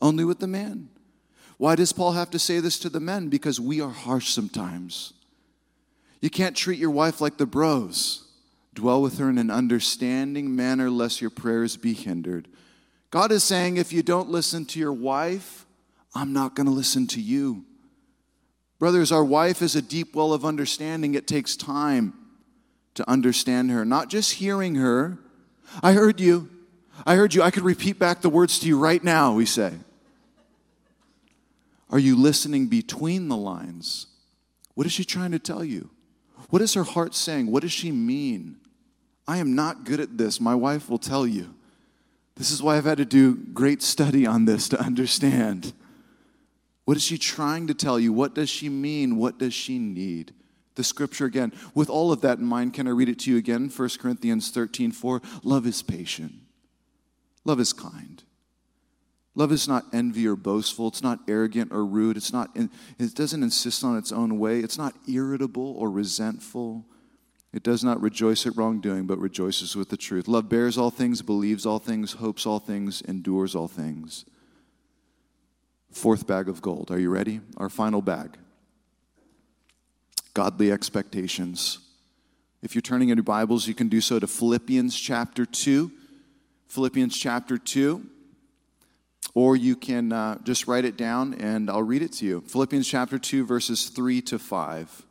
only 0.00 0.24
with 0.24 0.38
the 0.38 0.46
man. 0.46 0.90
Why 1.58 1.74
does 1.74 1.92
Paul 1.92 2.12
have 2.12 2.30
to 2.30 2.38
say 2.38 2.60
this 2.60 2.78
to 2.80 2.88
the 2.88 3.00
men? 3.00 3.28
Because 3.28 3.60
we 3.60 3.80
are 3.80 3.90
harsh 3.90 4.28
sometimes. 4.28 5.12
You 6.20 6.30
can't 6.30 6.56
treat 6.56 6.78
your 6.78 6.90
wife 6.90 7.20
like 7.20 7.36
the 7.36 7.46
bros. 7.46 8.24
Dwell 8.74 9.02
with 9.02 9.18
her 9.18 9.28
in 9.28 9.38
an 9.38 9.50
understanding 9.50 10.54
manner, 10.54 10.88
lest 10.88 11.20
your 11.20 11.30
prayers 11.30 11.76
be 11.76 11.94
hindered. 11.94 12.48
God 13.10 13.32
is 13.32 13.42
saying, 13.42 13.76
if 13.76 13.92
you 13.92 14.02
don't 14.02 14.30
listen 14.30 14.64
to 14.66 14.78
your 14.78 14.92
wife, 14.92 15.66
I'm 16.14 16.32
not 16.32 16.54
going 16.54 16.66
to 16.66 16.72
listen 16.72 17.06
to 17.08 17.20
you. 17.20 17.64
Brothers, 18.78 19.10
our 19.10 19.24
wife 19.24 19.60
is 19.60 19.74
a 19.74 19.82
deep 19.82 20.14
well 20.14 20.32
of 20.32 20.44
understanding. 20.44 21.14
It 21.14 21.26
takes 21.26 21.56
time 21.56 22.12
to 22.94 23.08
understand 23.10 23.70
her, 23.72 23.84
not 23.84 24.08
just 24.08 24.34
hearing 24.34 24.76
her. 24.76 25.18
I 25.82 25.92
heard 25.92 26.20
you. 26.20 26.48
I 27.04 27.16
heard 27.16 27.34
you. 27.34 27.42
I 27.42 27.50
could 27.50 27.64
repeat 27.64 27.98
back 27.98 28.20
the 28.20 28.28
words 28.28 28.60
to 28.60 28.68
you 28.68 28.78
right 28.78 29.02
now, 29.02 29.34
we 29.34 29.46
say. 29.46 29.72
Are 31.90 31.98
you 31.98 32.16
listening 32.16 32.66
between 32.66 33.28
the 33.28 33.36
lines? 33.36 34.06
What 34.74 34.86
is 34.86 34.92
she 34.92 35.04
trying 35.04 35.32
to 35.32 35.38
tell 35.38 35.64
you? 35.64 35.90
What 36.50 36.62
is 36.62 36.74
her 36.74 36.84
heart 36.84 37.14
saying? 37.14 37.50
What 37.50 37.62
does 37.62 37.72
she 37.72 37.90
mean? 37.90 38.58
I 39.26 39.38
am 39.38 39.54
not 39.54 39.84
good 39.84 40.00
at 40.00 40.16
this. 40.16 40.40
My 40.40 40.54
wife 40.54 40.88
will 40.88 40.98
tell 40.98 41.26
you. 41.26 41.54
This 42.36 42.50
is 42.50 42.62
why 42.62 42.76
I've 42.76 42.84
had 42.84 42.98
to 42.98 43.04
do 43.04 43.34
great 43.34 43.82
study 43.82 44.26
on 44.26 44.44
this 44.44 44.68
to 44.68 44.80
understand. 44.80 45.72
What 46.84 46.96
is 46.96 47.02
she 47.02 47.18
trying 47.18 47.66
to 47.66 47.74
tell 47.74 47.98
you? 47.98 48.12
What 48.12 48.34
does 48.34 48.48
she 48.48 48.68
mean? 48.68 49.16
What 49.16 49.38
does 49.38 49.52
she 49.52 49.78
need? 49.78 50.32
The 50.76 50.84
scripture 50.84 51.26
again. 51.26 51.52
With 51.74 51.90
all 51.90 52.12
of 52.12 52.20
that 52.20 52.38
in 52.38 52.44
mind, 52.44 52.74
can 52.74 52.86
I 52.86 52.92
read 52.92 53.08
it 53.08 53.18
to 53.20 53.30
you 53.30 53.36
again? 53.36 53.68
1 53.68 53.88
Corinthians 54.00 54.50
13 54.50 54.92
4. 54.92 55.20
Love 55.42 55.66
is 55.66 55.82
patient, 55.82 56.32
love 57.44 57.60
is 57.60 57.72
kind. 57.72 58.22
Love 59.38 59.52
is 59.52 59.68
not 59.68 59.84
envy 59.92 60.26
or 60.26 60.34
boastful. 60.34 60.88
It's 60.88 61.00
not 61.00 61.20
arrogant 61.28 61.70
or 61.70 61.86
rude. 61.86 62.16
It's 62.16 62.32
not, 62.32 62.50
it 62.56 63.14
doesn't 63.14 63.44
insist 63.44 63.84
on 63.84 63.96
its 63.96 64.10
own 64.10 64.40
way. 64.40 64.58
It's 64.58 64.76
not 64.76 64.94
irritable 65.06 65.76
or 65.78 65.92
resentful. 65.92 66.84
It 67.52 67.62
does 67.62 67.84
not 67.84 68.00
rejoice 68.02 68.48
at 68.48 68.56
wrongdoing, 68.56 69.06
but 69.06 69.20
rejoices 69.20 69.76
with 69.76 69.90
the 69.90 69.96
truth. 69.96 70.26
Love 70.26 70.48
bears 70.48 70.76
all 70.76 70.90
things, 70.90 71.22
believes 71.22 71.66
all 71.66 71.78
things, 71.78 72.14
hopes 72.14 72.46
all 72.46 72.58
things, 72.58 73.00
endures 73.02 73.54
all 73.54 73.68
things. 73.68 74.24
Fourth 75.92 76.26
bag 76.26 76.48
of 76.48 76.60
gold. 76.60 76.90
Are 76.90 76.98
you 76.98 77.08
ready? 77.08 77.40
Our 77.58 77.68
final 77.68 78.02
bag 78.02 78.36
godly 80.34 80.70
expectations. 80.72 81.78
If 82.60 82.74
you're 82.74 82.82
turning 82.82 83.08
in 83.08 83.18
your 83.18 83.24
Bibles, 83.24 83.68
you 83.68 83.74
can 83.74 83.88
do 83.88 84.00
so 84.00 84.18
to 84.18 84.26
Philippians 84.26 84.98
chapter 84.98 85.46
2. 85.46 85.92
Philippians 86.68 87.16
chapter 87.16 87.56
2. 87.56 88.04
Or 89.38 89.54
you 89.54 89.76
can 89.76 90.10
uh, 90.10 90.38
just 90.42 90.66
write 90.66 90.84
it 90.84 90.96
down 90.96 91.34
and 91.34 91.70
I'll 91.70 91.84
read 91.84 92.02
it 92.02 92.10
to 92.14 92.26
you. 92.26 92.40
Philippians 92.40 92.88
chapter 92.88 93.20
2, 93.20 93.46
verses 93.46 93.88
3 93.88 94.20
to 94.22 94.36
5. 94.36 95.06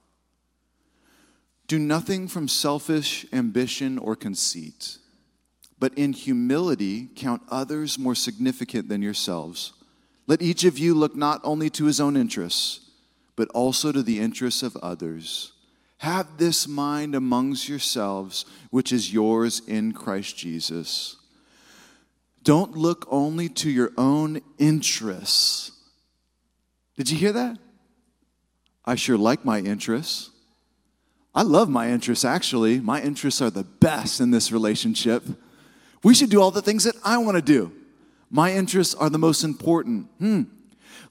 Do 1.68 1.80
nothing 1.80 2.28
from 2.28 2.50
selfish 2.50 3.26
ambition 3.32 3.98
or 3.98 4.18
conceit, 4.18 4.98
but 5.80 5.94
in 5.98 6.12
humility 6.12 7.08
count 7.16 7.42
others 7.50 7.98
more 7.98 8.16
significant 8.16 8.90
than 8.90 9.02
yourselves. 9.02 9.72
Let 10.28 10.42
each 10.42 10.66
of 10.66 10.78
you 10.78 10.94
look 10.94 11.16
not 11.16 11.40
only 11.46 11.70
to 11.70 11.86
his 11.86 12.02
own 12.02 12.18
interests, 12.18 12.82
but 13.38 13.48
also 13.54 13.94
to 13.94 14.04
the 14.04 14.20
interests 14.20 14.62
of 14.62 14.76
others. 14.84 15.54
Have 16.00 16.38
this 16.38 16.68
mind 16.68 17.16
amongst 17.16 17.70
yourselves, 17.70 18.44
which 18.72 18.92
is 18.92 19.14
yours 19.14 19.62
in 19.70 19.94
Christ 19.94 20.36
Jesus. 20.36 21.17
Don't 22.48 22.78
look 22.78 23.06
only 23.12 23.50
to 23.50 23.70
your 23.70 23.92
own 23.98 24.40
interests. 24.58 25.74
Did 26.96 27.12
you 27.12 27.18
hear 27.18 27.34
that? 27.34 27.58
I 28.86 28.96
sure 28.96 29.18
like 29.18 29.44
my 29.44 29.60
interests. 29.60 30.30
I 31.36 31.42
love 31.42 31.68
my 31.68 31.90
interests, 31.90 32.24
actually. 32.24 32.80
My 32.80 33.02
interests 33.02 33.42
are 33.42 33.50
the 33.50 33.66
best 33.66 34.22
in 34.22 34.32
this 34.32 34.50
relationship. 34.54 35.24
We 36.06 36.16
should 36.16 36.30
do 36.30 36.42
all 36.42 36.52
the 36.52 36.62
things 36.62 36.86
that 36.86 36.96
I 37.04 37.18
want 37.18 37.36
to 37.36 37.42
do. 37.42 37.74
My 38.32 38.54
interests 38.54 38.96
are 38.96 39.10
the 39.10 39.18
most 39.18 39.44
important. 39.44 40.08
Hmm. 40.20 40.44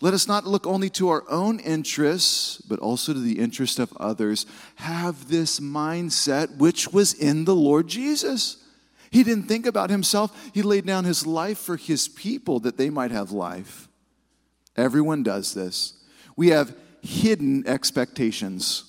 Let 0.00 0.14
us 0.14 0.26
not 0.26 0.46
look 0.46 0.66
only 0.66 0.88
to 0.88 1.10
our 1.10 1.22
own 1.28 1.60
interests, 1.60 2.62
but 2.62 2.78
also 2.78 3.12
to 3.12 3.20
the 3.20 3.38
interest 3.38 3.78
of 3.78 3.94
others. 3.98 4.46
Have 4.76 5.28
this 5.28 5.60
mindset 5.60 6.56
which 6.56 6.94
was 6.94 7.12
in 7.12 7.44
the 7.44 7.54
Lord 7.54 7.88
Jesus. 7.88 8.62
He 9.16 9.24
didn't 9.24 9.44
think 9.44 9.64
about 9.64 9.88
himself, 9.88 10.50
he 10.52 10.60
laid 10.60 10.84
down 10.84 11.06
his 11.06 11.26
life 11.26 11.56
for 11.56 11.78
his 11.78 12.06
people 12.06 12.60
that 12.60 12.76
they 12.76 12.90
might 12.90 13.12
have 13.12 13.32
life. 13.32 13.88
Everyone 14.76 15.22
does 15.22 15.54
this. 15.54 15.94
We 16.36 16.48
have 16.48 16.76
hidden 17.00 17.66
expectations 17.66 18.84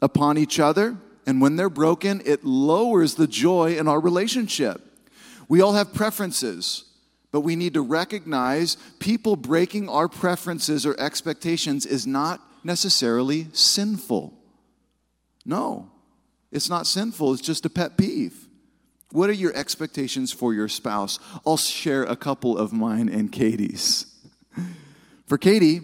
upon 0.00 0.38
each 0.38 0.60
other, 0.60 0.96
and 1.26 1.40
when 1.40 1.56
they're 1.56 1.68
broken, 1.68 2.22
it 2.24 2.44
lowers 2.44 3.16
the 3.16 3.26
joy 3.26 3.76
in 3.76 3.88
our 3.88 3.98
relationship. 3.98 4.80
We 5.48 5.60
all 5.60 5.72
have 5.72 5.92
preferences, 5.92 6.84
but 7.32 7.40
we 7.40 7.56
need 7.56 7.74
to 7.74 7.82
recognize 7.82 8.76
people 9.00 9.34
breaking 9.34 9.88
our 9.88 10.08
preferences 10.08 10.86
or 10.86 10.94
expectations 11.00 11.84
is 11.84 12.06
not 12.06 12.40
necessarily 12.62 13.48
sinful. 13.52 14.34
No, 15.44 15.90
it's 16.52 16.70
not 16.70 16.86
sinful, 16.86 17.32
it's 17.32 17.42
just 17.42 17.66
a 17.66 17.70
pet 17.70 17.96
peeve. 17.98 18.43
What 19.14 19.30
are 19.30 19.34
your 19.34 19.54
expectations 19.54 20.32
for 20.32 20.52
your 20.52 20.66
spouse? 20.66 21.20
I'll 21.46 21.56
share 21.56 22.02
a 22.02 22.16
couple 22.16 22.58
of 22.58 22.72
mine 22.72 23.08
and 23.08 23.30
Katie's. 23.30 24.06
For 25.28 25.38
Katie, 25.38 25.82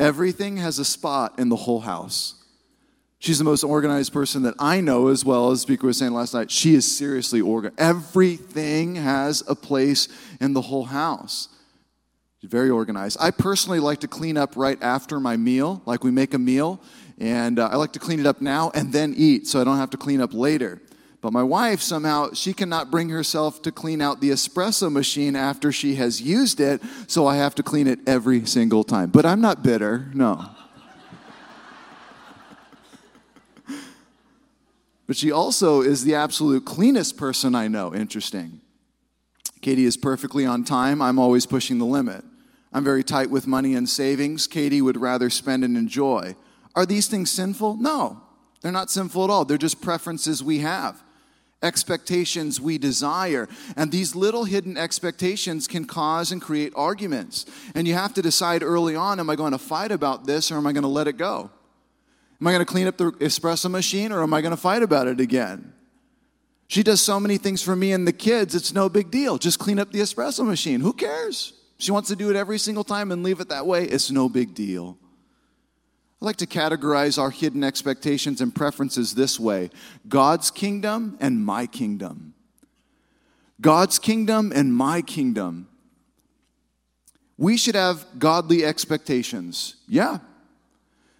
everything 0.00 0.56
has 0.56 0.78
a 0.78 0.84
spot 0.86 1.38
in 1.38 1.50
the 1.50 1.56
whole 1.56 1.80
house. 1.80 2.42
She's 3.18 3.36
the 3.36 3.44
most 3.44 3.62
organized 3.62 4.10
person 4.10 4.42
that 4.44 4.54
I 4.58 4.80
know, 4.80 5.08
as 5.08 5.22
well 5.22 5.50
as 5.50 5.60
Speaker 5.60 5.86
was 5.86 5.98
saying 5.98 6.14
last 6.14 6.32
night. 6.32 6.50
She 6.50 6.74
is 6.74 6.90
seriously 6.96 7.42
organized. 7.42 7.78
Everything 7.78 8.94
has 8.94 9.42
a 9.46 9.54
place 9.54 10.08
in 10.40 10.54
the 10.54 10.62
whole 10.62 10.86
house. 10.86 11.50
She's 12.40 12.48
very 12.50 12.70
organized. 12.70 13.18
I 13.20 13.32
personally 13.32 13.80
like 13.80 14.00
to 14.00 14.08
clean 14.08 14.38
up 14.38 14.56
right 14.56 14.82
after 14.82 15.20
my 15.20 15.36
meal, 15.36 15.82
like 15.84 16.02
we 16.02 16.10
make 16.10 16.32
a 16.32 16.38
meal, 16.38 16.80
and 17.18 17.58
uh, 17.58 17.68
I 17.70 17.76
like 17.76 17.92
to 17.92 17.98
clean 17.98 18.18
it 18.18 18.26
up 18.26 18.40
now 18.40 18.70
and 18.74 18.94
then 18.94 19.12
eat 19.14 19.46
so 19.46 19.60
I 19.60 19.64
don't 19.64 19.76
have 19.76 19.90
to 19.90 19.98
clean 19.98 20.22
up 20.22 20.32
later. 20.32 20.80
But 21.20 21.32
my 21.32 21.42
wife, 21.42 21.80
somehow, 21.80 22.32
she 22.34 22.52
cannot 22.52 22.90
bring 22.90 23.08
herself 23.08 23.62
to 23.62 23.72
clean 23.72 24.00
out 24.00 24.20
the 24.20 24.30
espresso 24.30 24.90
machine 24.90 25.34
after 25.34 25.72
she 25.72 25.96
has 25.96 26.20
used 26.20 26.60
it, 26.60 26.82
so 27.06 27.26
I 27.26 27.36
have 27.36 27.54
to 27.56 27.62
clean 27.62 27.86
it 27.86 27.98
every 28.06 28.46
single 28.46 28.84
time. 28.84 29.10
But 29.10 29.26
I'm 29.26 29.40
not 29.40 29.62
bitter, 29.62 30.10
no. 30.14 30.50
But 35.06 35.16
she 35.16 35.30
also 35.30 35.82
is 35.82 36.02
the 36.02 36.16
absolute 36.16 36.64
cleanest 36.64 37.16
person 37.16 37.54
I 37.54 37.68
know. 37.68 37.94
Interesting. 37.94 38.60
Katie 39.60 39.84
is 39.84 39.96
perfectly 39.96 40.44
on 40.44 40.64
time. 40.64 41.00
I'm 41.00 41.18
always 41.18 41.46
pushing 41.46 41.78
the 41.78 41.86
limit. 41.86 42.24
I'm 42.72 42.84
very 42.84 43.02
tight 43.02 43.30
with 43.30 43.46
money 43.46 43.74
and 43.74 43.88
savings. 43.88 44.46
Katie 44.46 44.82
would 44.82 45.00
rather 45.00 45.30
spend 45.30 45.64
and 45.64 45.76
enjoy. 45.76 46.36
Are 46.74 46.84
these 46.84 47.08
things 47.08 47.30
sinful? 47.30 47.76
No. 47.76 48.20
They're 48.60 48.72
not 48.72 48.90
sinful 48.90 49.24
at 49.24 49.30
all. 49.30 49.44
They're 49.44 49.58
just 49.58 49.80
preferences 49.80 50.42
we 50.42 50.58
have, 50.58 51.02
expectations 51.62 52.60
we 52.60 52.78
desire. 52.78 53.48
And 53.76 53.90
these 53.90 54.14
little 54.14 54.44
hidden 54.44 54.76
expectations 54.76 55.66
can 55.66 55.84
cause 55.86 56.32
and 56.32 56.40
create 56.40 56.72
arguments. 56.76 57.46
And 57.74 57.86
you 57.88 57.94
have 57.94 58.14
to 58.14 58.22
decide 58.22 58.62
early 58.62 58.94
on 58.96 59.20
am 59.20 59.30
I 59.30 59.36
going 59.36 59.52
to 59.52 59.58
fight 59.58 59.92
about 59.92 60.26
this 60.26 60.50
or 60.50 60.56
am 60.56 60.66
I 60.66 60.72
going 60.72 60.82
to 60.82 60.88
let 60.88 61.08
it 61.08 61.16
go? 61.16 61.50
Am 62.40 62.46
I 62.46 62.52
going 62.52 62.64
to 62.64 62.70
clean 62.70 62.86
up 62.86 62.98
the 62.98 63.12
espresso 63.12 63.70
machine 63.70 64.12
or 64.12 64.22
am 64.22 64.34
I 64.34 64.40
going 64.40 64.50
to 64.50 64.60
fight 64.60 64.82
about 64.82 65.08
it 65.08 65.20
again? 65.20 65.72
She 66.68 66.82
does 66.82 67.00
so 67.00 67.20
many 67.20 67.38
things 67.38 67.62
for 67.62 67.76
me 67.76 67.92
and 67.92 68.06
the 68.06 68.12
kids, 68.12 68.54
it's 68.54 68.74
no 68.74 68.88
big 68.88 69.10
deal. 69.10 69.38
Just 69.38 69.58
clean 69.58 69.78
up 69.78 69.92
the 69.92 70.00
espresso 70.00 70.44
machine. 70.44 70.80
Who 70.80 70.92
cares? 70.92 71.54
She 71.78 71.92
wants 71.92 72.08
to 72.08 72.16
do 72.16 72.28
it 72.30 72.36
every 72.36 72.58
single 72.58 72.84
time 72.84 73.12
and 73.12 73.22
leave 73.22 73.40
it 73.40 73.48
that 73.50 73.66
way. 73.66 73.84
It's 73.84 74.10
no 74.10 74.28
big 74.28 74.54
deal. 74.54 74.98
I 76.20 76.24
like 76.24 76.36
to 76.36 76.46
categorize 76.46 77.18
our 77.18 77.30
hidden 77.30 77.62
expectations 77.62 78.40
and 78.40 78.54
preferences 78.54 79.14
this 79.14 79.38
way 79.38 79.70
God's 80.08 80.50
kingdom 80.50 81.16
and 81.20 81.44
my 81.44 81.66
kingdom. 81.66 82.34
God's 83.60 83.98
kingdom 83.98 84.52
and 84.54 84.74
my 84.74 85.02
kingdom. 85.02 85.68
We 87.38 87.56
should 87.56 87.74
have 87.74 88.06
godly 88.18 88.64
expectations. 88.64 89.76
Yeah. 89.88 90.18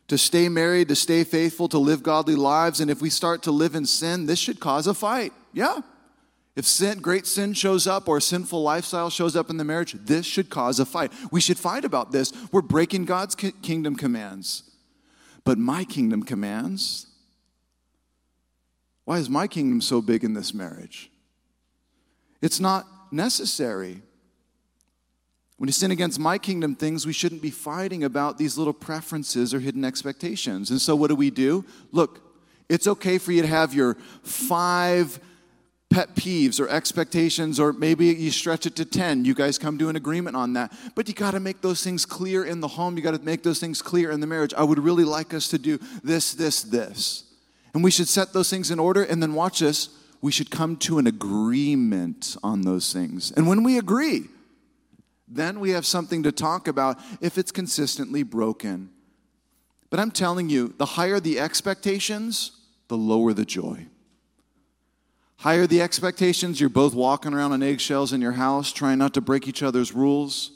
To 0.08 0.16
stay 0.16 0.48
married, 0.48 0.88
to 0.88 0.94
stay 0.94 1.24
faithful, 1.24 1.68
to 1.68 1.78
live 1.78 2.02
godly 2.02 2.36
lives. 2.36 2.80
And 2.80 2.90
if 2.90 3.02
we 3.02 3.10
start 3.10 3.42
to 3.42 3.50
live 3.50 3.74
in 3.74 3.86
sin, 3.86 4.26
this 4.26 4.38
should 4.38 4.60
cause 4.60 4.86
a 4.86 4.94
fight. 4.94 5.32
Yeah. 5.52 5.80
If 6.54 6.64
sin, 6.64 7.00
great 7.00 7.26
sin 7.26 7.52
shows 7.52 7.86
up 7.86 8.08
or 8.08 8.18
sinful 8.18 8.62
lifestyle 8.62 9.10
shows 9.10 9.36
up 9.36 9.50
in 9.50 9.58
the 9.58 9.64
marriage, 9.64 9.92
this 9.92 10.24
should 10.24 10.48
cause 10.48 10.80
a 10.80 10.86
fight. 10.86 11.12
We 11.30 11.40
should 11.40 11.58
fight 11.58 11.84
about 11.84 12.12
this. 12.12 12.32
We're 12.50 12.62
breaking 12.62 13.04
God's 13.04 13.34
kingdom 13.34 13.96
commands. 13.96 14.62
But 15.46 15.58
my 15.58 15.84
kingdom 15.84 16.24
commands. 16.24 17.06
Why 19.04 19.18
is 19.18 19.30
my 19.30 19.46
kingdom 19.46 19.80
so 19.80 20.02
big 20.02 20.24
in 20.24 20.34
this 20.34 20.52
marriage? 20.52 21.08
It's 22.42 22.58
not 22.58 22.84
necessary. 23.12 24.02
When 25.56 25.68
you 25.68 25.72
sin 25.72 25.92
against 25.92 26.18
my 26.18 26.36
kingdom 26.36 26.74
things, 26.74 27.06
we 27.06 27.12
shouldn't 27.12 27.42
be 27.42 27.52
fighting 27.52 28.02
about 28.02 28.38
these 28.38 28.58
little 28.58 28.72
preferences 28.72 29.54
or 29.54 29.60
hidden 29.60 29.84
expectations. 29.84 30.72
And 30.72 30.80
so, 30.80 30.96
what 30.96 31.10
do 31.10 31.14
we 31.14 31.30
do? 31.30 31.64
Look, 31.92 32.20
it's 32.68 32.88
okay 32.88 33.16
for 33.16 33.30
you 33.30 33.42
to 33.42 33.48
have 33.48 33.72
your 33.72 33.94
five 34.24 35.20
pet 35.90 36.14
peeves 36.14 36.60
or 36.60 36.68
expectations, 36.68 37.60
or 37.60 37.72
maybe 37.72 38.06
you 38.06 38.30
stretch 38.30 38.66
it 38.66 38.76
to 38.76 38.84
10. 38.84 39.24
You 39.24 39.34
guys 39.34 39.58
come 39.58 39.78
to 39.78 39.88
an 39.88 39.96
agreement 39.96 40.36
on 40.36 40.52
that. 40.54 40.72
But 40.94 41.08
you 41.08 41.14
got 41.14 41.30
to 41.32 41.40
make 41.40 41.62
those 41.62 41.82
things 41.82 42.04
clear 42.04 42.44
in 42.44 42.60
the 42.60 42.68
home. 42.68 42.96
You 42.96 43.02
got 43.02 43.14
to 43.14 43.22
make 43.22 43.42
those 43.42 43.60
things 43.60 43.82
clear 43.82 44.10
in 44.10 44.20
the 44.20 44.26
marriage. 44.26 44.52
I 44.54 44.64
would 44.64 44.78
really 44.78 45.04
like 45.04 45.32
us 45.32 45.48
to 45.48 45.58
do 45.58 45.78
this, 46.02 46.34
this, 46.34 46.62
this. 46.62 47.24
And 47.72 47.84
we 47.84 47.90
should 47.90 48.08
set 48.08 48.32
those 48.32 48.50
things 48.50 48.70
in 48.70 48.78
order 48.78 49.02
and 49.02 49.22
then 49.22 49.34
watch 49.34 49.60
this. 49.60 49.90
We 50.20 50.32
should 50.32 50.50
come 50.50 50.76
to 50.78 50.98
an 50.98 51.06
agreement 51.06 52.36
on 52.42 52.62
those 52.62 52.92
things. 52.92 53.32
And 53.32 53.46
when 53.46 53.62
we 53.62 53.78
agree, 53.78 54.24
then 55.28 55.60
we 55.60 55.70
have 55.70 55.86
something 55.86 56.22
to 56.22 56.32
talk 56.32 56.68
about 56.68 56.98
if 57.20 57.38
it's 57.38 57.52
consistently 57.52 58.22
broken. 58.22 58.90
But 59.90 60.00
I'm 60.00 60.10
telling 60.10 60.48
you, 60.48 60.74
the 60.78 60.86
higher 60.86 61.20
the 61.20 61.38
expectations, 61.38 62.52
the 62.88 62.96
lower 62.96 63.32
the 63.32 63.44
joy. 63.44 63.86
Higher 65.38 65.66
the 65.66 65.82
expectations, 65.82 66.60
you're 66.60 66.70
both 66.70 66.94
walking 66.94 67.34
around 67.34 67.52
on 67.52 67.62
eggshells 67.62 68.12
in 68.12 68.20
your 68.20 68.32
house, 68.32 68.72
trying 68.72 68.98
not 68.98 69.14
to 69.14 69.20
break 69.20 69.46
each 69.46 69.62
other's 69.62 69.92
rules. 69.92 70.52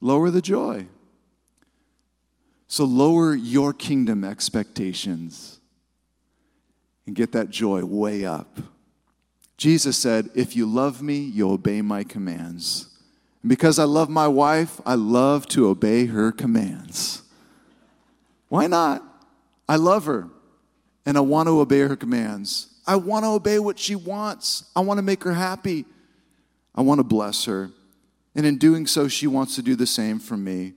Lower 0.00 0.30
the 0.30 0.42
joy. 0.42 0.86
So 2.68 2.84
lower 2.84 3.34
your 3.34 3.72
kingdom 3.72 4.24
expectations 4.24 5.58
and 7.06 7.14
get 7.14 7.32
that 7.32 7.50
joy 7.50 7.84
way 7.84 8.24
up. 8.24 8.58
Jesus 9.56 9.96
said, 9.96 10.30
If 10.34 10.54
you 10.54 10.66
love 10.66 11.02
me, 11.02 11.18
you 11.18 11.50
obey 11.50 11.82
my 11.82 12.04
commands. 12.04 12.88
And 13.42 13.48
because 13.48 13.78
I 13.78 13.84
love 13.84 14.08
my 14.08 14.28
wife, 14.28 14.80
I 14.84 14.94
love 14.94 15.46
to 15.48 15.68
obey 15.68 16.06
her 16.06 16.32
commands. 16.32 17.22
Why 18.48 18.66
not? 18.66 19.02
I 19.68 19.76
love 19.76 20.04
her 20.04 20.28
and 21.04 21.16
I 21.16 21.20
want 21.20 21.46
to 21.48 21.60
obey 21.60 21.80
her 21.80 21.96
commands. 21.96 22.68
I 22.86 22.96
want 22.96 23.24
to 23.24 23.30
obey 23.30 23.58
what 23.58 23.78
she 23.78 23.94
wants. 23.94 24.64
I 24.76 24.80
want 24.80 24.98
to 24.98 25.02
make 25.02 25.24
her 25.24 25.34
happy. 25.34 25.84
I 26.74 26.82
want 26.82 26.98
to 27.00 27.04
bless 27.04 27.44
her. 27.46 27.70
And 28.34 28.46
in 28.46 28.58
doing 28.58 28.86
so, 28.86 29.08
she 29.08 29.26
wants 29.26 29.56
to 29.56 29.62
do 29.62 29.74
the 29.74 29.86
same 29.86 30.18
for 30.18 30.36
me. 30.36 30.74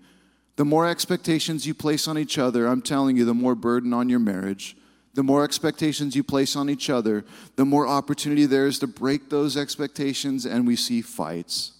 The 0.55 0.65
more 0.65 0.87
expectations 0.87 1.67
you 1.67 1.73
place 1.73 2.07
on 2.07 2.17
each 2.17 2.37
other, 2.37 2.67
I'm 2.67 2.81
telling 2.81 3.15
you, 3.15 3.25
the 3.25 3.33
more 3.33 3.55
burden 3.55 3.93
on 3.93 4.09
your 4.09 4.19
marriage. 4.19 4.75
The 5.13 5.23
more 5.23 5.43
expectations 5.43 6.15
you 6.15 6.23
place 6.23 6.55
on 6.55 6.69
each 6.69 6.89
other, 6.89 7.25
the 7.55 7.65
more 7.65 7.87
opportunity 7.87 8.45
there 8.45 8.67
is 8.67 8.79
to 8.79 8.87
break 8.87 9.29
those 9.29 9.57
expectations, 9.57 10.45
and 10.45 10.65
we 10.65 10.75
see 10.75 11.01
fights. 11.01 11.73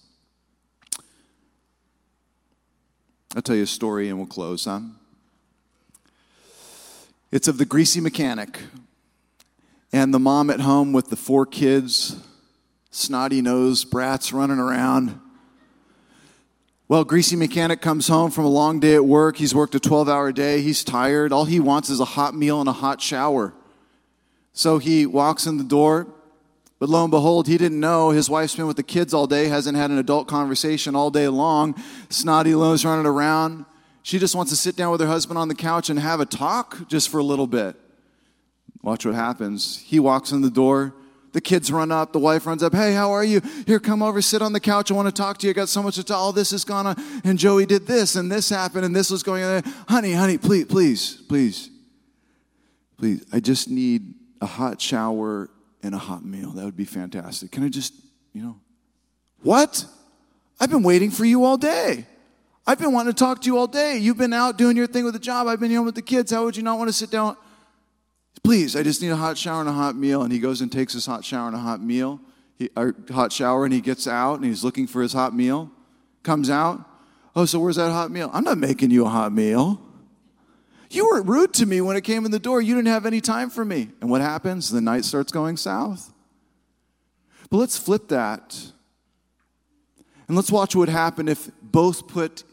I'll 3.34 3.42
tell 3.42 3.56
you 3.56 3.62
a 3.62 3.66
story 3.66 4.08
and 4.08 4.18
we'll 4.18 4.26
close, 4.26 4.64
huh? 4.64 4.80
It's 7.30 7.46
of 7.46 7.58
the 7.58 7.64
greasy 7.64 8.00
mechanic 8.00 8.58
and 9.92 10.14
the 10.14 10.18
mom 10.18 10.50
at 10.50 10.60
home 10.60 10.92
with 10.92 11.10
the 11.10 11.16
four 11.16 11.46
kids, 11.46 12.16
snotty 12.90 13.42
nosed 13.42 13.90
brats 13.90 14.32
running 14.32 14.58
around. 14.58 15.20
Well, 16.88 17.04
Greasy 17.04 17.36
Mechanic 17.36 17.80
comes 17.80 18.08
home 18.08 18.30
from 18.30 18.44
a 18.44 18.50
long 18.50 18.80
day 18.80 18.94
at 18.94 19.04
work. 19.04 19.36
He's 19.36 19.54
worked 19.54 19.74
a 19.74 19.80
12 19.80 20.08
hour 20.08 20.32
day. 20.32 20.60
He's 20.60 20.82
tired. 20.82 21.32
All 21.32 21.44
he 21.44 21.60
wants 21.60 21.88
is 21.88 22.00
a 22.00 22.04
hot 22.04 22.34
meal 22.34 22.60
and 22.60 22.68
a 22.68 22.72
hot 22.72 23.00
shower. 23.00 23.54
So 24.52 24.78
he 24.78 25.06
walks 25.06 25.46
in 25.46 25.56
the 25.56 25.64
door, 25.64 26.08
but 26.80 26.88
lo 26.88 27.04
and 27.04 27.10
behold, 27.10 27.46
he 27.46 27.56
didn't 27.58 27.78
know 27.78 28.10
his 28.10 28.28
wife's 28.28 28.56
been 28.56 28.66
with 28.66 28.76
the 28.76 28.82
kids 28.82 29.14
all 29.14 29.26
day, 29.26 29.46
hasn't 29.46 29.76
had 29.76 29.90
an 29.90 29.98
adult 29.98 30.26
conversation 30.26 30.96
all 30.96 31.10
day 31.10 31.28
long. 31.28 31.80
Snotty 32.08 32.50
nose 32.50 32.84
running 32.84 33.06
around. 33.06 33.66
She 34.02 34.18
just 34.18 34.34
wants 34.34 34.50
to 34.50 34.56
sit 34.56 34.76
down 34.76 34.90
with 34.90 35.00
her 35.00 35.06
husband 35.06 35.38
on 35.38 35.48
the 35.48 35.54
couch 35.54 35.90
and 35.90 35.98
have 35.98 36.20
a 36.20 36.26
talk 36.26 36.88
just 36.88 37.08
for 37.08 37.18
a 37.18 37.24
little 37.24 37.46
bit. 37.46 37.76
Watch 38.82 39.04
what 39.04 39.14
happens. 39.14 39.78
He 39.78 40.00
walks 40.00 40.32
in 40.32 40.40
the 40.40 40.50
door. 40.50 40.94
The 41.32 41.40
kids 41.40 41.70
run 41.70 41.92
up. 41.92 42.12
The 42.12 42.18
wife 42.18 42.46
runs 42.46 42.62
up. 42.62 42.74
Hey, 42.74 42.92
how 42.92 43.12
are 43.12 43.22
you? 43.22 43.40
Here, 43.66 43.78
come 43.78 44.02
over, 44.02 44.20
sit 44.20 44.42
on 44.42 44.52
the 44.52 44.60
couch. 44.60 44.90
I 44.90 44.94
want 44.94 45.06
to 45.06 45.12
talk 45.12 45.38
to 45.38 45.46
you. 45.46 45.50
I 45.50 45.52
got 45.52 45.68
so 45.68 45.82
much 45.82 45.94
to 45.94 46.04
tell. 46.04 46.18
All 46.18 46.32
this 46.32 46.52
is 46.52 46.64
gone 46.64 46.86
on. 46.86 46.96
And 47.22 47.38
Joey 47.38 47.66
did 47.66 47.86
this, 47.86 48.16
and 48.16 48.32
this 48.32 48.48
happened, 48.48 48.84
and 48.84 48.96
this 48.96 49.10
was 49.10 49.22
going 49.22 49.44
on. 49.44 49.62
Honey, 49.86 50.12
honey, 50.12 50.38
please, 50.38 50.64
please, 50.64 51.22
please, 51.28 51.70
please. 52.96 53.24
I 53.32 53.38
just 53.38 53.68
need 53.70 54.14
a 54.40 54.46
hot 54.46 54.80
shower 54.80 55.50
and 55.82 55.94
a 55.94 55.98
hot 55.98 56.24
meal. 56.24 56.50
That 56.50 56.64
would 56.64 56.76
be 56.76 56.84
fantastic. 56.84 57.52
Can 57.52 57.62
I 57.62 57.68
just, 57.68 57.94
you 58.32 58.42
know, 58.42 58.56
what? 59.42 59.84
I've 60.58 60.70
been 60.70 60.82
waiting 60.82 61.10
for 61.10 61.24
you 61.24 61.44
all 61.44 61.56
day. 61.56 62.06
I've 62.66 62.78
been 62.78 62.92
wanting 62.92 63.12
to 63.12 63.18
talk 63.18 63.40
to 63.42 63.46
you 63.46 63.56
all 63.56 63.66
day. 63.66 63.98
You've 63.98 64.18
been 64.18 64.32
out 64.32 64.58
doing 64.58 64.76
your 64.76 64.86
thing 64.86 65.04
with 65.04 65.14
the 65.14 65.20
job. 65.20 65.46
I've 65.46 65.60
been 65.60 65.70
here 65.70 65.82
with 65.82 65.94
the 65.94 66.02
kids. 66.02 66.32
How 66.32 66.44
would 66.44 66.56
you 66.56 66.62
not 66.62 66.78
want 66.78 66.88
to 66.88 66.92
sit 66.92 67.10
down? 67.10 67.36
Please, 68.42 68.74
I 68.74 68.82
just 68.82 69.02
need 69.02 69.10
a 69.10 69.16
hot 69.16 69.36
shower 69.36 69.60
and 69.60 69.68
a 69.68 69.72
hot 69.72 69.96
meal. 69.96 70.22
And 70.22 70.32
he 70.32 70.38
goes 70.38 70.60
and 70.60 70.70
takes 70.70 70.92
his 70.92 71.06
hot 71.06 71.24
shower 71.24 71.46
and 71.46 71.56
a 71.56 71.60
hot 71.60 71.82
meal, 71.82 72.20
he, 72.58 72.70
hot 73.10 73.32
shower, 73.32 73.64
and 73.64 73.74
he 73.74 73.80
gets 73.80 74.06
out 74.06 74.34
and 74.34 74.44
he's 74.44 74.64
looking 74.64 74.86
for 74.86 75.02
his 75.02 75.12
hot 75.12 75.34
meal. 75.34 75.70
Comes 76.22 76.50
out. 76.50 76.84
Oh, 77.34 77.44
so 77.44 77.60
where's 77.60 77.76
that 77.76 77.90
hot 77.90 78.10
meal? 78.10 78.30
I'm 78.32 78.44
not 78.44 78.58
making 78.58 78.90
you 78.90 79.06
a 79.06 79.08
hot 79.08 79.32
meal. 79.32 79.80
You 80.90 81.08
were 81.08 81.22
rude 81.22 81.54
to 81.54 81.66
me 81.66 81.80
when 81.80 81.96
it 81.96 82.02
came 82.02 82.24
in 82.24 82.32
the 82.32 82.40
door. 82.40 82.60
You 82.60 82.74
didn't 82.74 82.88
have 82.88 83.06
any 83.06 83.20
time 83.20 83.48
for 83.48 83.64
me. 83.64 83.90
And 84.00 84.10
what 84.10 84.20
happens? 84.20 84.70
The 84.70 84.80
night 84.80 85.04
starts 85.04 85.30
going 85.30 85.56
south. 85.56 86.12
But 87.48 87.58
let's 87.58 87.78
flip 87.78 88.08
that. 88.08 88.72
And 90.26 90.36
let's 90.36 90.50
watch 90.50 90.74
what 90.74 90.80
would 90.80 90.88
happen 90.88 91.28
if 91.28 91.50
both 91.62 92.08
put 92.08 92.44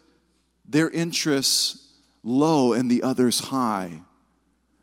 their 0.68 0.90
interests 0.90 1.94
low 2.24 2.74
and 2.74 2.92
the 2.92 3.02
others 3.04 3.40
high. 3.40 4.02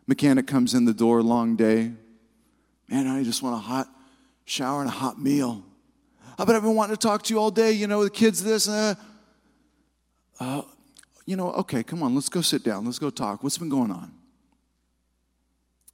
Mechanic 0.07 0.47
comes 0.47 0.75
in 0.75 0.85
the 0.85 0.95
door, 0.95 1.23
long 1.23 1.57
day. 1.57 1.93
Man, 2.89 3.07
I 3.07 3.23
just 3.23 3.43
want 3.43 3.57
a 3.57 3.59
hot 3.59 3.89
shower 4.45 4.81
and 4.81 4.89
a 4.89 4.93
hot 4.93 5.19
meal. 5.19 5.65
I've 6.39 6.47
been 6.47 6.75
wanting 6.75 6.97
to 6.97 7.01
talk 7.01 7.23
to 7.23 7.35
you 7.35 7.41
all 7.41 7.51
day. 7.51 7.73
You 7.73 7.87
know, 7.87 8.05
the 8.05 8.11
kids 8.11 8.43
this. 8.43 8.69
Uh, 8.69 8.95
uh, 10.41 10.63
you 11.27 11.37
know, 11.37 11.53
okay, 11.53 11.83
come 11.83 12.03
on, 12.03 12.15
let's 12.15 12.29
go 12.29 12.41
sit 12.41 12.65
down. 12.65 12.85
Let's 12.85 12.99
go 12.99 13.09
talk. 13.09 13.43
What's 13.43 13.57
been 13.57 13.69
going 13.69 13.91
on? 13.91 14.13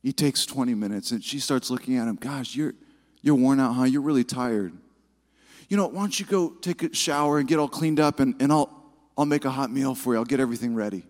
He 0.03 0.13
takes 0.13 0.47
20 0.47 0.75
minutes 0.75 1.11
and 1.11 1.23
she 1.23 1.39
starts 1.39 1.71
looking 1.71 1.97
at 1.97 2.09
him. 2.09 2.17
Gosh, 2.17 2.57
you're, 2.57 2.75
you're 3.23 3.35
worn 3.35 3.61
out, 3.61 3.75
huh? 3.75 3.85
You're 3.85 4.01
really 4.01 4.25
tired. 4.25 4.73
You 5.69 5.77
know, 5.77 5.87
why 5.87 6.01
don't 6.01 6.19
you 6.19 6.27
go 6.27 6.51
take 6.51 6.83
a 6.83 6.95
shower 6.95 7.39
and 7.39 7.47
get 7.47 7.59
all 7.59 7.69
cleaned 7.69 8.01
up 8.01 8.19
and, 8.19 8.35
and 8.41 8.51
I'll, 8.51 8.71
I'll 9.17 9.27
make 9.27 9.45
a 9.45 9.51
hot 9.51 9.71
meal 9.71 9.95
for 9.95 10.15
you. 10.15 10.19
I'll 10.19 10.25
get 10.25 10.41
everything 10.41 10.75
ready. 10.75 11.05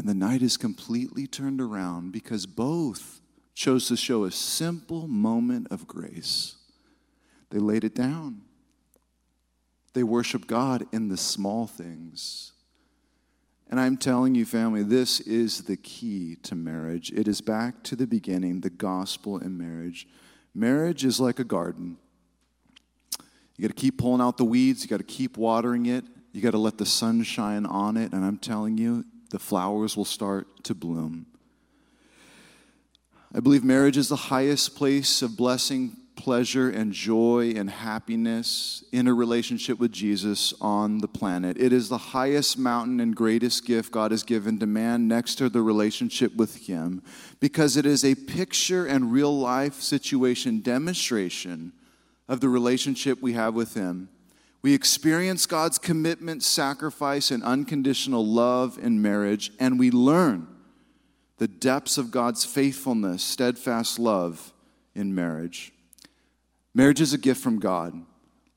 And 0.00 0.08
the 0.08 0.14
night 0.14 0.40
is 0.40 0.56
completely 0.56 1.26
turned 1.26 1.60
around 1.60 2.10
because 2.10 2.46
both 2.46 3.20
chose 3.52 3.86
to 3.88 3.98
show 3.98 4.24
a 4.24 4.30
simple 4.30 5.06
moment 5.06 5.66
of 5.70 5.86
grace. 5.86 6.56
They 7.50 7.58
laid 7.58 7.84
it 7.84 7.94
down. 7.94 8.40
They 9.92 10.02
worship 10.02 10.46
God 10.46 10.86
in 10.90 11.10
the 11.10 11.18
small 11.18 11.66
things. 11.66 12.52
And 13.68 13.78
I'm 13.78 13.98
telling 13.98 14.34
you, 14.34 14.46
family, 14.46 14.82
this 14.82 15.20
is 15.20 15.64
the 15.64 15.76
key 15.76 16.36
to 16.44 16.54
marriage. 16.54 17.12
It 17.12 17.28
is 17.28 17.42
back 17.42 17.82
to 17.82 17.94
the 17.94 18.06
beginning, 18.06 18.62
the 18.62 18.70
gospel 18.70 19.36
in 19.36 19.58
marriage. 19.58 20.08
Marriage 20.54 21.04
is 21.04 21.20
like 21.20 21.38
a 21.38 21.44
garden. 21.44 21.98
You 23.58 23.68
got 23.68 23.76
to 23.76 23.78
keep 23.78 23.98
pulling 23.98 24.22
out 24.22 24.38
the 24.38 24.46
weeds, 24.46 24.82
you 24.82 24.88
got 24.88 24.96
to 24.96 25.04
keep 25.04 25.36
watering 25.36 25.84
it, 25.84 26.06
you 26.32 26.40
got 26.40 26.52
to 26.52 26.58
let 26.58 26.78
the 26.78 26.86
sun 26.86 27.22
shine 27.22 27.66
on 27.66 27.98
it, 27.98 28.14
and 28.14 28.24
I'm 28.24 28.38
telling 28.38 28.78
you, 28.78 29.04
the 29.30 29.38
flowers 29.38 29.96
will 29.96 30.04
start 30.04 30.64
to 30.64 30.74
bloom. 30.74 31.26
I 33.32 33.40
believe 33.40 33.62
marriage 33.62 33.96
is 33.96 34.08
the 34.08 34.16
highest 34.16 34.74
place 34.74 35.22
of 35.22 35.36
blessing, 35.36 35.96
pleasure, 36.16 36.68
and 36.68 36.92
joy 36.92 37.52
and 37.56 37.70
happiness 37.70 38.82
in 38.90 39.06
a 39.06 39.14
relationship 39.14 39.78
with 39.78 39.92
Jesus 39.92 40.52
on 40.60 40.98
the 40.98 41.08
planet. 41.08 41.56
It 41.56 41.72
is 41.72 41.88
the 41.88 41.96
highest 41.96 42.58
mountain 42.58 42.98
and 42.98 43.14
greatest 43.14 43.64
gift 43.64 43.92
God 43.92 44.10
has 44.10 44.24
given 44.24 44.58
to 44.58 44.66
man 44.66 45.06
next 45.06 45.36
to 45.36 45.48
the 45.48 45.62
relationship 45.62 46.34
with 46.34 46.66
Him 46.66 47.02
because 47.38 47.76
it 47.76 47.86
is 47.86 48.04
a 48.04 48.16
picture 48.16 48.84
and 48.84 49.12
real 49.12 49.38
life 49.38 49.74
situation 49.74 50.60
demonstration 50.60 51.72
of 52.28 52.40
the 52.40 52.48
relationship 52.48 53.22
we 53.22 53.34
have 53.34 53.54
with 53.54 53.74
Him. 53.74 54.08
We 54.62 54.74
experience 54.74 55.46
God's 55.46 55.78
commitment, 55.78 56.42
sacrifice, 56.42 57.30
and 57.30 57.42
unconditional 57.42 58.26
love 58.26 58.78
in 58.78 59.00
marriage, 59.00 59.52
and 59.58 59.78
we 59.78 59.90
learn 59.90 60.46
the 61.38 61.48
depths 61.48 61.96
of 61.96 62.10
God's 62.10 62.44
faithfulness, 62.44 63.22
steadfast 63.22 63.98
love 63.98 64.52
in 64.94 65.14
marriage. 65.14 65.72
Marriage 66.74 67.00
is 67.00 67.14
a 67.14 67.18
gift 67.18 67.42
from 67.42 67.58
God. 67.58 67.94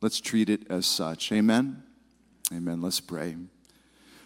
Let's 0.01 0.19
treat 0.19 0.49
it 0.49 0.69
as 0.69 0.85
such. 0.85 1.31
Amen. 1.31 1.81
Amen. 2.53 2.81
Let's 2.81 2.99
pray. 2.99 3.37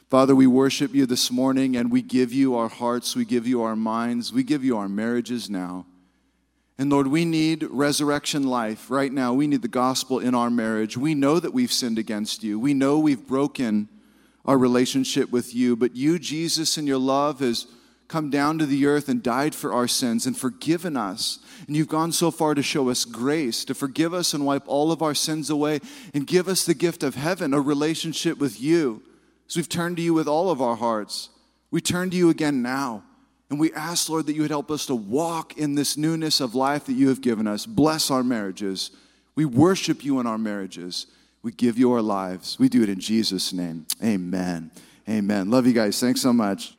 Father, 0.10 0.36
we 0.36 0.48
worship 0.48 0.96
you 0.96 1.06
this 1.06 1.30
morning 1.30 1.76
and 1.76 1.92
we 1.92 2.02
give 2.02 2.34
you 2.34 2.56
our 2.56 2.70
hearts, 2.70 3.16
we 3.16 3.26
give 3.26 3.46
you 3.46 3.62
our 3.62 3.76
minds, 3.76 4.34
we 4.34 4.42
give 4.42 4.64
you 4.64 4.78
our 4.78 4.90
marriages 4.90 5.50
now. 5.50 5.86
And 6.80 6.92
Lord, 6.92 7.08
we 7.08 7.26
need 7.26 7.64
resurrection 7.64 8.44
life 8.44 8.92
right 8.92 9.12
now. 9.12 9.34
We 9.34 9.48
need 9.48 9.64
the 9.64 9.68
gospel 9.68 10.20
in 10.20 10.36
our 10.36 10.52
marriage. 10.52 10.96
We 10.96 11.16
know 11.16 11.40
that 11.40 11.54
we've 11.54 11.72
sinned 11.72 11.98
against 11.98 12.44
you. 12.44 12.60
We 12.60 12.76
know 12.76 13.00
we've 13.00 13.26
broken 13.26 13.90
our 14.46 14.58
relationship 14.58 15.32
with 15.32 15.56
you, 15.56 15.76
but 15.76 15.96
you, 15.96 16.20
Jesus, 16.20 16.78
in 16.78 16.86
your 16.86 17.00
love, 17.00 17.40
has 17.40 17.68
come 18.08 18.30
down 18.30 18.58
to 18.60 18.66
the 18.66 18.86
earth 18.86 19.10
and 19.10 19.22
died 19.22 19.54
for 19.54 19.74
our 19.74 19.88
sins 19.88 20.26
and 20.26 20.38
forgiven 20.38 20.96
us. 20.96 21.40
And 21.66 21.76
you've 21.76 21.90
gone 21.90 22.12
so 22.12 22.32
far 22.32 22.54
to 22.54 22.64
show 22.64 22.90
us 22.90 23.06
grace, 23.06 23.66
to 23.66 23.74
forgive 23.74 24.14
us 24.14 24.34
and 24.34 24.46
wipe 24.46 24.68
all 24.68 24.92
of 24.92 25.02
our 25.02 25.16
sins 25.16 25.50
away, 25.50 25.80
and 26.14 26.26
give 26.26 26.48
us 26.48 26.64
the 26.64 26.74
gift 26.74 27.04
of 27.04 27.16
heaven, 27.16 27.54
a 27.54 27.60
relationship 27.60 28.38
with 28.38 28.62
you. 28.62 29.02
So 29.48 29.60
we've 29.60 29.68
turned 29.68 29.98
to 29.98 30.04
you 30.04 30.14
with 30.14 30.28
all 30.28 30.50
of 30.50 30.62
our 30.62 30.76
hearts. 30.76 31.30
We 31.72 31.82
turn 31.82 32.10
to 32.12 32.18
you 32.18 32.30
again 32.30 32.62
now. 32.62 33.04
And 33.50 33.60
we 33.60 33.72
ask, 33.74 34.10
Lord, 34.10 34.26
that 34.26 34.34
you 34.34 34.42
would 34.42 34.52
help 34.52 34.70
us 34.70 34.86
to 34.88 34.96
walk 34.96 35.58
in 35.58 35.76
this 35.76 35.96
newness 35.96 36.42
of 36.42 36.54
life 36.54 36.86
that 36.86 36.94
you 36.94 37.10
have 37.10 37.22
given 37.22 37.48
us. 37.48 37.66
Bless 37.66 38.12
our 38.12 38.24
marriages. 38.24 38.92
We 39.36 39.46
worship 39.46 40.04
you 40.04 40.20
in 40.20 40.28
our 40.28 40.38
marriages. 40.38 41.08
We 41.44 41.52
give 41.52 41.78
you 41.78 41.94
our 41.94 42.02
lives. 42.02 42.60
We 42.60 42.68
do 42.68 42.84
it 42.84 42.90
in 42.90 43.00
Jesus' 43.00 43.54
name. 43.54 43.86
Amen. 44.04 44.72
Amen. 45.08 45.50
Love 45.50 45.66
you 45.66 45.74
guys. 45.74 46.00
Thanks 46.00 46.22
so 46.22 46.34
much. 46.34 46.77